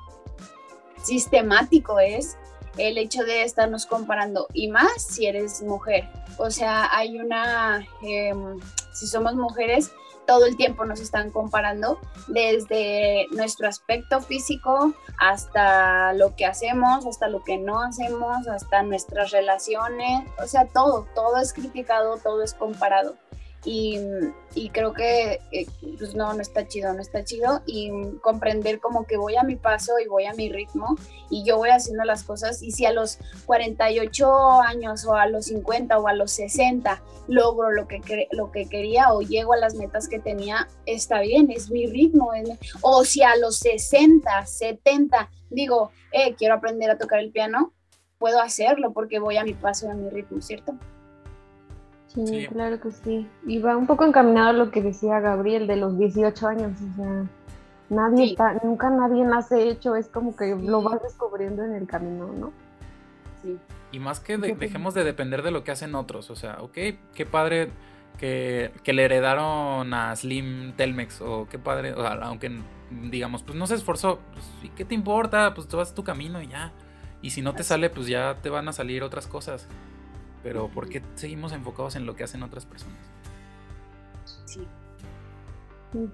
[1.03, 2.37] sistemático es
[2.77, 6.09] el hecho de estarnos comparando y más si eres mujer.
[6.39, 8.59] O sea, hay una, em,
[8.93, 9.91] si somos mujeres,
[10.27, 11.99] todo el tiempo nos están comparando
[12.29, 19.31] desde nuestro aspecto físico hasta lo que hacemos, hasta lo que no hacemos, hasta nuestras
[19.31, 23.17] relaciones, o sea, todo, todo es criticado, todo es comparado.
[23.65, 23.99] Y,
[24.73, 25.66] creo que eh,
[25.99, 27.91] pues no, no está chido, no está chido y
[28.23, 30.97] comprender como que voy a mi paso y voy a mi ritmo
[31.28, 35.47] y yo voy haciendo las cosas y si a los 48 años o a los
[35.47, 39.74] 50 o a los 60 logro lo que, lo que quería o llego a las
[39.74, 42.32] metas que tenía, está bien, es mi ritmo.
[42.81, 47.73] o si a los 60, 70 digo, eh, quiero aprender a tocar el piano,
[48.19, 50.74] puedo hacerlo porque voy a mi paso y a mi ritmo, ¿cierto?
[52.15, 53.28] Sí, claro que sí.
[53.47, 56.73] Y va un poco encaminado a lo que decía Gabriel de los 18 años.
[56.93, 57.24] O sea,
[57.89, 62.32] nadie está, nunca nadie nace hecho, es como que lo vas descubriendo en el camino,
[62.32, 62.53] ¿no?
[63.43, 63.57] Sí.
[63.93, 66.31] Y más que dejemos de depender de lo que hacen otros.
[66.31, 66.78] O sea, ok,
[67.15, 67.70] qué padre
[68.19, 71.20] que, le heredaron a Slim Telmex.
[71.20, 72.51] O qué padre, o aunque
[72.91, 74.19] digamos, pues no se esforzó.
[74.32, 75.55] Pues, ¿Y qué te importa?
[75.55, 76.73] Pues tú vas tu camino y ya.
[77.23, 79.69] Y si no te sale, pues ya te van a salir otras cosas.
[80.43, 82.99] Pero ¿por qué seguimos enfocados en lo que hacen otras personas?
[84.47, 84.67] Sí.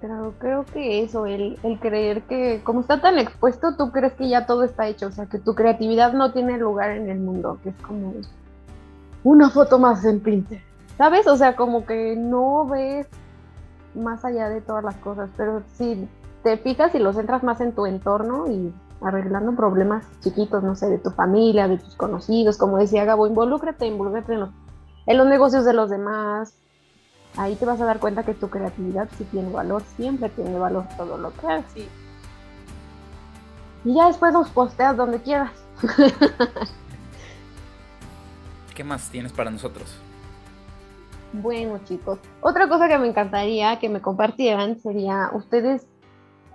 [0.01, 4.27] Pero creo que eso, el, el, creer que como está tan expuesto, tú crees que
[4.27, 7.59] ya todo está hecho, o sea, que tu creatividad no tiene lugar en el mundo,
[7.61, 8.13] que es como
[9.23, 10.65] una foto más en Pinterest,
[10.97, 11.27] ¿sabes?
[11.27, 13.07] O sea, como que no ves
[13.93, 16.07] más allá de todas las cosas, pero si
[16.43, 20.87] te fijas y los centras más en tu entorno y arreglando problemas chiquitos, no sé,
[20.87, 24.49] de tu familia, de tus conocidos, como decía Gabo, involúcrate, involúcrate en los,
[25.05, 26.53] en los negocios de los demás.
[27.35, 30.85] Ahí te vas a dar cuenta que tu creatividad sí tiene valor, siempre tiene valor
[30.97, 31.87] todo lo que haces.
[33.85, 35.51] Y ya después los posteas donde quieras.
[38.75, 39.97] ¿Qué más tienes para nosotros?
[41.33, 45.85] Bueno, chicos, otra cosa que me encantaría que me compartieran sería ustedes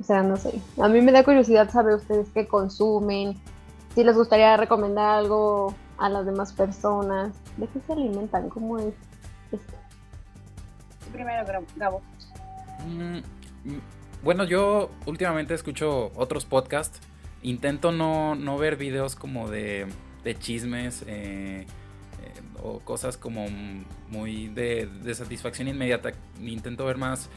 [0.00, 0.60] o sea, no sé.
[0.80, 3.36] A mí me da curiosidad saber ustedes qué consumen,
[3.94, 7.32] si les gustaría recomendar algo a las demás personas.
[7.56, 8.48] ¿De qué se alimentan?
[8.48, 8.94] ¿Cómo es
[9.52, 9.74] esto?
[11.12, 11.44] Primero,
[11.76, 12.02] Gabo.
[12.86, 13.80] Mm, mm,
[14.22, 17.00] bueno, yo últimamente escucho otros podcasts.
[17.42, 19.86] Intento no, no ver videos como de,
[20.24, 21.66] de chismes eh,
[22.22, 23.46] eh, o cosas como
[24.08, 26.12] muy de, de satisfacción inmediata.
[26.40, 27.28] Intento ver más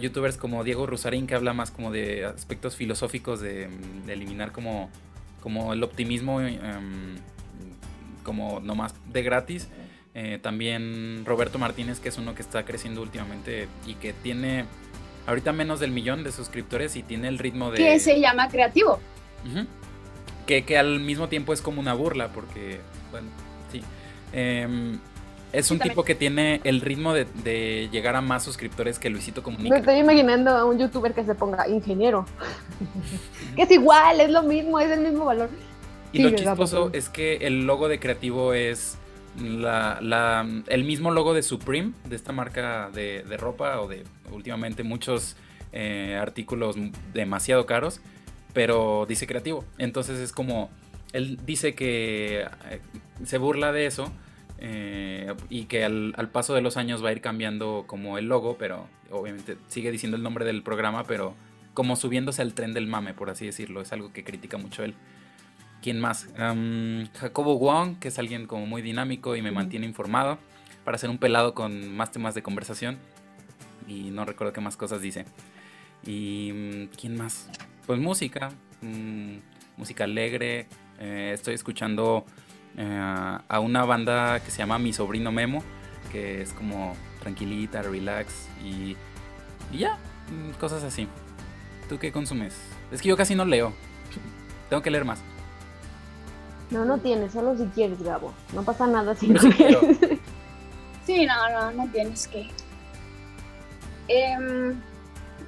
[0.00, 3.68] youtubers como Diego Rusarín, que habla más como de aspectos filosóficos de,
[4.08, 4.90] eliminar como,
[5.42, 7.16] como el optimismo em,
[8.22, 9.68] como nomás de gratis.
[10.14, 14.64] Eh, también Roberto Martínez, que es uno que está creciendo últimamente y que tiene
[15.26, 17.78] ahorita menos del millón de suscriptores y tiene el ritmo de...
[17.78, 19.00] Que se llama creativo.
[20.46, 22.80] que, que, al mismo tiempo es como una burla, porque,
[23.10, 23.28] bueno,
[23.72, 23.82] sí.
[24.32, 24.98] Em,
[25.54, 29.74] es un tipo que tiene el ritmo de, llegar a más suscriptores que Luisito Comunica.
[29.74, 32.26] Me estoy imaginando a un youtuber que se ponga ingeniero.
[33.56, 35.48] que es igual, es lo mismo, es el mismo valor.
[36.12, 38.98] Y lo chistoso es que el logo de creativo es
[39.40, 45.36] la, el mismo logo de Supreme, de esta marca de, ropa o de últimamente muchos
[45.72, 46.76] eh, artículos
[47.12, 48.00] demasiado caros,
[48.52, 49.64] pero dice creativo.
[49.78, 50.70] Entonces es como,
[51.12, 52.80] él dice que eh,
[53.24, 54.12] se burla de eso
[54.58, 58.56] eh, y que al, paso de los años va a ir cambiando como el logo,
[58.58, 61.34] pero obviamente sigue diciendo el nombre del programa, pero
[61.74, 63.80] como subiéndose al tren del mame, por así decirlo.
[63.80, 64.94] Es algo que critica mucho él.
[65.82, 66.28] ¿Quién más?
[67.18, 70.38] Jacobo Wong, que es alguien como muy dinámico y me mantiene informado
[70.84, 72.98] para ser un pelado con más temas de conversación.
[73.86, 75.26] Y no recuerdo qué más cosas dice.
[76.06, 77.50] ¿Y mm, quién más?
[77.86, 78.50] Pues música.
[78.80, 79.36] Mm,
[79.76, 80.68] música alegre.
[80.98, 82.24] Eh, estoy escuchando
[82.76, 85.62] eh, a una banda que se llama Mi Sobrino Memo,
[86.10, 88.96] que es como tranquilita, relax y,
[89.72, 89.98] y ya,
[90.30, 91.08] mm, cosas así.
[91.88, 92.54] ¿Tú qué consumes?
[92.90, 93.72] Es que yo casi no leo.
[94.68, 95.20] Tengo que leer más.
[96.70, 98.32] No, no tienes, solo si quieres, Gabo.
[98.54, 99.98] No pasa nada si no quieres.
[101.04, 102.48] Sí, no, no, no tienes que.
[104.08, 104.80] Em,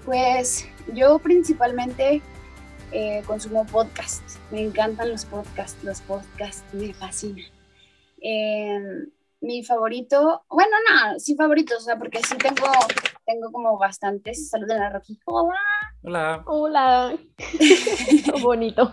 [0.04, 2.20] pues yo principalmente
[2.92, 4.22] eh, consumo podcast.
[4.50, 7.44] Me encantan los podcasts, los podcasts me fascinan.
[8.20, 9.10] Em,
[9.40, 12.66] mi favorito, bueno, no, sí favoritos, o sea, porque sí tengo,
[13.24, 14.50] tengo como bastantes.
[14.50, 15.18] Saluden a Rocky.
[15.24, 15.58] Hola.
[16.02, 16.42] Hola.
[16.46, 17.18] Hola.
[18.42, 18.92] bonito.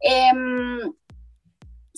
[0.00, 0.92] Em,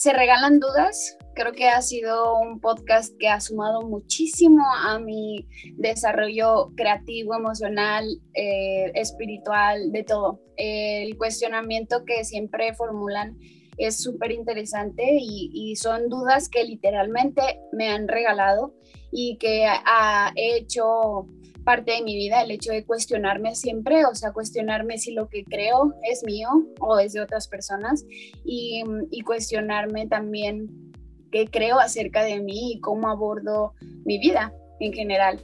[0.05, 5.49] se regalan dudas creo que ha sido un podcast que ha sumado muchísimo a mi
[5.79, 8.05] desarrollo creativo, emocional,
[8.35, 10.43] eh, espiritual, de todo.
[10.59, 13.39] el cuestionamiento que siempre formulan
[13.79, 17.41] es súper interesante y, son dudas que literalmente
[17.73, 18.75] me han regalado
[19.11, 21.29] y que ha hecho
[21.65, 25.45] parte de mi vida el hecho de cuestionarme siempre, o sea, cuestionarme si lo que
[25.45, 26.49] creo es mío
[26.81, 28.05] o es de otras personas
[28.45, 30.93] y, y cuestionarme también
[31.33, 33.75] qué creo acerca de mí y cómo abordo
[34.05, 34.53] mi vida.
[34.81, 35.41] en general.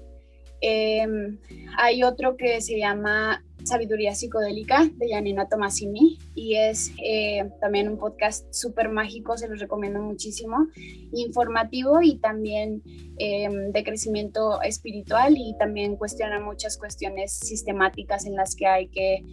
[0.61, 1.39] Em,
[1.79, 7.99] hay otro que se llama Sabiduría Psicodélica de Janina Tomasini y es eh, también un
[7.99, 10.69] podcast súper mágico, se los recomiendo muchísimo,
[11.13, 12.83] informativo y también
[13.19, 19.25] em, de crecimiento espiritual y también cuestiona muchas cuestiones sistemáticas en las que hay que,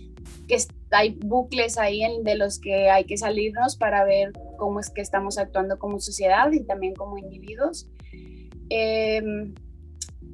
[0.47, 0.57] que
[0.91, 5.37] hay bucles ahí de los que hay que salirnos para ver cómo es que estamos
[5.37, 7.89] actuando como sociedad y también como individuos.
[8.69, 9.55] Em,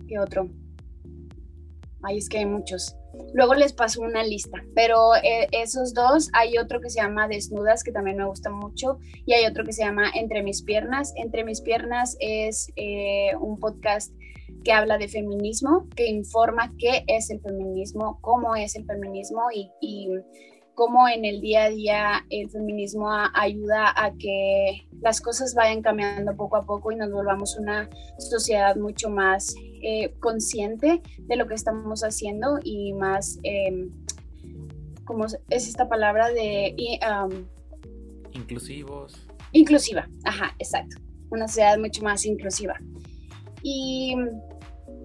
[0.07, 0.49] ¿Qué otro?
[2.03, 2.95] Ahí es que hay muchos.
[3.33, 7.83] Luego les paso una lista, pero eh, esos dos, hay otro que se llama Desnudas,
[7.83, 11.13] que también me gusta mucho, y hay otro que se llama Entre mis piernas.
[11.15, 14.13] Entre mis piernas es eh, un podcast
[14.63, 19.69] que habla de feminismo, que informa qué es el feminismo, cómo es el feminismo y,
[19.81, 20.09] y
[20.75, 26.35] cómo en el día a día el feminismo ayuda a que las cosas vayan cambiando
[26.35, 31.55] poco a poco y nos volvamos una sociedad mucho más eh, consciente de lo que
[31.55, 33.89] estamos haciendo y más, eh,
[35.05, 36.75] ¿cómo es esta palabra de...
[38.31, 39.27] Inclusivos.
[39.51, 40.97] Inclusiva, ajá, exacto.
[41.29, 42.79] Una sociedad mucho más inclusiva.
[43.61, 44.15] Y,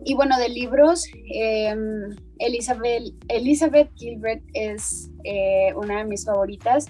[0.05, 6.87] y bueno, de libros, em, Elizabeth, Elizabeth Gilbert es eh, una de mis favoritas.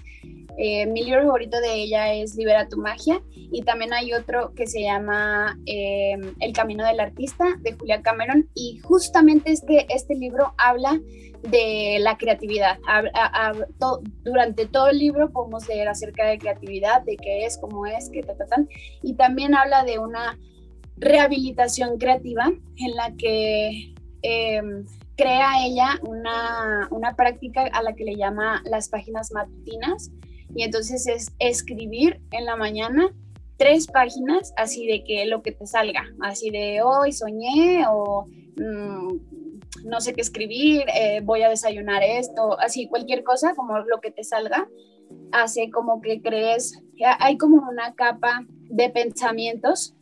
[0.60, 4.66] Eh, mi libro favorito de ella es Libera tu magia y también hay otro que
[4.66, 10.54] se llama eh, El camino del artista de Julia Cameron y justamente este, este libro
[10.58, 11.00] habla
[11.42, 12.78] de la creatividad.
[14.24, 18.22] durante todo el libro podemos leer acerca de creatividad, de qué es, cómo es, qué
[18.22, 18.68] tal,
[19.02, 20.36] y también habla de una
[20.96, 23.94] rehabilitación creativa en la que
[25.18, 30.12] crea ella una, una práctica a la que le llama las páginas matutinas.
[30.54, 33.12] Y entonces es escribir en la mañana
[33.58, 38.26] tres páginas así de que lo que te salga, así de hoy soñé o
[38.56, 39.18] mm,
[39.84, 44.12] no sé qué escribir, eh, voy a desayunar esto, así cualquier cosa como lo que
[44.12, 44.68] te salga,
[45.32, 46.80] hace como que crees,
[47.18, 49.96] hay como una capa de pensamientos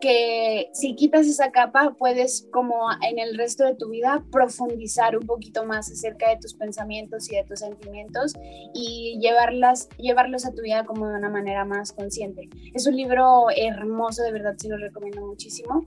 [0.00, 5.26] que si quitas esa capa puedes como en el resto de tu vida profundizar un
[5.26, 8.32] poquito más acerca de tus pensamientos y de tus sentimientos
[8.74, 12.48] y llevarlas, llevarlos a tu vida como de una manera más consciente.
[12.74, 15.86] Es un libro hermoso, de verdad se lo recomiendo muchísimo.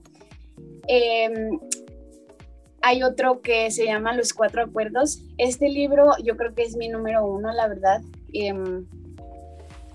[0.86, 1.58] Em,
[2.82, 5.22] hay otro que se llama Los Cuatro Acuerdos.
[5.38, 8.00] Este libro yo creo que es mi número uno, la verdad.
[8.32, 8.86] Em,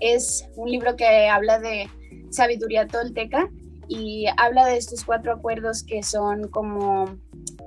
[0.00, 1.88] es un libro que habla de
[2.30, 3.50] sabiduría tolteca
[3.90, 7.18] y habla de estos cuatro acuerdos que son como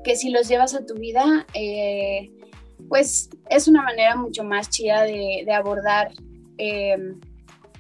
[0.05, 2.31] que si los llevas a tu vida, eh,
[2.87, 6.13] pues es una manera mucho más chida de, abordar
[6.57, 6.97] eh,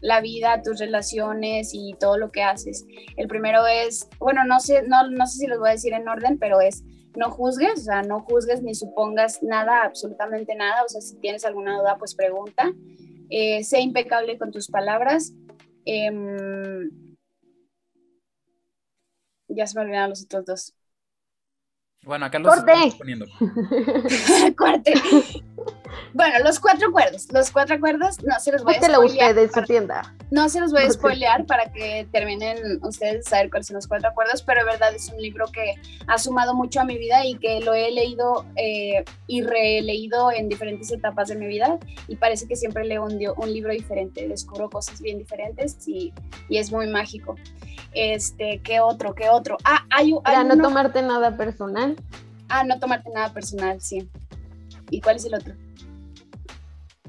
[0.01, 2.85] la vida, tus relaciones y todo lo que haces.
[3.15, 6.09] El primero es, bueno, no sé, no, no sé si los voy a decir en
[6.09, 6.83] orden, pero es
[7.15, 11.45] no juzgues, o sea, no juzgues ni supongas nada, absolutamente nada, o sea, si tienes
[11.45, 12.73] alguna duda, pues pregunta.
[13.29, 15.33] Eh, sé impecable con tus palabras.
[15.85, 16.89] Em,
[19.47, 20.75] ya se me olvidaron los otros dos.
[22.03, 23.25] Bueno, acá los estamos poniendo.
[24.57, 24.93] Corte.
[26.13, 27.27] Bueno, los cuatro acuerdos.
[27.31, 29.33] Los cuatro acuerdos no se los voy a spoilear.
[29.33, 30.13] de su tienda.
[30.31, 33.87] No se los voy a spoilear para que terminen ustedes de saber cuáles son los
[33.87, 35.75] cuatro acuerdos, pero de verdad es un libro que
[36.07, 40.49] ha sumado mucho a mi vida y que lo he leído eh, y releído en
[40.49, 41.77] diferentes etapas de mi vida
[42.07, 46.13] y parece que siempre leo un, un libro diferente, descubro cosas bien diferentes y,
[46.49, 47.35] y, es muy mágico.
[47.93, 49.13] Este, ¿qué otro?
[49.15, 49.57] ¿Qué otro?
[49.63, 51.95] Ah, hay, hay no tomarte nada personal.
[52.49, 54.07] Ah, no tomarte nada personal, sí.
[54.89, 55.53] ¿Y cuál es el otro?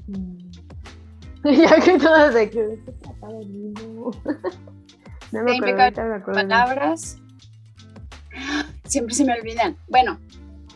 [1.43, 2.79] ya que todas de que
[5.31, 7.17] no me acuerdo, palabras.
[8.85, 9.77] Siempre se me olvidan.
[9.87, 10.19] Bueno,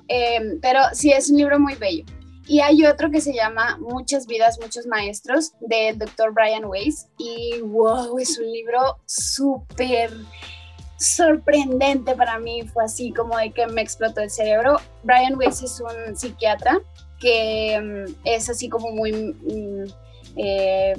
[0.07, 2.05] em, pero sí es un libro muy bello.
[2.47, 7.07] Y hay otro que se llama Muchas vidas, muchos maestros, del doctor Brian Weiss.
[7.19, 10.11] Y wow, es un libro súper
[10.99, 12.63] sorprendente para mí.
[12.73, 14.77] Fue así como de que me explotó el cerebro.
[15.03, 16.80] Brian Weiss es un psiquiatra
[17.19, 19.85] que em, es así como muy mm,
[20.38, 20.93] eh,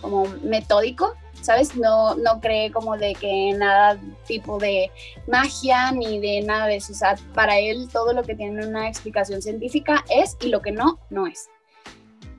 [0.00, 1.76] como metódico, ¿sabes?
[1.76, 4.90] No, no cree como de que nada tipo de
[5.26, 6.92] magia ni de nada de eso.
[6.92, 10.72] O sea, para él todo lo que tiene una explicación científica es y lo que
[10.72, 11.48] no, no es.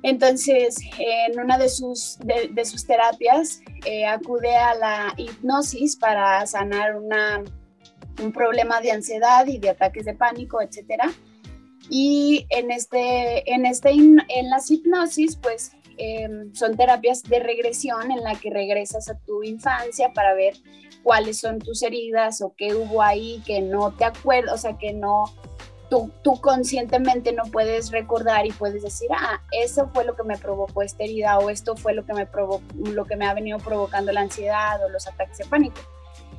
[0.04, 6.96] Entonces, en una de sus, de, sus terapias, eh, acude a la hipnosis para sanar
[6.96, 7.44] una,
[8.22, 11.12] un problema de ansiedad y de ataques de pánico, etcétera.
[11.90, 18.24] Y en, este, en, este, en las hipnosis, pues em, son terapias de regresión en
[18.24, 20.56] la que regresas a tu infancia para ver
[21.04, 24.94] cuáles son tus heridas o qué hubo ahí que no te acuerdas, o sea, que
[24.94, 25.26] no,
[25.92, 30.38] tú, tú, conscientemente no puedes recordar y puedes decir, ah, eso fue lo que me
[30.38, 32.26] provocó esta herida o esto fue lo que me,
[32.94, 35.82] lo que me ha venido provocando la ansiedad o los ataques de pánico.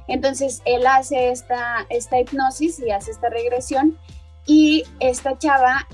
[0.08, 3.98] Entonces, él hace esta, esta hipnosis y hace esta regresión
[4.46, 5.86] y esta chava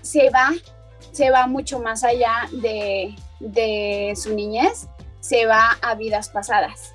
[0.00, 0.48] se va,
[1.12, 4.88] se va mucho más allá de, de su niñez,
[5.20, 6.94] se va a vidas pasadas.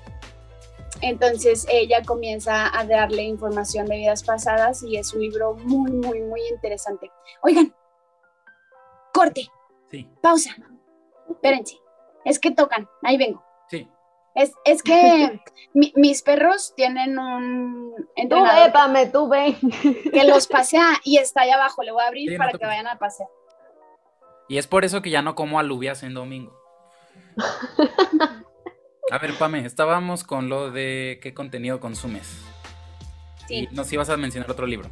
[1.00, 6.20] Entonces ella comienza a darle información de vidas pasadas y es un libro muy, muy,
[6.20, 7.10] muy interesante.
[7.42, 7.74] Oigan,
[9.12, 9.48] corte.
[9.90, 10.08] Sí.
[10.22, 10.56] Pausa.
[11.30, 11.78] Espérense.
[12.24, 12.88] Es que tocan.
[13.02, 13.44] Ahí vengo.
[13.68, 13.88] Sí.
[14.34, 15.40] Es, es que
[15.72, 17.94] mi, mis perros tienen un
[18.28, 19.56] Tú ve, Pame, tú ve.
[20.12, 21.82] que los pasea y está allá abajo.
[21.82, 23.28] Le voy a abrir Sí, para que vayan a pasear.
[24.48, 26.56] Y es por eso que ya no como alubias en domingo.
[29.10, 32.26] A ver, Pame, estábamos con lo de qué contenido consumes.
[33.46, 33.68] Sí.
[33.70, 34.90] Y nos ibas a mencionar otro libro.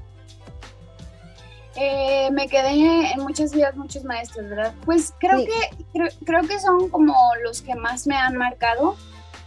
[1.76, 4.72] Eh, me quedé en muchas vidas, muchos maestros, ¿verdad?
[4.84, 5.46] Pues creo Sí.
[5.46, 8.94] que creo, creo que son como los que más me han marcado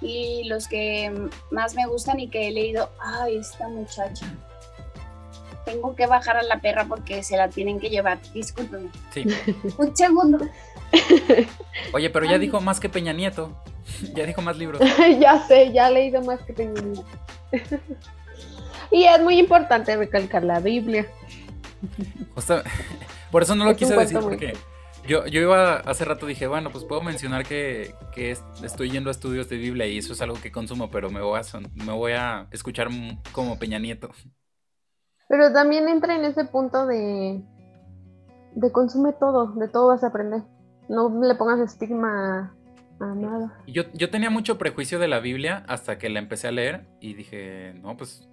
[0.02, 1.14] y los que
[1.52, 2.91] más me gustan y que he leído.
[3.02, 4.26] Ay, esta muchacha.
[5.64, 8.19] Tengo que bajar a la perra porque se la tienen que llevar.
[8.34, 8.89] Discúlpeme.
[9.14, 9.23] Sí.
[9.77, 10.38] Un segundo.
[11.94, 12.39] Oye, pero ya Ay.
[12.39, 13.64] dijo más que Peña Nieto.
[14.15, 14.81] Ya dijo más libros.
[15.19, 17.03] ya sé, ya he leído más que tengo.
[18.91, 21.07] y es muy importante recalcar la Biblia.
[22.35, 22.61] Justo-
[23.31, 24.53] por eso no lo Es quise decir porque
[25.07, 29.09] yo, yo iba hace rato dije, bueno, pues puedo mencionar que, que es- estoy yendo
[29.09, 31.72] a estudios de Biblia y eso es algo que consumo, pero me voy a, son-
[31.76, 32.89] me voy a escuchar
[33.31, 34.09] como Peña Nieto.
[35.30, 37.41] Pero también entra en ese punto de,
[38.55, 40.41] de consume todo, de todo vas a aprender.
[40.89, 42.55] No le pongas estigma
[42.99, 43.53] a nada.
[43.65, 46.86] Y Yo, yo tenía mucho prejuicio de la Biblia hasta que la empecé a leer
[46.99, 48.28] y dije, no, pues,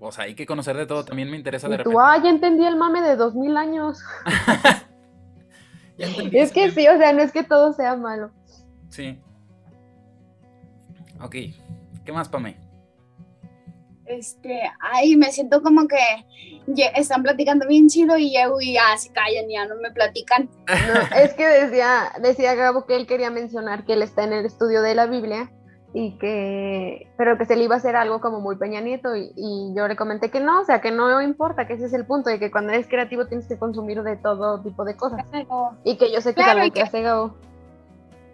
[0.00, 1.04] o sea, hay que conocer de todo.
[1.04, 1.98] También me interesa de Y repente.
[2.00, 3.98] ah, ya entendí el mame de dos mil años.
[5.98, 8.30] Ya entendí Es que sí, o sea, no es que todo sea malo.
[8.88, 9.18] Sí.
[11.20, 11.36] Ok.
[12.04, 12.56] ¿Qué más, Pame?
[14.12, 15.98] Este, ay, me siento como que
[16.94, 20.48] están platicando bien chido y llego y ya se callan, ya no me platican.
[20.68, 24.44] No, es que decía, decía Gabo que él quería mencionar que él está en el
[24.46, 25.50] estudio de la Biblia
[25.94, 29.30] y que, pero que se le iba a hacer algo como muy Peña Nieto y,
[29.36, 32.06] y yo le comenté que no, o sea, que no importa, que ese es el
[32.06, 35.20] punto, de que cuando eres creativo tienes que consumir de todo tipo de cosas
[35.84, 37.34] y que yo sé que Claro, es y algo que que- hace Gabo.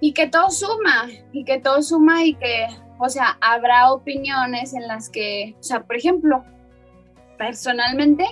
[0.00, 2.66] Y que todo suma, y que todo suma y que,
[2.98, 6.44] o sea, habrá opiniones en las que, o sea, por ejemplo,
[7.36, 8.24] personalmente,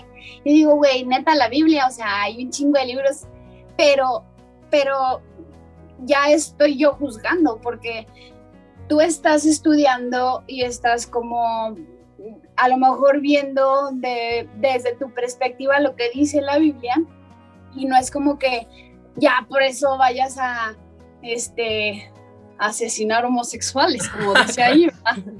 [0.45, 3.27] yo digo, güey, neta, la Biblia, o sea, hay un chingo de libros,
[3.77, 4.25] pero,
[4.71, 5.23] pero
[6.05, 8.07] ya estoy yo juzgando, porque
[8.89, 11.75] tú estás estudiando y estás como
[12.57, 16.95] a lo mejor viendo de, desde tu perspectiva lo que dice la Biblia,
[17.75, 18.67] y no es como que
[19.17, 20.77] ya por eso vayas a
[21.23, 22.13] este
[22.59, 25.33] asesinar homosexuales, como dice ahí, ¿verdad?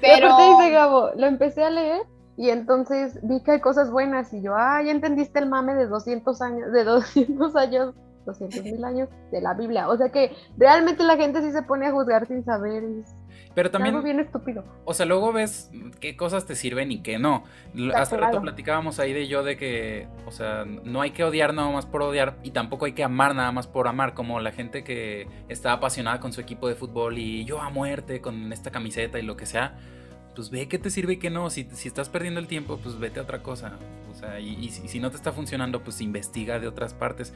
[0.00, 2.02] Pero dice Gabo, lo empecé a leer
[2.36, 5.86] y entonces vi que hay cosas buenas y yo, ah, ya entendiste el mame de
[5.86, 7.94] 200 años, de 200 años,
[8.24, 9.88] 200 mil años de la Biblia.
[9.88, 12.82] O sea que realmente la gente sí se pone a juzgar sin saber.
[12.82, 13.14] Es
[13.54, 14.64] Pero algo también, bien estúpido.
[14.84, 17.44] o sea, luego ves qué cosas te sirven y qué no.
[17.74, 21.52] Está Hace rato platicábamos ahí de yo de que, o sea, no hay que odiar
[21.52, 24.52] nada más por odiar y tampoco hay que amar nada más por amar, como la
[24.52, 28.70] gente que está apasionada con su equipo de fútbol y yo a muerte con esta
[28.70, 29.78] camiseta y lo que sea.
[30.34, 31.50] Pues ve qué te sirve y qué no.
[31.50, 33.72] Si, si estás perdiendo el tiempo, pues vete a otra cosa.
[34.10, 37.34] O sea, y, y si, si no te está funcionando, pues investiga de otras partes.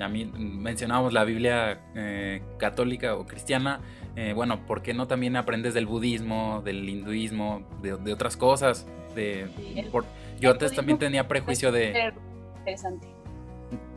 [0.00, 3.80] A mí mencionábamos la Biblia eh, católica o cristiana.
[4.16, 8.86] Eh, bueno, ¿por qué no también aprendes del budismo, del hinduismo, de, de otras cosas?
[9.14, 10.04] De, el- por-
[10.40, 12.12] yo antes también tenía prejuicio de,
[12.58, 13.06] interesante.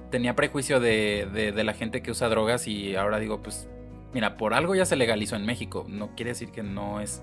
[0.09, 3.69] tenía prejuicio de, de- de la gente que usa drogas y ahora digo, pues,
[4.13, 5.85] mira, por algo ya se legalizó en México.
[5.87, 7.21] No quiere decir que no es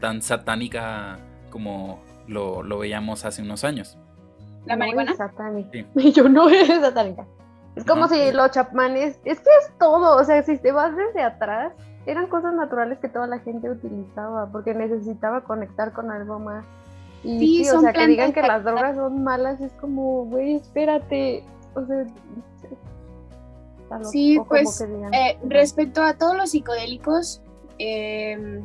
[0.00, 1.18] tan satánica
[1.50, 3.96] como lo, lo veíamos hace unos años.
[4.66, 5.10] ¿La No marihuana?
[5.12, 5.70] es satánica.
[5.72, 5.86] Sí.
[5.96, 7.26] Y yo no es satánica.
[7.76, 11.22] Es como si los chapmanes, es que es todo, o sea, si te vas desde
[11.22, 11.72] atrás,
[12.06, 16.64] eran cosas naturales que toda la gente utilizaba porque necesitaba conectar con algo más.
[17.22, 20.56] Y Sí, sí, o sea, que digan que las drogas son malas es como, güey,
[20.56, 21.44] espérate,
[21.74, 22.06] o sea,
[24.10, 25.14] Sí, como pues, que digan.
[25.14, 27.40] Eh, respecto a todos los psicodélicos,
[27.78, 28.62] eh,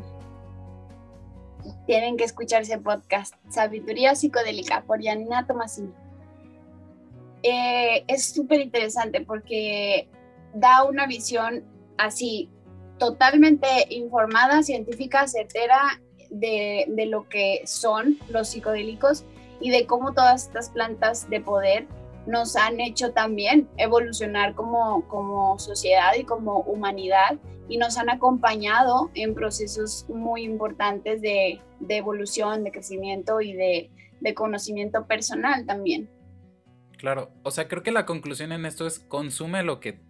[1.85, 5.93] tienen que escuchar ese podcast, Sabiduría Psicodélica, por Janina Tomasini.
[7.43, 10.07] Eh, es súper interesante porque
[10.53, 11.63] da una visión
[11.97, 12.49] así
[12.97, 19.25] totalmente informada, científica, certera de, de, lo que son los psicodélicos
[19.59, 21.87] y de cómo todas estas plantas de poder
[22.27, 27.37] nos han hecho también evolucionar como, como sociedad y como humanidad
[27.67, 33.89] y nos han acompañado en procesos muy importantes de, de evolución, de crecimiento y de,
[34.19, 36.09] de conocimiento personal también.
[37.01, 40.03] Claro, o sea, creo que la conclusión en esto es consume lo que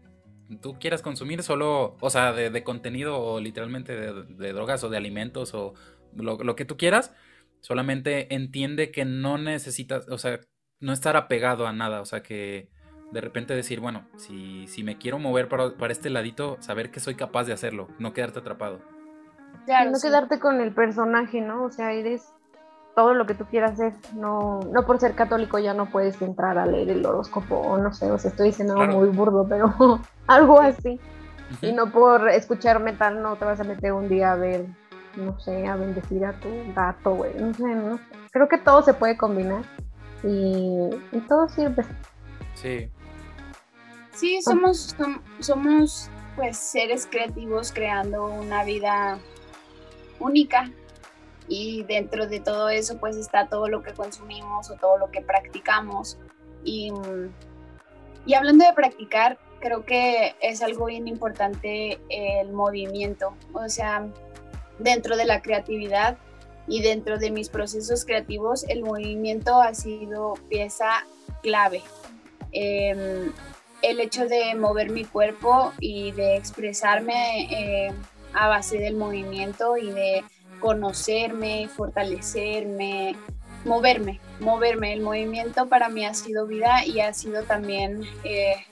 [0.61, 5.53] tú quieras consumir, solo, o sea, de, contenido o literalmente de, drogas o de alimentos
[5.53, 5.73] o
[6.13, 7.15] lo, que tú quieras,
[7.61, 10.41] solamente entiende que no necesitas, o sea,
[10.81, 12.69] no estar apegado a nada, o sea, que
[13.13, 16.99] de repente decir, bueno, si, si me quiero mover para, para este ladito, saber que
[16.99, 18.81] soy capaz de hacerlo, no quedarte atrapado.
[19.65, 21.63] Claro, no quedarte con el personaje, ¿no?
[21.63, 22.33] O sea, eres
[22.95, 23.93] todo lo que tú quieras hacer.
[24.15, 27.93] No, no por ser católico ya no puedes entrar a leer el horóscopo o no
[27.93, 29.73] sé, o sea, estoy diciendo algo muy burdo, pero
[30.27, 30.99] algo así.
[31.61, 34.65] Y no por escuchar metal no te vas a meter un día a ver,
[35.17, 37.33] no sé, a bendecir a tu gato, güey.
[37.35, 37.99] No sé, no
[38.31, 39.63] Creo que todo se puede combinar
[40.23, 40.89] y,
[41.27, 41.83] todo sirve.
[42.55, 42.89] Sí.
[44.13, 44.95] Sí, somos,
[45.39, 49.19] somos pues seres creativos creando una vida
[50.19, 50.69] única
[51.51, 55.19] y dentro de todo eso pues está todo lo que consumimos o todo lo que
[55.19, 56.17] practicamos.
[56.63, 56.93] Y,
[58.25, 63.33] y hablando de practicar creo que es algo bien importante el movimiento.
[63.51, 64.07] O sea
[64.79, 66.17] dentro de la creatividad
[66.69, 71.05] y dentro de mis procesos creativos el movimiento ha sido pieza
[71.43, 71.81] clave.
[72.53, 73.33] Em,
[73.81, 77.93] el hecho de mover mi cuerpo y de expresarme eh,
[78.33, 80.23] a base del movimiento y de
[80.61, 83.15] conocerme, fortalecerme,
[83.65, 84.93] moverme, moverme.
[84.93, 88.65] El movimiento para mí ha sido vida y ha sido también eh,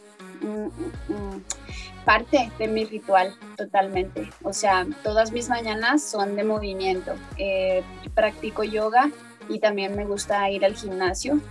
[2.06, 4.30] parte de mi ritual totalmente.
[4.44, 7.14] O sea, todas mis mañanas son de movimiento.
[7.38, 7.84] Eh,
[8.14, 9.12] practico yoga
[9.50, 11.42] y también me gusta ir al gimnasio.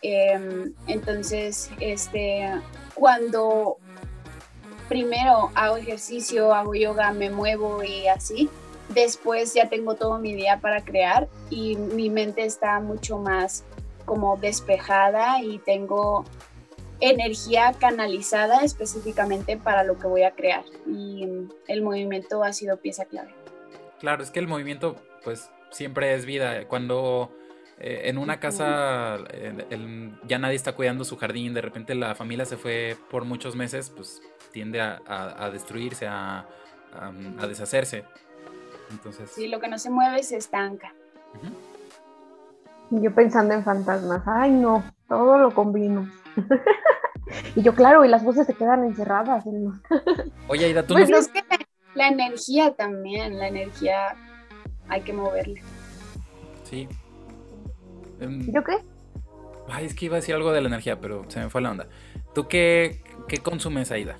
[0.00, 2.48] Em, entonces, este,
[2.94, 3.78] cuando
[4.88, 8.48] primero hago ejercicio, hago yoga, me muevo y así,
[8.88, 13.64] después ya tengo todo mi día para crear y mi mente está mucho más
[14.04, 16.24] como despejada y tengo
[17.00, 21.28] energía canalizada específicamente para lo que voy a crear y
[21.68, 23.32] el movimiento ha sido pieza clave.
[24.00, 26.66] Claro, es que el movimiento pues siempre es vida.
[26.66, 27.32] Cuando
[27.78, 29.18] eh, en una casa
[30.26, 33.90] ya nadie está cuidando su jardín, de repente la familia se fue por muchos meses,
[33.90, 36.46] pues tiende a, destruirse, a
[37.46, 38.04] deshacerse.
[38.90, 39.30] Entonces...
[39.30, 40.94] Sí, lo que no se mueve se estanca.
[42.90, 46.10] Yo pensando en fantasmas, ay no, todo lo combino.
[47.56, 49.44] y yo, claro, y las voces se quedan encerradas.
[50.48, 51.42] Oye, Aida, tú pues es que
[51.94, 54.16] la energía también, la energía
[54.88, 55.60] hay que moverla.
[56.64, 56.88] Sí.
[58.20, 58.78] Em, ¿Yo qué?
[59.68, 61.70] Ay, es que iba a decir algo de la energía, pero se me fue la
[61.70, 61.88] onda.
[62.34, 64.16] ¿Tú qué, qué consumes, Aida?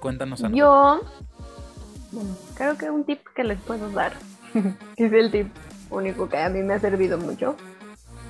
[0.00, 0.56] Cuéntanos algo.
[0.56, 1.00] Yo
[2.12, 4.12] bueno, creo que un tip que les puedo dar,
[4.96, 5.48] es el tip
[5.90, 7.56] único que a mí me ha servido mucho.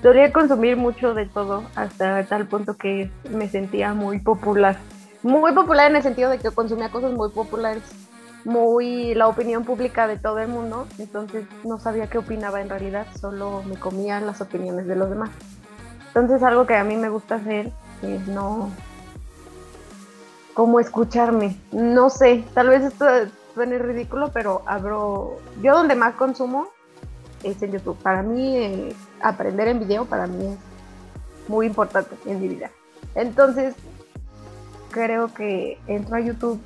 [0.02, 4.78] Solía consumir mucho de todo hasta tal punto que me sentía muy popular.
[5.22, 7.82] Muy popular en el sentido de que consumía cosas muy populares,
[8.44, 13.06] muy la opinión pública de todo el mundo, entonces no sabía qué opinaba en realidad,
[13.20, 15.30] solo me comía las opiniones de los demás.
[16.08, 17.72] Entonces algo que a mí me gusta hacer
[18.02, 18.70] es no
[20.54, 21.56] como escucharme.
[21.72, 23.06] No sé, tal vez esto
[23.58, 26.68] suene ridículo, pero abro, yo donde más consumo
[27.42, 27.98] es en YouTube.
[27.98, 32.70] Para mí, eh, aprender en video para mí es muy importante en mi vida.
[33.16, 33.74] Entonces,
[34.92, 36.60] creo que entro a YouTube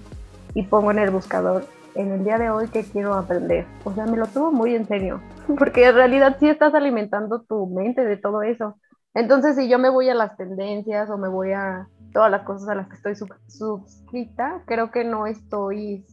[0.53, 1.65] y pongo en el buscador
[1.95, 3.65] en el día de hoy que quiero aprender.
[3.85, 5.23] O sea, me lo tomo muy en serio,
[5.59, 8.77] porque en realidad sí estás alimentando tu mente de todo eso.
[9.15, 12.69] Entonces, si yo me voy a las tendencias o me voy a todas las cosas
[12.69, 13.15] a las que estoy
[13.49, 16.05] suscrita, creo que no estoy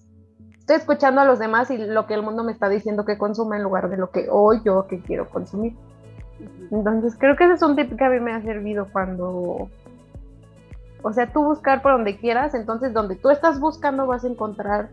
[0.69, 3.57] estoy escuchando a los demás y lo que el mundo me está diciendo que consuma
[3.57, 5.73] en lugar de lo que hoy yo que quiero consumir.
[6.69, 9.67] Entonces creo que ese es un tip que a mí me ha servido cuando,
[11.01, 14.89] o sea, tú buscar por donde quieras, entonces donde tú estás buscando vas a encontrar,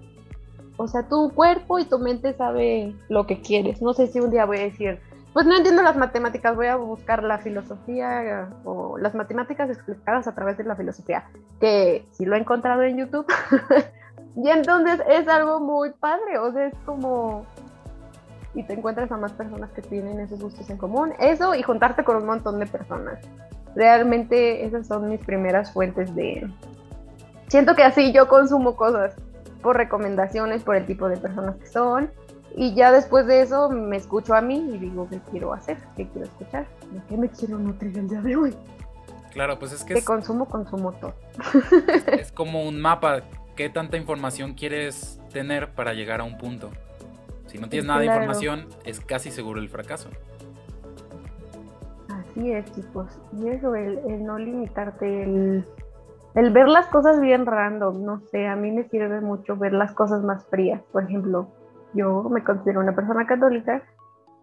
[0.78, 3.82] o sea, tu cuerpo y tu mente sabe lo que quieres.
[3.82, 4.98] No sé si un día voy a decir,
[5.34, 10.34] pues no entiendo las matemáticas, voy a buscar la filosofía o las matemáticas explicadas a
[10.34, 11.28] través de la filosofía,
[11.60, 13.26] que si lo he encontrado en YouTube.
[14.36, 17.46] Y entonces es algo muy padre, o sea, es como...
[18.54, 21.12] Y te encuentras a más personas que tienen esos gustos en común.
[21.18, 23.18] Eso y juntarte con un montón de personas.
[23.74, 26.48] Realmente esas son mis primeras fuentes de,
[27.48, 29.14] siento que así yo consumo cosas
[29.62, 32.10] por recomendaciones, por el tipo de personas que son.
[32.54, 36.08] Y ya después de eso me escucho a mí y digo qué quiero hacer, qué
[36.08, 38.56] quiero escuchar, de qué me quiero nutrir el día de hoy.
[39.32, 39.92] Claro, pues es que...
[39.92, 41.14] Que consumo, consumo todo.
[42.06, 43.20] Es como un mapa,
[43.56, 46.70] qué tanta información quieres tener para llegar a un punto.
[47.46, 50.10] Si no tienes nada de información, es casi seguro el fracaso.
[52.08, 53.18] Así es, chicos.
[53.40, 55.64] Y eso, el, el no limitarte, el
[56.36, 59.94] el ver las cosas bien random, no sé, a mí me sirve mucho ver las
[59.94, 60.82] cosas más frías.
[60.92, 61.48] Por ejemplo,
[61.94, 63.82] yo me considero una persona católica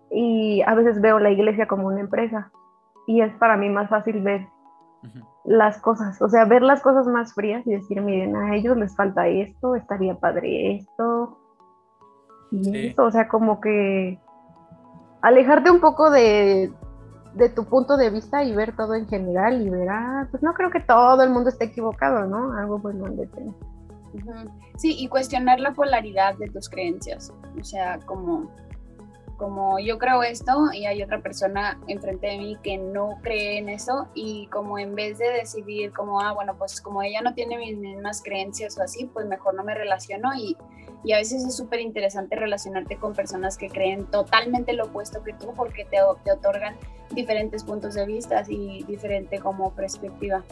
[0.10, 2.52] y a veces veo la iglesia como una empresa
[3.06, 4.48] y es para mí más fácil ver
[5.46, 8.96] las cosas, o sea, ver las cosas más frías y decir, miren, a ellos les
[8.96, 11.38] falta esto, estaría padre esto.
[12.52, 14.20] Y eso, o sea, como que
[15.22, 16.72] alejarte un poco de,
[17.34, 20.54] de tu punto de vista y ver todo en general y ver, ah, pues no
[20.54, 22.54] creo que todo el mundo esté equivocado, ¿no?
[22.58, 23.44] Algo pues donde te...
[24.78, 28.52] Sí, y cuestionar la polaridad de tus creencias, o sea, como,
[29.38, 33.70] como yo creo esto y hay otra persona enfrente de mí que no cree en
[33.70, 37.58] eso y como en vez de decidir como, ah, bueno, pues como ella no tiene
[37.58, 40.58] mis mismas creencias o así, pues mejor no me relaciono y
[41.04, 45.34] y a veces es súper interesante relacionarte con personas que creen totalmente lo opuesto que
[45.34, 46.76] tú porque te, te otorgan
[47.12, 50.44] diferentes puntos de vista y diferente como perspectiva.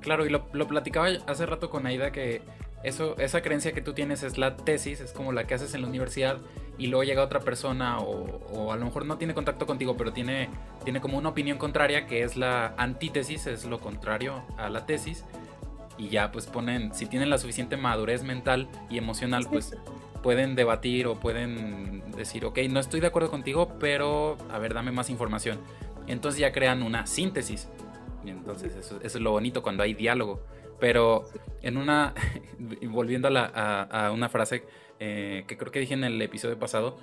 [0.00, 2.42] Claro, y lo, lo, platicaba hace rato con Aida que
[2.82, 5.82] eso, esa creencia que tú tienes es la tesis, es como la que haces en
[5.82, 6.38] la universidad
[6.82, 10.12] y luego llega otra persona o, o, a lo mejor no tiene contacto contigo, pero
[10.12, 10.50] tiene,
[10.82, 15.24] tiene como una opinión contraria que es la antítesis, es lo contrario a la tesis
[15.96, 19.76] y ya pues ponen, si tienen la suficiente madurez mental y emocional, pues
[20.24, 24.90] pueden debatir o pueden decir, ok, no estoy de acuerdo contigo, pero a ver, dame
[24.90, 25.60] más información.
[26.08, 27.68] Entonces ya crean una síntesis.
[28.24, 30.44] Y entonces eso, es lo bonito cuando hay diálogo.
[30.80, 31.26] Pero
[31.60, 32.12] en una,
[32.88, 34.64] volviendo a, una frase
[35.04, 36.96] eh, que creo que dije en el episodio pasado,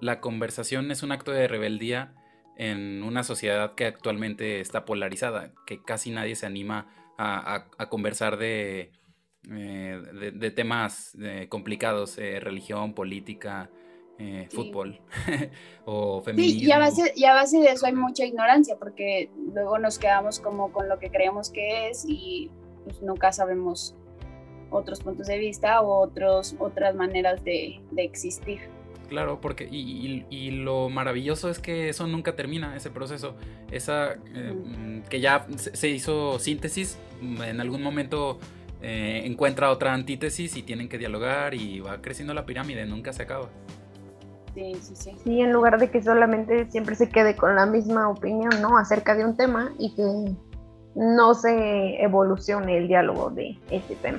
[0.00, 2.14] la conversación es un acto de rebeldía
[2.56, 6.86] en una sociedad que actualmente está polarizada, que casi nadie se anima
[7.18, 8.92] a, conversar de,
[9.50, 10.02] eh,
[10.34, 13.70] de, temas eh, complicados, religión, política,
[14.50, 15.00] fútbol
[15.84, 16.60] o feminismo.
[16.60, 19.98] Sí, y a, base, y a base de eso hay mucha ignorancia, porque luego nos
[19.98, 22.52] quedamos como con lo que creemos que es y
[22.84, 23.96] pues, nunca sabemos
[24.74, 28.60] otros puntos de vista o otros, otras maneras de, de existir.
[29.08, 33.34] Claro, porque y, lo maravilloso es que eso nunca termina, ese proceso.
[33.70, 38.38] Esa eh, mm, que ya se hizo síntesis, mm, en algún momento
[38.82, 43.22] eh, encuentra otra antítesis y tienen que dialogar y va creciendo la pirámide, nunca se
[43.22, 43.48] acaba.
[44.54, 45.10] Sí, sí, sí.
[45.24, 48.78] Sí, en lugar de que solamente siempre se quede con la misma opinión, ¿no?
[48.78, 50.34] Acerca de un tema y que
[50.94, 54.18] no se evolucione el diálogo de ese tema.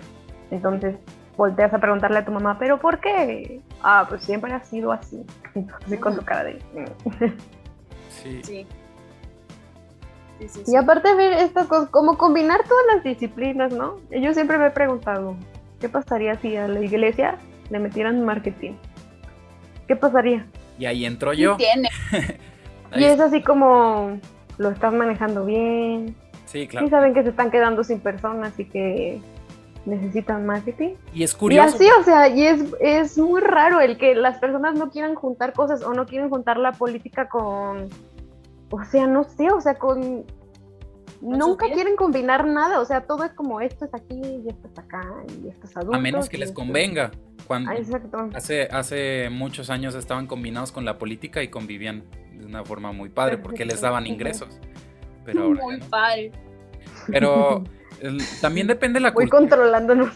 [0.52, 0.96] Entonces,
[1.38, 3.62] volteas a preguntarle a tu mamá, ¿pero por qué?
[3.82, 5.24] Ah, pues siempre ha sido así.
[5.54, 6.60] Entonces, con tu cara de.
[8.10, 8.42] sí.
[8.44, 8.68] sí.
[10.68, 14.00] y aparte de ver estas cosas, como combinar todas las disciplinas, ¿no?
[14.12, 15.36] Yo siempre me he preguntado,
[15.80, 17.38] ¿qué pasaría si a la iglesia
[17.70, 18.74] le metieran marketing?
[19.88, 20.46] ¿Qué pasaría?
[20.78, 21.58] Y ahí entro yo.
[21.58, 21.90] Tiene.
[22.96, 24.20] y es así como
[24.58, 26.16] lo estás manejando bien.
[26.46, 26.88] Sí, claro.
[26.88, 29.22] Y saben que se están quedando sin personas y que
[29.86, 30.96] necesitan marketing.
[31.14, 31.70] Y es curioso.
[31.70, 35.16] Y así, o sea, y es, es muy raro el que las personas no quieran
[35.16, 37.90] juntar cosas o no quieren juntar la política con,
[38.70, 40.26] o sea, no sé, o sea, con...
[41.22, 44.78] Nunca quieren combinar nada, o sea, todo es como esto es aquí y esto es
[44.78, 45.02] acá
[45.42, 45.98] y esto es adulto.
[45.98, 47.12] A menos que les convenga.
[47.48, 48.30] Cuando ah, Exacto.
[48.34, 52.04] Hace, hace muchos años estaban combinados con la política y convivían
[52.34, 54.60] de una forma muy padre porque les daban ingresos.
[55.24, 56.32] Pero muy padre.
[57.08, 57.64] Pero
[58.42, 59.40] también depende de la cultura.
[59.40, 60.14] Voy controlándonos.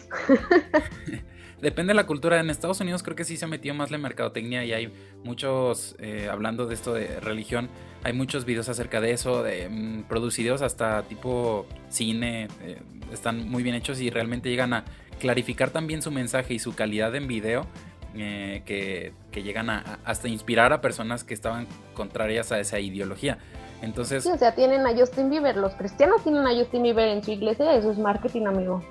[1.62, 2.40] depende de la cultura.
[2.40, 4.94] En Estados Unidos creo que sí se ha metido más la mercadotecnia y hay
[5.24, 7.70] muchos, eh, hablando de esto de religión,
[8.04, 12.82] hay muchos videos acerca de eso, de mm, producidos hasta tipo cine, eh,
[13.12, 14.86] están muy bien hechos y realmente llegan a
[15.20, 17.68] clarificar también su mensaje y su calidad en video.
[18.16, 23.38] Eh, que, llegan a, hasta inspirar a personas que estaban contrarias a esa ideología.
[23.82, 24.24] Entonces.
[24.24, 25.56] Sí, o sea, tienen a Justin Bieber.
[25.56, 27.74] Los cristianos tienen a Justin Bieber en su iglesia.
[27.74, 28.84] Eso es marketing, amigo.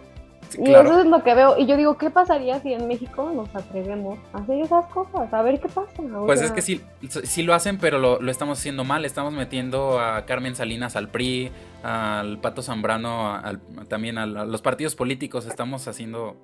[0.58, 1.58] y eso es lo que veo.
[1.58, 5.32] Y yo digo, ¿qué pasaría si en México nos atrevemos a hacer esas cosas?
[5.32, 6.02] A ver qué pasa.
[6.26, 9.04] pues es que sí, sí lo hacen, pero lo, lo, estamos haciendo mal.
[9.04, 11.50] Estamos metiendo a Carmen Salinas al PRI,
[11.82, 13.40] al Pato Zambrano,
[13.88, 15.46] también a, los partidos políticos.
[15.46, 16.36] Estamos haciendo.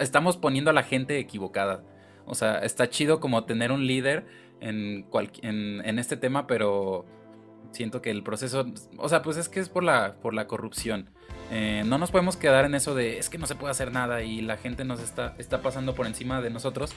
[0.00, 1.82] Estamos poniendo a la gente equivocada.
[2.24, 4.26] O sea, está chido como tener un líder
[4.60, 5.06] en,
[5.42, 7.04] en, en este tema, pero
[7.72, 8.66] siento que el proceso,
[8.96, 11.10] o sea, pues es que es por la, por la corrupción.
[11.50, 14.22] Eh, no nos podemos quedar en eso de es que no se puede hacer nada
[14.22, 16.92] y la gente nos está, está pasando por encima de nosotros,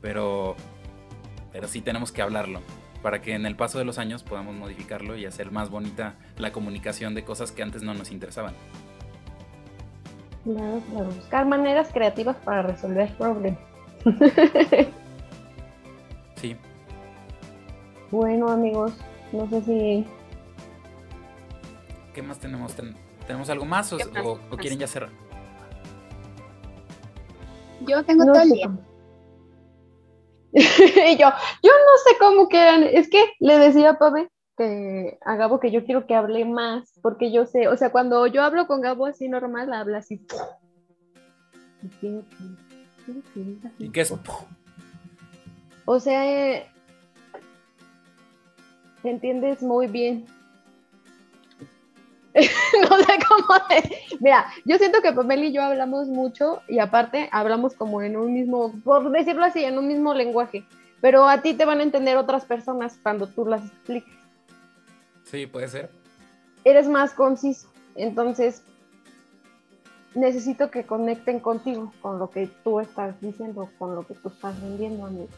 [0.00, 0.54] pero,
[1.52, 2.60] pero sí tenemos que hablarlo
[3.02, 6.52] para que en el paso de los años podamos modificarlo y hacer más bonita la
[6.52, 8.54] comunicación de cosas que antes no nos interesaban.
[10.44, 10.80] Claro,
[11.14, 13.60] buscar maneras creativas para resolver problemas.
[16.36, 16.56] sí.
[18.10, 18.92] Bueno, amigos,
[19.32, 20.06] no sé si.
[22.14, 22.74] ¿Qué más tenemos?
[23.26, 23.98] ¿Tenemos algo más o,
[24.58, 25.10] quieren ya cerrar?
[27.86, 28.70] Yo tengo todo el día.
[30.52, 31.28] y yo,
[31.62, 32.82] yo no sé cómo quedan.
[32.82, 36.98] Es que le decía a Pabe que a Gabo que yo quiero que hable más,
[37.02, 40.26] porque yo sé, o sea, cuando yo hablo con Gabo así normal, habla así.
[43.78, 44.12] ¿Y qué es?
[45.86, 46.69] O sea, eh,
[49.08, 50.26] entiendes muy bien.
[52.34, 53.58] no sé cómo.
[54.20, 58.32] Mira, yo siento que Pamela y yo hablamos mucho y aparte hablamos como en un
[58.32, 60.64] mismo, por decirlo así, en un mismo lenguaje.
[61.00, 64.14] Pero a ti te van a entender otras personas cuando tú las expliques.
[65.24, 65.90] Sí, puede ser.
[66.64, 67.68] Eres más conciso.
[67.94, 68.62] Entonces,
[70.14, 74.60] necesito que conecten contigo, con lo que tú estás diciendo, con lo que tú estás
[74.60, 75.28] vendiendo, amigo.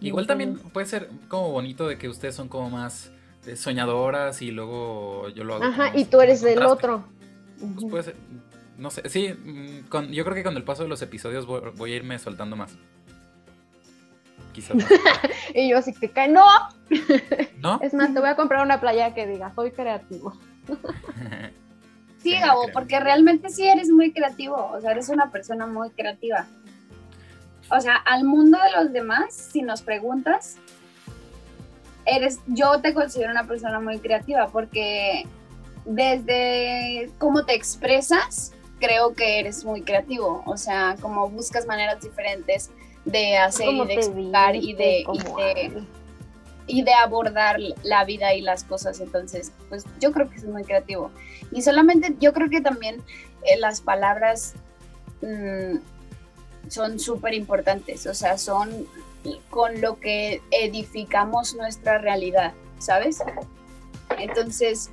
[0.00, 3.10] Igual también puede ser como bonito de que ustedes son como más
[3.54, 5.64] soñadoras y luego yo lo hago.
[5.64, 7.04] Ajá, y tú eres del otro.
[7.58, 8.16] Pues puede ser,
[8.76, 11.92] no sé, sí, mm, con, yo creo que con el paso de los episodios voy,
[11.92, 12.76] a irme soltando más.
[14.52, 14.76] Quizás.
[15.54, 16.44] y yo así que cae, no.
[17.58, 17.78] ¿No?
[17.82, 20.34] Es más, te voy a comprar una playa que diga, soy creativo.
[22.22, 26.46] sí, Gabo, porque realmente sí eres muy creativo, o sea, eres una persona muy creativa.
[27.70, 30.56] O sea, al mundo de los demás, si nos preguntas,
[32.04, 35.26] eres, yo te considero una persona muy creativa porque
[35.84, 40.42] desde cómo te expresas, creo que eres muy creativo.
[40.46, 42.70] O sea, como buscas maneras diferentes
[43.04, 45.04] de hacer y de explicar y de,
[46.66, 49.00] y de, abordar la vida y las cosas.
[49.00, 51.10] Entonces, pues yo creo que es muy creativo.
[51.52, 53.02] Y solamente yo creo que también
[53.42, 54.54] eh, las palabras
[55.22, 55.76] mm,
[56.68, 58.06] son súper importantes.
[58.06, 58.86] O sea, son
[59.50, 63.18] con lo que edificamos nuestra realidad, ¿sabes?
[64.18, 64.90] Entonces,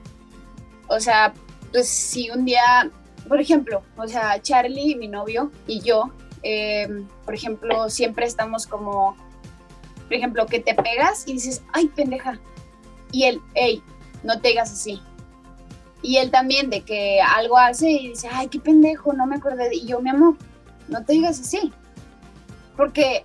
[0.88, 1.34] o sea,
[1.72, 2.90] pues si un día,
[3.28, 6.88] por ejemplo, o sea, Charlie, mi novio, y yo, eh,
[7.26, 9.16] por ejemplo, siempre estamos como,
[10.04, 12.40] por ejemplo, que te pegas y dices, ay, pendeja.
[13.12, 13.82] Y él, hey,
[14.24, 15.02] no te digas así.
[16.02, 19.74] Y él también, de que algo hace y dice, ay, qué pendejo, no me acordé.
[19.74, 20.36] Y yo, mi amor,
[20.88, 21.72] no te digas así.
[22.76, 23.24] Porque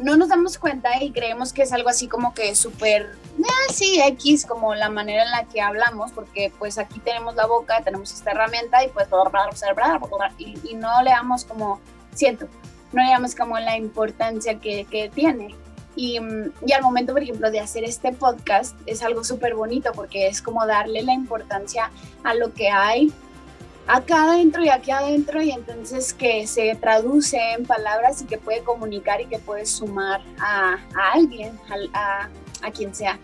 [0.00, 3.10] no nos damos cuenta y creemos que es algo así como que súper,
[3.44, 7.46] ah, sí, X, como la manera en la que hablamos, porque pues aquí tenemos la
[7.46, 9.08] boca, tenemos esta herramienta y pues
[10.38, 11.80] y, y no le damos como,
[12.14, 12.46] siento,
[12.92, 15.54] no le damos como la importancia que, que tiene.
[15.96, 16.18] Y,
[16.64, 20.40] y, al momento, por ejemplo, de hacer este podcast es algo súper bonito porque es
[20.40, 21.90] como darle la importancia
[22.22, 23.12] a lo que hay
[23.86, 28.62] acá adentro y aquí adentro y entonces que se traduce en palabras y que puede
[28.62, 30.78] comunicar y que puede sumar a,
[31.12, 31.58] alguien,
[31.94, 32.28] a,
[32.62, 33.18] a, quien sea,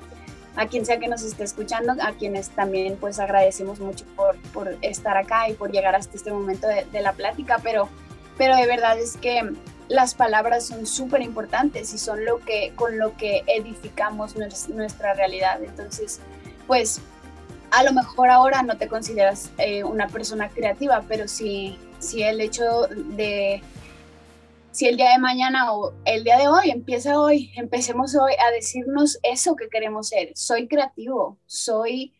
[0.57, 4.77] a quien sea que nos esté escuchando, a quienes también pues agradecemos mucho por, por
[4.83, 7.89] estar acá y por llegar hasta este momento de, la plática, pero,
[8.37, 9.43] pero de verdad es que
[9.89, 14.35] las palabras son súper importantes y son lo que, con lo que edificamos
[14.69, 15.63] nuestra realidad.
[15.63, 16.21] Entonces,
[16.67, 17.01] pues
[17.71, 21.79] a lo mejor ahora no te consideras eh, una persona creativa, pero si,
[22.17, 23.63] el hecho de,
[24.71, 28.51] si el día de mañana o el día de hoy empieza hoy, empecemos hoy a
[28.53, 30.33] decirnos eso que queremos ser.
[30.35, 32.15] Soy creativo, soy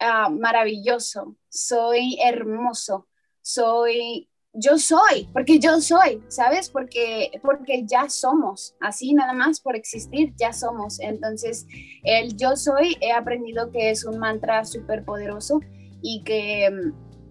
[0.00, 3.06] ah, maravilloso, soy hermoso,
[3.42, 6.70] soy yo soy, porque yo soy, ¿sabes?
[6.70, 11.00] Porque, porque ya somos, así nada más por existir, ya somos.
[11.00, 11.66] Entonces,
[12.04, 15.60] el yo soy, he aprendido que es un mantra súper poderoso
[16.02, 16.70] y que,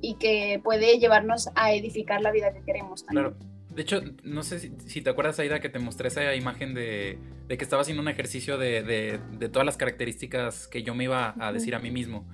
[0.02, 3.04] y que puede llevarnos a edificar la vida que queremos.
[3.04, 3.36] Claro.
[3.70, 7.18] De hecho, no sé si, te acuerdas, Aida, que te mostré esa imagen de,
[7.48, 11.06] de que estaba haciendo un ejercicio de, de, de, todas las características que yo me
[11.06, 12.28] iba a decir a mí mismo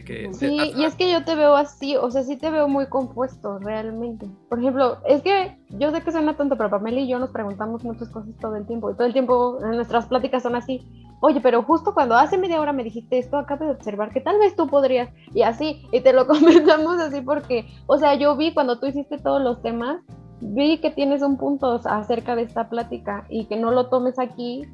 [0.00, 2.86] que, sí, y es que yo te veo así, o sea, sí te veo muy
[2.86, 4.26] compuesto realmente.
[4.48, 7.84] Por ejemplo, es que yo sé que suena tonto, pero Pamela y yo nos preguntamos
[7.84, 10.80] muchas cosas todo el tiempo, y todo el tiempo en nuestras pláticas son así.
[11.20, 14.38] Oye, pero justo cuando hace media hora me dijiste esto, acabo de observar que tal
[14.38, 18.54] vez tú podrías, y así, y te lo comentamos así porque, o sea, yo vi
[18.54, 20.00] cuando tú hiciste todos los temas,
[20.40, 24.66] vi que tienes un punto acerca de esta plática y que no lo tomes aquí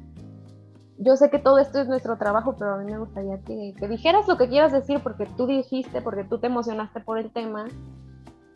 [0.99, 3.87] yo sé que todo esto es nuestro trabajo, pero a mí me gustaría que, que
[3.87, 7.67] dijeras lo que quieras decir porque tú dijiste, porque tú te emocionaste por el tema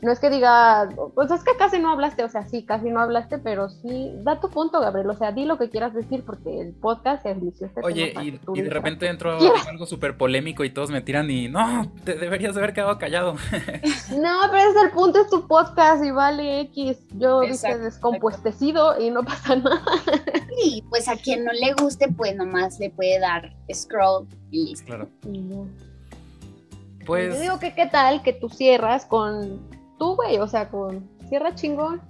[0.03, 2.99] no es que diga, pues es que casi no hablaste, o sea, sí, casi no
[2.99, 6.61] hablaste, pero sí, da tu punto, Gabriel, o sea, di lo que quieras decir porque
[6.61, 9.37] el podcast es este Oye, y, y, de repente entró
[9.69, 13.33] algo súper polémico y todos me tiran y no, te deberías haber quedado callado.
[14.17, 16.97] no, pero es el punto, es tu podcast y vale X.
[17.17, 19.81] Yo dije descompuestecido y no pasa nada.
[20.63, 24.85] y pues a quien no le guste, pues nomás le puede dar scroll y listo.
[24.85, 25.09] Claro.
[27.05, 27.35] Pues...
[27.35, 29.61] Yo digo que qué tal que tú cierras con
[29.97, 32.01] tú, güey, o sea, con cierra chingón.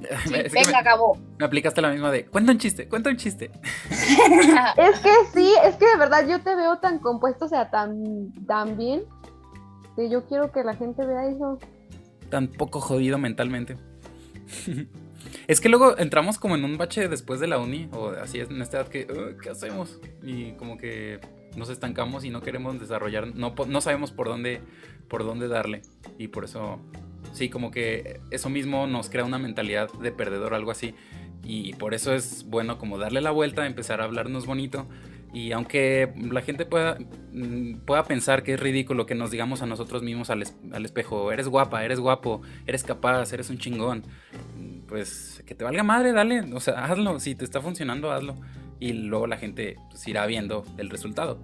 [0.52, 1.18] venga, acabó.
[1.38, 3.50] Me aplicaste la misma de, cuenta un chiste, cuenta un chiste.
[3.90, 8.32] es que sí, es que de verdad yo te veo tan compuesto, o sea, tan,
[8.46, 9.04] tan bien,
[9.96, 11.58] que yo quiero que la gente vea eso.
[12.30, 13.78] Tan poco jodido mentalmente.
[15.46, 18.50] es que luego entramos como en un bache después de la uni, o así es
[18.50, 19.06] en esta edad que,
[19.42, 20.00] ¿qué hacemos?
[20.22, 21.20] Y como que
[21.56, 24.60] nos estancamos y no queremos desarrollar, no, no sabemos por dónde,
[25.08, 25.82] por dónde darle.
[26.18, 26.78] Y por eso,
[27.32, 30.94] sí, como que eso mismo nos crea una mentalidad de perdedor, algo así.
[31.44, 34.86] Y por eso es bueno como darle la vuelta, empezar a hablarnos bonito.
[35.32, 36.96] Y aunque la gente pueda,
[37.32, 41.30] mm, pueda pensar que es ridículo que nos digamos a nosotros mismos al, al espejo,
[41.30, 44.04] eres guapa, eres guapo, eres capaz, eres un chingón,
[44.88, 48.36] pues que te valga madre, dale, o sea, hazlo, si te está funcionando, hazlo
[48.78, 51.38] y luego la gente pues, irá viendo el resultado.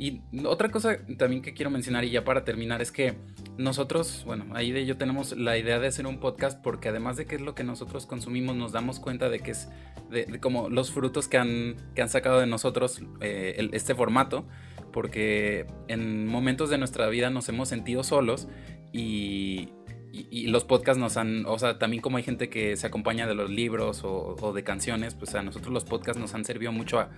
[0.00, 3.18] Y otra cosa también que quiero mencionar y ya para terminar es que
[3.58, 7.26] nosotros, bueno, ahí de ello tenemos la idea de hacer un podcast porque además de
[7.26, 9.68] que es lo que nosotros consumimos, nos damos cuenta de que es
[10.10, 14.46] de, como los frutos que han, que han sacado de nosotros eh, este formato,
[14.90, 18.48] porque en momentos de nuestra vida nos hemos sentido solos
[18.94, 19.68] y,
[20.12, 23.34] y, los podcasts nos han, o sea, también como hay gente que se acompaña de
[23.34, 27.10] los libros o, de canciones, pues a nosotros los podcasts nos han servido mucho a,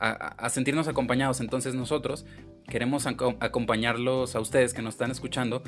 [0.00, 1.40] a, sentirnos acompañados.
[1.40, 2.26] Entonces nosotros
[2.68, 5.62] queremos acompañarlos a ustedes que nos están escuchando,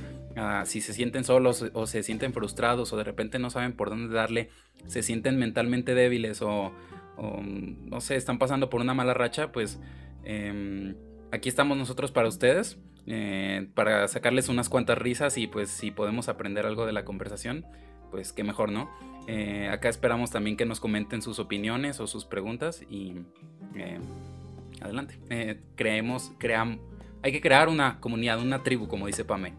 [0.65, 4.15] si se sienten solos o se sienten frustrados o de repente no saben por dónde
[4.15, 4.51] darle,
[4.87, 6.73] se sienten mentalmente débiles o,
[7.19, 9.81] no sé, están pasando por una mala racha, pues
[10.25, 10.95] em,
[11.31, 12.79] aquí estamos nosotros para ustedes.
[13.05, 17.67] Eh, para sacarles unas cuantas risas y pues si podemos aprender algo de la conversación,
[18.13, 18.89] pues qué mejor, ¿no?
[19.27, 23.15] Eh, acá esperamos también que nos comenten sus opiniones o sus preguntas y
[23.75, 23.99] eh,
[24.81, 25.19] adelante.
[25.75, 26.79] creemos, creamos,
[27.23, 29.55] hay que crear una comunidad, una tribu, como dice Pame.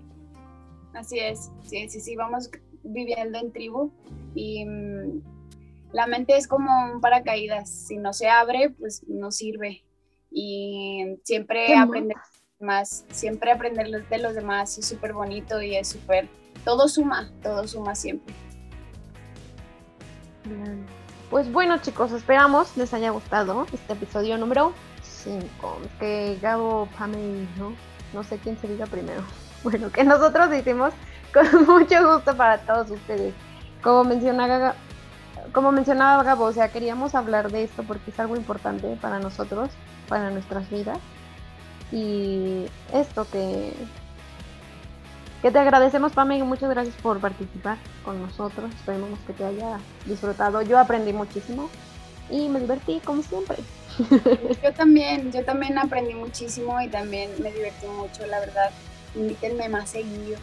[0.93, 2.49] Así es, sí, sí, sí, vamos
[2.83, 3.91] viviendo en tribu
[4.35, 5.21] y mm,
[5.91, 9.83] la mente es como un paracaídas, si no se abre, pues no sirve
[10.33, 12.23] y siempre aprendemos
[12.59, 16.27] más, siempre aprender de los demás es súper bonito y es súper,
[16.63, 18.33] todo suma, todo suma siempre.
[21.29, 27.73] Pues bueno chicos, esperamos les haya gustado este episodio número 5, que Gabo, Pame ¿no?
[28.13, 29.21] no sé quién se diga primero.
[29.63, 30.91] Bueno, que nosotros hicimos
[31.33, 33.33] con mucho gusto para todos ustedes.
[33.81, 34.75] Como mencionaba,
[35.53, 39.69] como mencionaba Gabo, o sea, queríamos hablar de esto porque es algo importante para nosotros,
[40.09, 40.99] para nuestras vidas.
[41.93, 43.73] Y esto que,
[45.43, 48.73] que te agradecemos, Pame, muchas gracias por participar con nosotros.
[48.73, 50.61] Esperemos que te haya disfrutado.
[50.61, 51.69] Yo aprendí muchísimo
[52.29, 53.57] y me divertí como siempre.
[54.63, 58.71] Yo también, yo también aprendí muchísimo y también me divertí mucho, la verdad.
[59.15, 60.39] Invítenme más seguido.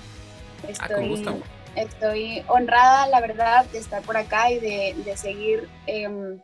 [0.63, 1.43] Ah, estoy,
[1.75, 6.39] estoy honrada, la verdad, de estar por acá y de, de seguir em,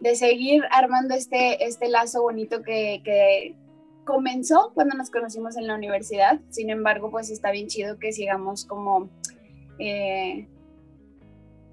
[0.00, 3.54] de seguir armando este, este lazo bonito que, que,
[4.08, 6.40] comenzó cuando nos conocimos en la universidad.
[6.48, 9.10] Sin embargo, pues está bien chido que sigamos como
[9.78, 10.48] eh,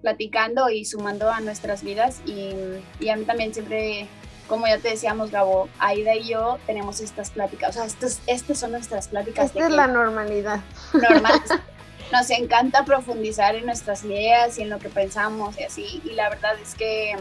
[0.01, 2.21] platicando y sumando a nuestras vidas.
[2.25, 2.51] Y,
[2.99, 4.07] y, a mí también siempre,
[4.49, 7.69] como ya te decíamos, Gabo, Aida y yo tenemos estas pláticas.
[7.69, 9.45] O sea, estas, estas son nuestras pláticas.
[9.45, 10.59] Esta es la normalidad.
[10.91, 11.41] Normal.
[12.11, 16.01] Nos encanta profundizar en nuestras ideas y en lo que pensamos y así.
[16.03, 17.15] Y la verdad es que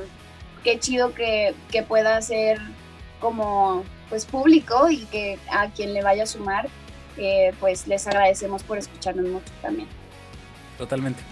[0.64, 2.58] qué chido que, que pueda ser
[3.20, 6.68] como pues público y que a quien le vaya a sumar,
[7.16, 9.88] eh, pues les agradecemos por escucharnos mucho también.
[10.78, 11.22] Totalmente.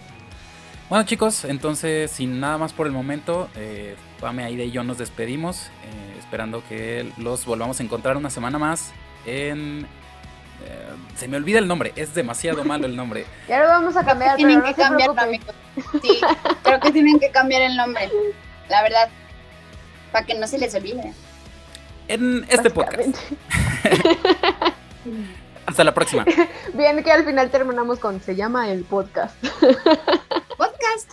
[0.88, 4.98] Bueno chicos, entonces sin nada más por el momento, eh, Pame, Aide y yo nos
[4.98, 8.92] despedimos, eh, esperando que los volvamos a encontrar una semana más
[9.24, 9.86] en...
[10.64, 13.24] Eh, se me olvida el nombre, es demasiado malo el nombre.
[13.48, 14.36] Ya lo vamos a cambiar.
[14.36, 15.10] Tienen que cambiar
[16.02, 16.20] Sí,
[16.62, 18.10] creo que tienen que cambiar el nombre,
[18.68, 19.08] la verdad,
[20.12, 21.14] para que no se les olvide
[22.12, 23.16] en este podcast.
[25.66, 26.24] Hasta la próxima.
[26.74, 29.36] Bien que al final terminamos con se llama el podcast.
[30.56, 31.10] Podcast.